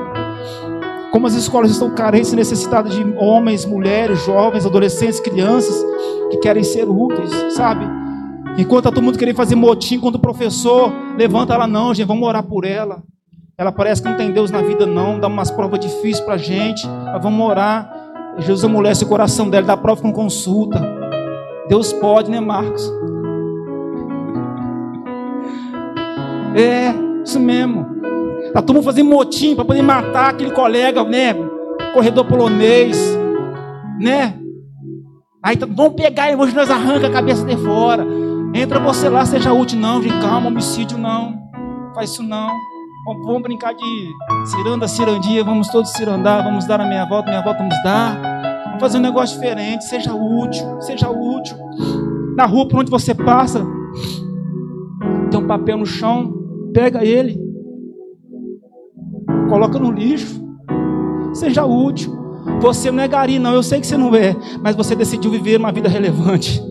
Como 1.11 1.27
as 1.27 1.35
escolas 1.35 1.71
estão 1.71 1.91
carentes 1.91 2.35
e 2.35 2.37
necessitadas 2.37 2.95
de 2.95 3.03
homens, 3.17 3.65
mulheres, 3.65 4.25
jovens, 4.27 4.67
adolescentes, 4.67 5.21
crianças 5.21 5.83
que 6.31 6.37
querem 6.37 6.63
ser 6.63 6.87
úteis, 6.87 7.31
sabe? 7.55 7.87
Enquanto 8.59 8.85
tá 8.85 8.91
todo 8.91 9.03
mundo 9.03 9.19
querendo 9.19 9.37
fazer 9.37 9.57
motim 9.57 9.99
quando 9.99 10.17
o 10.17 10.21
professor 10.21 10.93
levanta 11.17 11.55
ela, 11.55 11.67
não, 11.67 11.95
gente, 11.95 12.07
vamos 12.07 12.29
orar 12.29 12.43
por 12.43 12.67
ela. 12.67 13.03
Ela 13.57 13.73
parece 13.73 14.03
que 14.03 14.09
não 14.09 14.17
tem 14.17 14.31
Deus 14.31 14.51
na 14.51 14.61
vida, 14.61 14.85
não, 14.87 15.19
dá 15.19 15.29
umas 15.29 15.51
provas 15.51 15.81
difíceis 15.81 16.21
pra 16.21 16.37
gente, 16.37 16.87
mas 16.87 17.23
vamos 17.23 17.47
orar. 17.47 18.00
Jesus 18.41 18.65
amolece 18.65 19.05
o 19.05 19.09
coração 19.09 19.49
dela, 19.49 19.67
dá 19.67 19.77
prova 19.77 20.03
com 20.03 20.13
consulta. 20.13 20.81
Deus 21.69 21.93
pode, 21.93 22.31
né, 22.31 22.41
Marcos? 22.41 22.93
É, 26.55 26.93
isso 27.25 27.39
mesmo. 27.39 27.87
Tá 28.53 28.61
todo 28.61 28.77
mundo 28.77 28.85
fazendo 28.85 29.09
motim 29.09 29.55
para 29.55 29.65
poder 29.65 29.83
matar 29.83 30.31
aquele 30.31 30.51
colega, 30.51 31.05
né? 31.05 31.35
Corredor 31.95 32.25
polonês, 32.25 32.99
né? 34.01 34.35
Aí 35.43 35.57
tá, 35.57 35.67
vamos 35.67 35.95
pegar 35.95 36.31
e 36.31 36.37
hoje 36.37 36.55
nós 36.55 36.71
arranca 36.71 37.07
a 37.07 37.11
cabeça 37.11 37.45
de 37.45 37.57
fora. 37.57 38.05
Entra 38.53 38.81
você 38.81 39.09
lá, 39.09 39.25
seja 39.25 39.53
útil, 39.53 39.79
não, 39.79 40.03
gente, 40.03 40.21
calma, 40.21 40.49
homicídio 40.49 40.99
não. 40.99 41.39
Faz 41.95 42.11
isso 42.11 42.23
não. 42.23 42.51
Vamos, 43.19 43.43
brincar 43.43 43.75
de 43.75 44.15
ciranda, 44.47 44.87
cirandia, 44.87 45.43
vamos 45.43 45.67
todos 45.69 45.91
cirandar, 45.91 46.45
vamos 46.45 46.65
dar 46.65 46.81
a 46.81 46.87
minha 46.87 47.05
volta, 47.05 47.29
minha 47.29 47.43
volta 47.43 47.59
vamos 47.59 47.83
dar. 47.83 48.63
Vamos 48.67 48.81
fazer 48.81 48.99
um 48.99 49.01
negócio 49.01 49.37
diferente, 49.37 49.85
seja 49.85 50.15
útil, 50.15 50.81
seja 50.81 51.11
útil. 51.11 51.57
Na 52.37 52.47
rua 52.47 52.69
por 52.69 52.79
onde 52.79 52.91
você 52.91 53.13
passa, 53.13 53.67
tem 55.29 55.41
um 55.41 55.47
papel 55.47 55.79
no 55.79 55.87
chão, 55.87 56.33
pega 56.73 57.05
ele, 57.05 57.37
coloca 59.49 59.77
no 59.77 59.91
lixo, 59.91 60.41
seja 61.35 61.65
útil. 61.65 62.17
Você 62.61 62.93
não 62.93 63.03
é 63.03 63.09
gari, 63.09 63.41
não, 63.41 63.55
eu 63.55 63.63
sei 63.63 63.81
que 63.81 63.89
você 63.89 63.97
não 63.97 64.15
é, 64.15 64.37
mas 64.63 64.77
você 64.77 64.95
decidiu 64.95 65.33
viver 65.33 65.59
uma 65.59 65.73
vida 65.73 65.89
relevante. 65.89 66.63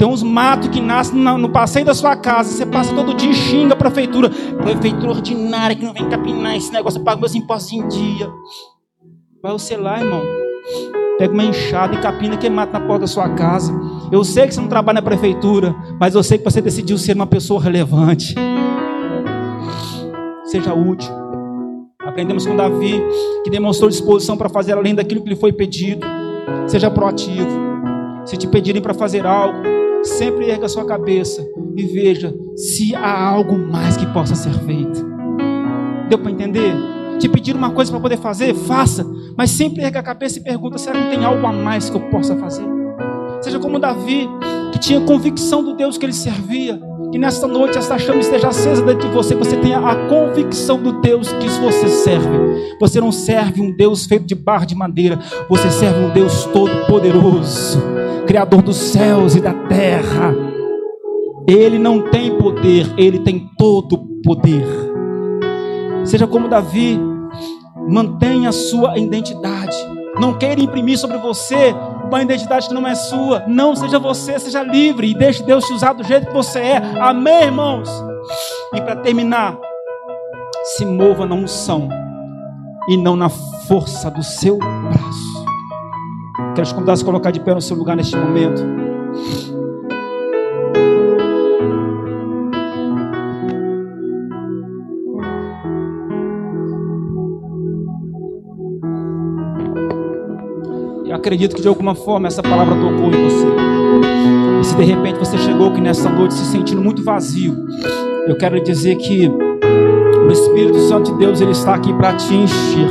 Tem 0.00 0.08
uns 0.08 0.22
matos 0.22 0.68
que 0.68 0.80
nascem 0.80 1.20
no 1.20 1.50
passeio 1.50 1.84
da 1.84 1.92
sua 1.92 2.16
casa. 2.16 2.50
Você 2.50 2.64
passa 2.64 2.94
todo 2.94 3.12
dia 3.12 3.32
e 3.32 3.34
xinga 3.34 3.74
a 3.74 3.76
prefeitura. 3.76 4.30
Prefeitura 4.30 5.10
ordinária 5.10 5.76
que 5.76 5.84
não 5.84 5.92
vem 5.92 6.08
capinar 6.08 6.56
esse 6.56 6.72
negócio. 6.72 6.98
Eu 6.98 7.04
pago 7.04 7.20
meus 7.20 7.34
impostos 7.34 7.70
em 7.74 7.86
dia. 7.86 8.32
Vai 9.42 9.52
você 9.52 9.76
lá, 9.76 10.00
irmão. 10.00 10.22
Pega 11.18 11.34
uma 11.34 11.44
enxada 11.44 11.96
e 11.96 11.98
capina 12.00 12.38
que 12.38 12.48
mata 12.48 12.78
na 12.78 12.86
porta 12.86 13.00
da 13.00 13.06
sua 13.06 13.28
casa. 13.34 13.78
Eu 14.10 14.24
sei 14.24 14.46
que 14.46 14.54
você 14.54 14.60
não 14.62 14.68
trabalha 14.68 15.02
na 15.02 15.02
prefeitura, 15.02 15.76
mas 16.00 16.14
eu 16.14 16.22
sei 16.22 16.38
que 16.38 16.44
você 16.44 16.62
decidiu 16.62 16.96
ser 16.96 17.14
uma 17.14 17.26
pessoa 17.26 17.60
relevante. 17.60 18.34
Seja 20.44 20.72
útil. 20.72 21.12
Aprendemos 22.00 22.46
com 22.46 22.56
Davi, 22.56 23.02
que 23.44 23.50
demonstrou 23.50 23.90
disposição 23.90 24.34
para 24.34 24.48
fazer 24.48 24.72
além 24.72 24.94
daquilo 24.94 25.22
que 25.22 25.28
lhe 25.28 25.36
foi 25.36 25.52
pedido. 25.52 26.06
Seja 26.68 26.90
proativo. 26.90 27.50
Se 28.24 28.38
te 28.38 28.46
pedirem 28.46 28.80
para 28.80 28.94
fazer 28.94 29.26
algo, 29.26 29.79
sempre 30.02 30.50
erga 30.50 30.68
sua 30.68 30.84
cabeça 30.84 31.46
e 31.76 31.84
veja 31.84 32.34
se 32.56 32.94
há 32.94 33.28
algo 33.28 33.56
mais 33.58 33.96
que 33.96 34.06
possa 34.06 34.34
ser 34.34 34.52
feito. 34.60 35.04
Deu 36.08 36.18
para 36.18 36.30
entender? 36.30 36.74
Te 37.18 37.28
pedir 37.28 37.54
uma 37.54 37.70
coisa 37.70 37.90
para 37.90 38.00
poder 38.00 38.16
fazer, 38.16 38.54
faça, 38.54 39.06
mas 39.36 39.50
sempre 39.50 39.82
erga 39.82 40.00
a 40.00 40.02
cabeça 40.02 40.38
e 40.38 40.42
pergunta: 40.42 40.78
será 40.78 41.00
que 41.00 41.10
tem 41.10 41.24
algo 41.24 41.46
a 41.46 41.52
mais 41.52 41.90
que 41.90 41.96
eu 41.96 42.00
possa 42.10 42.36
fazer? 42.36 42.64
Seja 43.40 43.58
como 43.58 43.78
Davi, 43.78 44.28
que 44.72 44.78
tinha 44.78 45.00
convicção 45.00 45.62
do 45.62 45.74
Deus 45.74 45.96
que 45.96 46.04
ele 46.04 46.12
servia. 46.12 46.80
Que 47.10 47.18
nesta 47.18 47.48
noite 47.48 47.76
esta 47.76 47.98
chama 47.98 48.20
esteja 48.20 48.48
acesa 48.48 48.84
dentro 48.84 49.08
de 49.08 49.14
você, 49.14 49.34
que 49.34 49.44
você 49.44 49.56
tenha 49.56 49.78
a 49.78 50.08
convicção 50.08 50.80
do 50.80 51.00
Deus 51.00 51.32
que 51.32 51.48
você 51.48 51.88
serve. 51.88 52.76
Você 52.78 53.00
não 53.00 53.10
serve 53.10 53.60
um 53.60 53.74
Deus 53.74 54.06
feito 54.06 54.24
de 54.24 54.34
barra 54.36 54.64
de 54.64 54.76
madeira, 54.76 55.18
você 55.48 55.68
serve 55.70 56.04
um 56.04 56.10
Deus 56.10 56.44
todo-poderoso 56.44 57.82
Criador 58.30 58.62
dos 58.62 58.76
céus 58.76 59.34
e 59.34 59.40
da 59.40 59.52
terra. 59.52 60.32
Ele 61.48 61.80
não 61.80 62.00
tem 62.12 62.38
poder, 62.38 62.86
ele 62.96 63.18
tem 63.18 63.50
todo 63.58 63.98
poder. 64.24 64.64
Seja 66.04 66.28
como 66.28 66.46
Davi, 66.46 66.96
mantenha 67.88 68.50
a 68.50 68.52
sua 68.52 68.96
identidade. 68.96 69.76
Não 70.20 70.38
queira 70.38 70.60
imprimir 70.60 70.96
sobre 70.96 71.18
você 71.18 71.74
uma 72.04 72.22
identidade 72.22 72.68
que 72.68 72.74
não 72.74 72.86
é 72.86 72.94
sua. 72.94 73.42
Não 73.48 73.74
seja 73.74 73.98
você, 73.98 74.38
seja 74.38 74.62
livre 74.62 75.10
e 75.10 75.14
deixe 75.14 75.42
Deus 75.42 75.64
te 75.64 75.72
usar 75.72 75.94
do 75.94 76.04
jeito 76.04 76.28
que 76.28 76.32
você 76.32 76.60
é. 76.60 76.76
Amém, 77.00 77.46
irmãos? 77.46 77.90
E 78.72 78.80
para 78.80 78.94
terminar, 78.94 79.58
se 80.76 80.86
mova 80.86 81.26
na 81.26 81.34
unção 81.34 81.88
e 82.88 82.96
não 82.96 83.16
na 83.16 83.28
força 83.28 84.08
do 84.08 84.22
seu 84.22 84.56
braço. 84.56 85.49
Quero 86.54 86.66
te 86.66 86.74
convidar 86.74 86.92
a 86.92 86.96
se 86.96 87.04
colocar 87.04 87.30
de 87.30 87.40
pé 87.40 87.54
no 87.54 87.60
seu 87.60 87.76
lugar 87.76 87.96
neste 87.96 88.16
momento. 88.16 88.62
Eu 101.06 101.16
acredito 101.16 101.54
que 101.54 101.62
de 101.62 101.68
alguma 101.68 101.94
forma 101.94 102.28
essa 102.28 102.42
palavra 102.42 102.74
tocou 102.74 103.06
em 103.08 103.24
você. 103.24 103.46
E 104.60 104.64
se 104.64 104.74
de 104.76 104.84
repente 104.84 105.18
você 105.18 105.38
chegou 105.38 105.68
aqui 105.68 105.80
nessa 105.80 106.08
noite 106.08 106.34
se 106.34 106.44
sentindo 106.46 106.82
muito 106.82 107.02
vazio, 107.02 107.56
eu 108.26 108.36
quero 108.36 108.56
lhe 108.56 108.62
dizer 108.62 108.96
que 108.96 109.28
o 109.28 110.30
Espírito 110.30 110.78
Santo 110.80 111.12
de 111.12 111.18
Deus 111.18 111.40
ele 111.40 111.52
está 111.52 111.74
aqui 111.74 111.92
para 111.94 112.14
te 112.14 112.34
encher. 112.34 112.88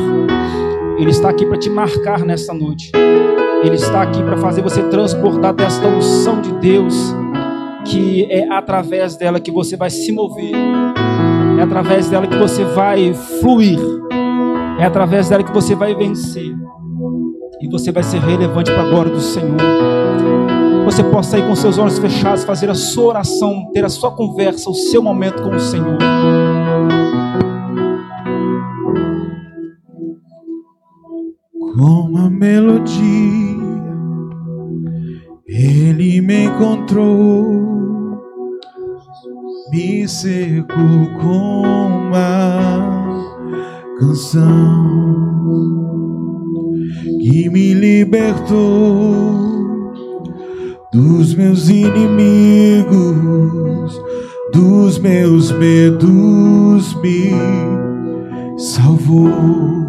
Ele 0.98 1.12
está 1.12 1.30
aqui 1.30 1.46
para 1.46 1.58
te 1.58 1.70
marcar 1.70 2.26
nessa 2.26 2.54
noite. 2.54 2.92
Ele 3.64 3.76
está 3.76 4.02
aqui 4.02 4.24
para 4.24 4.38
fazer 4.38 4.62
você 4.62 4.84
transportar 4.84 5.54
desta 5.54 5.88
unção 5.88 6.42
de 6.42 6.52
Deus, 6.54 7.16
que 7.86 8.26
é 8.30 8.50
através 8.52 9.16
dela 9.16 9.40
que 9.40 9.52
você 9.52 9.76
vai 9.76 9.90
se 9.90 10.12
mover, 10.12 10.54
é 11.58 11.62
através 11.62 12.10
dela 12.10 12.26
que 12.26 12.38
você 12.38 12.64
vai 12.64 13.14
fluir, 13.14 13.80
é 14.80 14.86
através 14.86 15.30
dela 15.30 15.44
que 15.44 15.52
você 15.52 15.76
vai 15.76 15.94
vencer, 15.94 16.56
e 17.62 17.68
você 17.70 17.92
vai 17.92 18.04
ser 18.04 18.20
relevante 18.20 18.72
para 18.72 18.84
a 18.84 18.90
glória 18.90 19.12
do 19.12 19.20
Senhor. 19.20 19.58
Você 20.86 21.04
possa 21.04 21.38
ir 21.38 21.46
com 21.46 21.56
seus 21.56 21.78
olhos 21.78 22.00
fechados, 22.00 22.44
fazer 22.44 22.70
a 22.70 22.74
sua 22.74 23.10
oração, 23.10 23.70
ter 23.74 23.86
a 23.86 23.90
sua 23.90 24.12
conversa, 24.12 24.70
o 24.70 24.74
seu 24.74 25.04
momento 25.04 25.44
com 25.44 25.56
o 25.56 25.60
Senhor. 25.60 25.98
Com 31.76 32.10
uma 32.10 32.30
melodia, 32.30 33.39
ele 35.60 36.22
me 36.22 36.46
encontrou, 36.46 37.46
me 39.70 40.08
secou 40.08 41.06
com 41.22 41.64
uma 41.64 43.10
canção 44.00 45.20
que 47.22 47.50
me 47.50 47.74
libertou 47.74 49.50
dos 50.94 51.36
meus 51.36 51.68
inimigos, 51.68 52.90
dos 54.54 54.98
meus 54.98 55.52
medos, 55.52 56.96
me 57.02 57.34
salvou. 58.58 59.89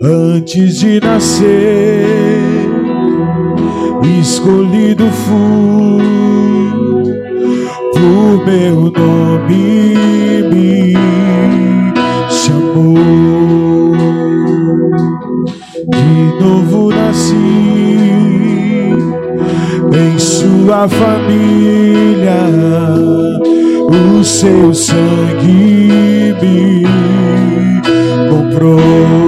Antes 0.00 0.78
de 0.78 1.00
nascer, 1.00 2.06
escolhido 4.20 5.06
fui, 5.10 6.02
por 7.92 8.46
meu 8.46 8.92
nome 8.92 10.44
me 10.52 10.94
chamou. 12.30 13.92
De 15.88 16.44
novo 16.44 16.90
nasci 16.90 17.34
em 19.92 20.16
sua 20.16 20.88
família, 20.88 22.38
o 23.90 24.22
seu 24.22 24.72
sangue 24.72 26.36
me 26.40 26.84
comprou. 28.30 29.27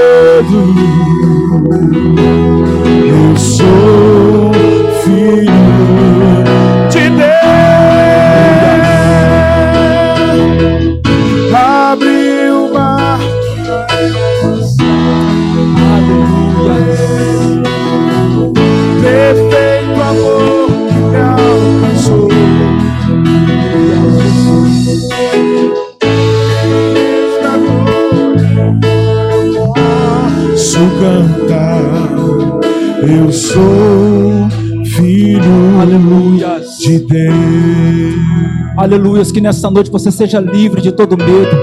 Aleluias, 38.81 39.31
que 39.31 39.39
nessa 39.39 39.69
noite 39.69 39.91
você 39.91 40.11
seja 40.11 40.39
livre 40.39 40.81
de 40.81 40.91
todo 40.91 41.15
medo. 41.15 41.55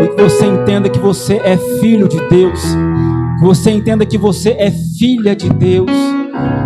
E 0.00 0.06
que 0.06 0.22
você 0.22 0.46
entenda 0.46 0.88
que 0.88 1.00
você 1.00 1.40
é 1.44 1.56
filho 1.80 2.06
de 2.06 2.20
Deus. 2.28 2.60
Que 3.40 3.44
você 3.44 3.72
entenda 3.72 4.06
que 4.06 4.16
você 4.16 4.50
é 4.50 4.70
filha 4.70 5.34
de 5.34 5.48
Deus. 5.48 5.90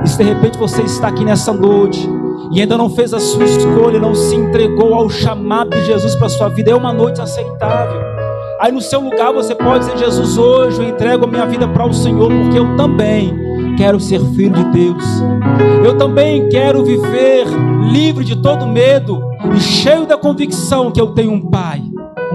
E 0.04 0.08
se 0.10 0.18
de 0.18 0.24
repente 0.24 0.58
você 0.58 0.82
está 0.82 1.08
aqui 1.08 1.24
nessa 1.24 1.54
noite 1.54 2.06
e 2.52 2.60
ainda 2.60 2.76
não 2.76 2.90
fez 2.90 3.14
a 3.14 3.18
sua 3.18 3.44
escolha, 3.44 3.98
não 3.98 4.14
se 4.14 4.34
entregou 4.34 4.92
ao 4.92 5.08
chamado 5.08 5.70
de 5.70 5.86
Jesus 5.86 6.14
para 6.16 6.26
a 6.26 6.30
sua 6.30 6.50
vida, 6.50 6.72
é 6.72 6.74
uma 6.74 6.92
noite 6.92 7.22
aceitável. 7.22 7.98
Aí 8.60 8.70
no 8.70 8.82
seu 8.82 9.00
lugar 9.00 9.32
você 9.32 9.54
pode 9.54 9.86
dizer: 9.86 9.96
Jesus, 9.96 10.36
hoje 10.36 10.82
eu 10.82 10.86
entrego 10.86 11.24
a 11.24 11.26
minha 11.26 11.46
vida 11.46 11.66
para 11.66 11.86
o 11.86 11.94
Senhor, 11.94 12.28
porque 12.28 12.58
eu 12.58 12.76
também 12.76 13.49
quero 13.80 13.98
ser 13.98 14.20
filho 14.34 14.52
de 14.52 14.64
Deus. 14.64 15.04
Eu 15.82 15.96
também 15.96 16.50
quero 16.50 16.84
viver 16.84 17.46
livre 17.90 18.26
de 18.26 18.36
todo 18.36 18.66
medo 18.66 19.22
e 19.56 19.58
cheio 19.58 20.04
da 20.04 20.18
convicção 20.18 20.90
que 20.90 21.00
eu 21.00 21.14
tenho 21.14 21.32
um 21.32 21.40
Pai, 21.40 21.82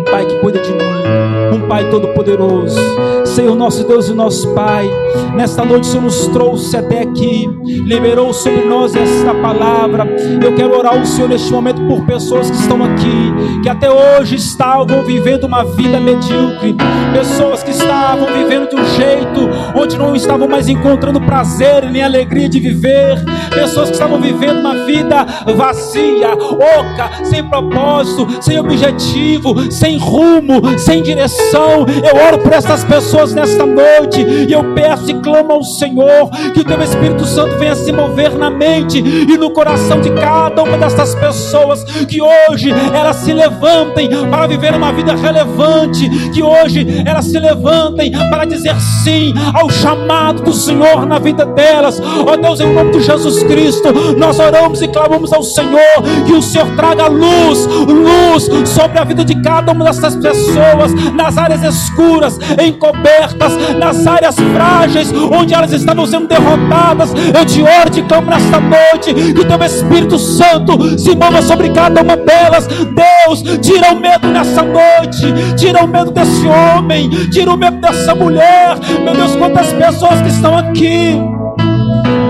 Pai 0.06 0.26
que 0.26 0.36
cuida 0.40 0.60
de 0.60 0.72
mim, 0.72 1.56
um 1.56 1.68
Pai 1.68 1.90
todo-poderoso. 1.90 2.80
Senhor, 3.26 3.56
nosso 3.56 3.86
Deus 3.86 4.08
e 4.08 4.14
nosso 4.14 4.54
Pai, 4.54 4.90
nesta 5.36 5.66
noite 5.66 5.84
o 5.84 5.92
Senhor 5.92 6.04
nos 6.04 6.28
trouxe 6.28 6.78
até 6.78 7.02
aqui, 7.02 7.50
liberou 7.84 8.32
sobre 8.32 8.62
nós 8.62 8.96
esta 8.96 9.34
palavra. 9.34 10.08
Eu 10.42 10.56
quero 10.56 10.78
orar 10.78 10.98
ao 10.98 11.06
Senhor 11.06 11.28
neste 11.28 11.52
momento 11.52 11.82
por 11.86 12.06
pessoas 12.06 12.50
que 12.50 12.56
estão 12.56 12.84
aqui, 12.84 13.34
que 13.62 13.68
até 13.68 13.90
hoje 13.92 14.36
estavam 14.36 15.04
vivendo 15.04 15.46
uma 15.46 15.66
vida 15.66 16.00
medíocre, 16.00 16.78
pessoas 17.14 17.62
que 17.62 17.72
estavam 17.72 18.28
vivendo 18.34 18.70
de 18.70 18.76
um 18.76 18.86
jeito 18.86 19.50
onde 19.76 19.98
não 19.98 20.16
estavam 20.16 20.48
mais 20.48 20.70
encontrando 20.70 21.20
prazer 21.20 21.90
nem 21.92 22.04
alegria 22.04 22.48
de 22.48 22.60
viver, 22.60 23.22
pessoas 23.50 23.90
que 23.90 23.96
estavam 23.96 24.22
vivendo 24.22 24.60
uma 24.60 24.86
vida 24.86 25.26
vazia, 25.56 26.34
oca, 26.34 27.26
sem 27.26 27.44
propósito, 27.44 28.28
sem 28.42 28.60
objetivo, 28.60 29.70
sem 29.72 29.98
rumo, 30.06 30.78
sem 30.78 31.02
direção. 31.02 31.86
Eu 32.04 32.28
oro 32.28 32.40
por 32.40 32.54
essas 32.54 32.84
pessoas 32.84 33.34
nesta 33.34 33.66
noite 33.66 34.22
e 34.22 34.54
eu 34.54 34.74
peço 34.74 35.10
e 35.10 35.14
clamo 35.16 35.54
ao 35.54 35.64
Senhor 35.64 36.30
que 36.54 36.62
o 36.62 36.64
teu 36.64 36.82
Espírito 36.82 37.26
Santo 37.26 37.58
venha 37.58 37.76
se 37.76 37.92
mover 37.92 38.38
na 38.38 38.50
mente 38.50 39.00
e 39.00 39.38
no 39.38 39.50
coração 39.50 40.00
de 40.00 40.12
cada 40.12 40.64
uma 40.64 40.78
dessas 40.78 41.16
pessoas, 41.16 41.84
que 41.84 42.22
hoje 42.22 42.72
elas 42.94 43.18
se 43.18 43.34
levantem 43.34 44.10
para 44.30 44.48
viver 44.48 44.74
uma 44.76 44.92
vida 44.92 45.16
relevante, 45.16 46.10
que 46.30 46.44
hoje 46.44 47.04
elas 47.06 47.26
se 47.26 47.40
levantem 47.40 48.12
para 48.30 48.46
dizer 48.46 48.76
sim 49.04 49.34
ao 49.54 49.70
chamado 49.70 50.44
do 50.44 50.54
Senhor 50.54 51.06
na 51.06 51.18
vida 51.20 51.46
delas. 51.46 52.00
Ó 52.00 52.36
Deus, 52.36 52.60
em 52.60 52.74
nome 52.74 52.92
de 52.92 53.02
Jesus 53.02 53.44
Cristo, 53.44 53.92
nós 54.18 54.40
oramos 54.40 54.82
e 54.82 54.88
clamamos 54.88 55.34
ao 55.34 55.44
Senhor 55.44 56.04
que 56.26 56.34
o 56.34 56.42
Senhor 56.42 56.68
traga 56.76 57.08
luz, 57.08 57.66
luz 57.66 58.70
sobre 58.70 59.00
a 59.00 59.04
vida 59.04 59.24
de 59.24 59.42
cada 59.42 59.72
uma 59.72 59.85
dessas 59.86 60.16
pessoas, 60.16 60.94
nas 61.14 61.38
áreas 61.38 61.64
escuras, 61.64 62.40
encobertas, 62.62 63.54
nas 63.78 64.06
áreas 64.06 64.36
frágeis, 64.36 65.14
onde 65.14 65.54
elas 65.54 65.72
estavam 65.72 66.06
sendo 66.06 66.28
derrotadas. 66.28 67.12
Eu 67.14 67.46
te 67.46 67.62
oro 67.62 67.88
e 67.88 67.92
te 67.92 68.02
nesta 68.02 68.60
noite 68.60 69.14
que 69.14 69.40
o 69.40 69.46
teu 69.46 69.64
Espírito 69.64 70.18
Santo 70.18 70.98
se 70.98 71.16
mova 71.16 71.42
sobre 71.42 71.70
cada 71.70 72.02
uma 72.02 72.18
delas. 72.18 72.68
Deus, 72.68 73.42
tira 73.62 73.94
o 73.94 74.00
medo 74.00 74.28
nessa 74.28 74.64
noite, 74.64 75.56
tira 75.56 75.84
o 75.84 75.88
medo 75.88 76.12
desse 76.12 76.48
homem, 76.48 77.10
tira 77.30 77.54
o 77.54 77.58
medo 77.58 77.78
dessa 77.78 78.16
mulher. 78.16 78.78
Meu 79.04 79.14
Deus, 79.14 79.36
quantas 79.36 79.72
pessoas 79.72 80.22
que 80.22 80.30
estão 80.30 80.58
aqui. 80.58 81.16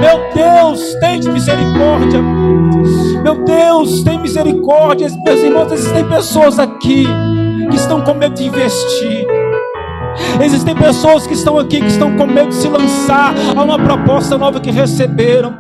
Meu 0.01 0.20
Deus, 0.36 0.82
tem 0.99 1.22
misericórdia. 1.32 2.22
Meu 3.24 3.43
Deus, 3.45 4.03
tem 4.03 4.20
misericórdia. 4.20 5.08
Meus 5.26 5.39
irmãos, 5.41 5.72
existem 5.72 6.06
pessoas 6.06 6.60
aqui 6.60 7.08
que 7.68 7.76
estão 7.76 8.01
com 8.01 8.13
medo 8.13 8.36
de 8.36 8.45
investir. 8.45 9.26
Existem 10.43 10.76
pessoas 10.76 11.28
que 11.28 11.34
estão 11.34 11.57
aqui 11.57 11.82
que 11.82 11.88
estão 11.88 12.16
com 12.16 12.26
medo 12.26 12.49
de 12.49 12.55
se 12.55 12.68
lançar 12.68 13.34
a 13.55 13.61
uma 13.61 13.78
proposta 13.78 14.38
nova 14.38 14.59
que 14.59 14.72
receberam. 14.72 15.55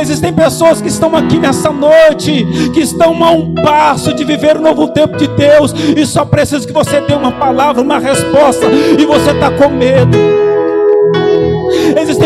Existem 0.00 0.32
pessoas 0.32 0.80
que 0.80 0.88
estão 0.88 1.16
aqui 1.16 1.38
nessa 1.38 1.70
noite, 1.70 2.46
que 2.72 2.80
estão 2.80 3.22
a 3.24 3.30
um 3.30 3.54
passo 3.54 4.14
de 4.14 4.24
viver 4.24 4.56
o 4.56 4.60
novo 4.60 4.88
tempo 4.88 5.16
de 5.16 5.26
Deus, 5.26 5.72
e 5.72 6.06
só 6.06 6.24
precisa 6.24 6.66
que 6.66 6.72
você 6.72 7.00
dê 7.00 7.14
uma 7.14 7.32
palavra, 7.32 7.82
uma 7.82 7.98
resposta, 7.98 8.66
e 8.66 9.04
você 9.04 9.30
está 9.30 9.50
com 9.50 9.68
medo. 9.68 10.45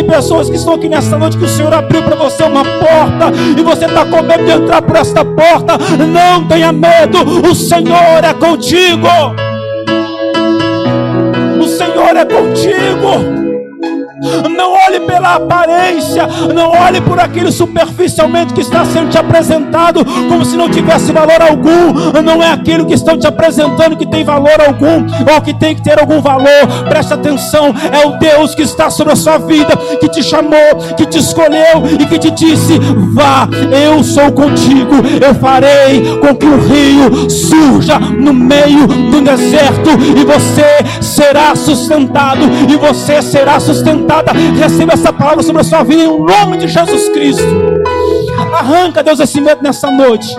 Existem 0.01 0.05
pessoas 0.05 0.49
que 0.49 0.57
estão 0.57 0.75
aqui 0.75 0.89
nessa 0.89 1.19
noite 1.19 1.37
que 1.37 1.45
o 1.45 1.49
Senhor 1.49 1.73
abriu 1.75 2.03
para 2.03 2.17
você 2.17 2.43
uma 2.43 2.65
porta 2.65 3.31
e 3.59 3.63
você 3.63 3.85
está 3.85 4.05
com 4.07 4.23
medo 4.23 4.45
de 4.45 4.51
entrar 4.51 4.81
por 4.81 4.97
esta 4.97 5.23
porta. 5.25 5.77
Não 6.07 6.47
tenha 6.49 6.73
medo, 6.73 7.19
o 7.47 7.55
Senhor 7.55 8.25
é 8.25 8.33
contigo. 8.33 9.09
O 11.61 11.67
Senhor 11.67 12.17
é 12.17 12.25
contigo. 12.25 13.50
Não 14.21 14.75
olhe 14.87 15.01
pela 15.01 15.37
aparência, 15.37 16.29
não 16.55 16.71
olhe 16.71 17.01
por 17.01 17.19
aquilo 17.19 17.51
superficialmente 17.51 18.53
que 18.53 18.61
está 18.61 18.85
sendo 18.85 19.09
te 19.09 19.17
apresentado, 19.17 20.05
como 20.29 20.45
se 20.45 20.57
não 20.57 20.69
tivesse 20.69 21.11
valor 21.11 21.41
algum. 21.41 22.21
Não 22.23 22.43
é 22.43 22.53
aquilo 22.53 22.85
que 22.85 22.93
estão 22.93 23.19
te 23.19 23.27
apresentando 23.27 23.97
que 23.97 24.07
tem 24.07 24.23
valor 24.23 24.61
algum, 24.61 25.07
ou 25.33 25.41
que 25.41 25.55
tem 25.55 25.75
que 25.75 25.83
ter 25.83 25.99
algum 25.99 26.21
valor. 26.21 26.85
Preste 26.89 27.15
atenção, 27.15 27.75
é 27.91 28.07
o 28.07 28.19
Deus 28.19 28.55
que 28.55 28.63
está 28.63 28.91
sobre 28.91 29.15
a 29.15 29.17
sua 29.17 29.39
vida, 29.39 29.75
que 29.99 30.09
te 30.09 30.23
chamou, 30.23 30.77
que 30.97 31.07
te 31.07 31.19
escolheu 31.19 31.87
e 31.99 32.05
que 32.05 32.19
te 32.19 32.31
disse: 32.31 32.79
Vá, 33.15 33.49
eu 33.87 34.05
sou 34.05 34.31
contigo, 34.33 34.97
eu 35.25 35.35
farei 35.37 36.19
com 36.21 36.35
que 36.35 36.47
o 36.47 36.61
rio 36.61 37.31
surja 37.31 37.99
no 37.99 38.35
meio 38.35 38.87
do 38.87 39.23
deserto, 39.23 39.91
e 40.15 40.25
você 40.25 40.67
será 41.01 41.57
sustentado, 41.57 42.43
e 42.69 42.77
você 42.77 43.23
será 43.23 43.59
sustentado. 43.59 44.10
Receba 44.59 44.95
essa 44.95 45.13
palavra 45.13 45.43
sobre 45.43 45.61
a 45.61 45.65
sua 45.65 45.83
vida 45.83 46.03
em 46.03 46.19
nome 46.19 46.57
de 46.57 46.69
Jesus 46.69 47.09
Cristo. 47.11 47.45
Arranca, 48.53 49.03
Deus, 49.03 49.21
esse 49.21 49.41
medo 49.41 49.63
nessa 49.63 49.91
noite, 49.91 50.35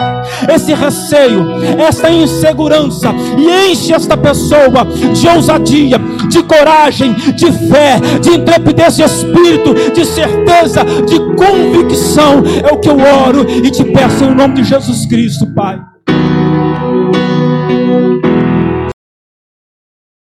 esse 0.53 0.73
receio, 0.73 1.45
essa 1.79 2.09
insegurança, 2.09 3.13
e 3.37 3.71
enche 3.71 3.93
esta 3.93 4.17
pessoa 4.17 4.85
de 5.13 5.27
ousadia, 5.27 5.97
de 6.29 6.43
coragem, 6.43 7.13
de 7.13 7.51
fé, 7.51 7.99
de 8.19 8.31
intrepidez 8.31 8.97
de 8.97 9.03
espírito, 9.03 9.73
de 9.93 10.05
certeza, 10.05 10.83
de 10.83 11.19
convicção. 11.35 12.43
É 12.67 12.73
o 12.73 12.79
que 12.79 12.89
eu 12.89 12.97
oro 12.97 13.45
e 13.49 13.71
te 13.71 13.83
peço 13.85 14.25
em 14.25 14.35
nome 14.35 14.55
de 14.55 14.63
Jesus 14.63 15.05
Cristo, 15.05 15.47
Pai. 15.53 15.90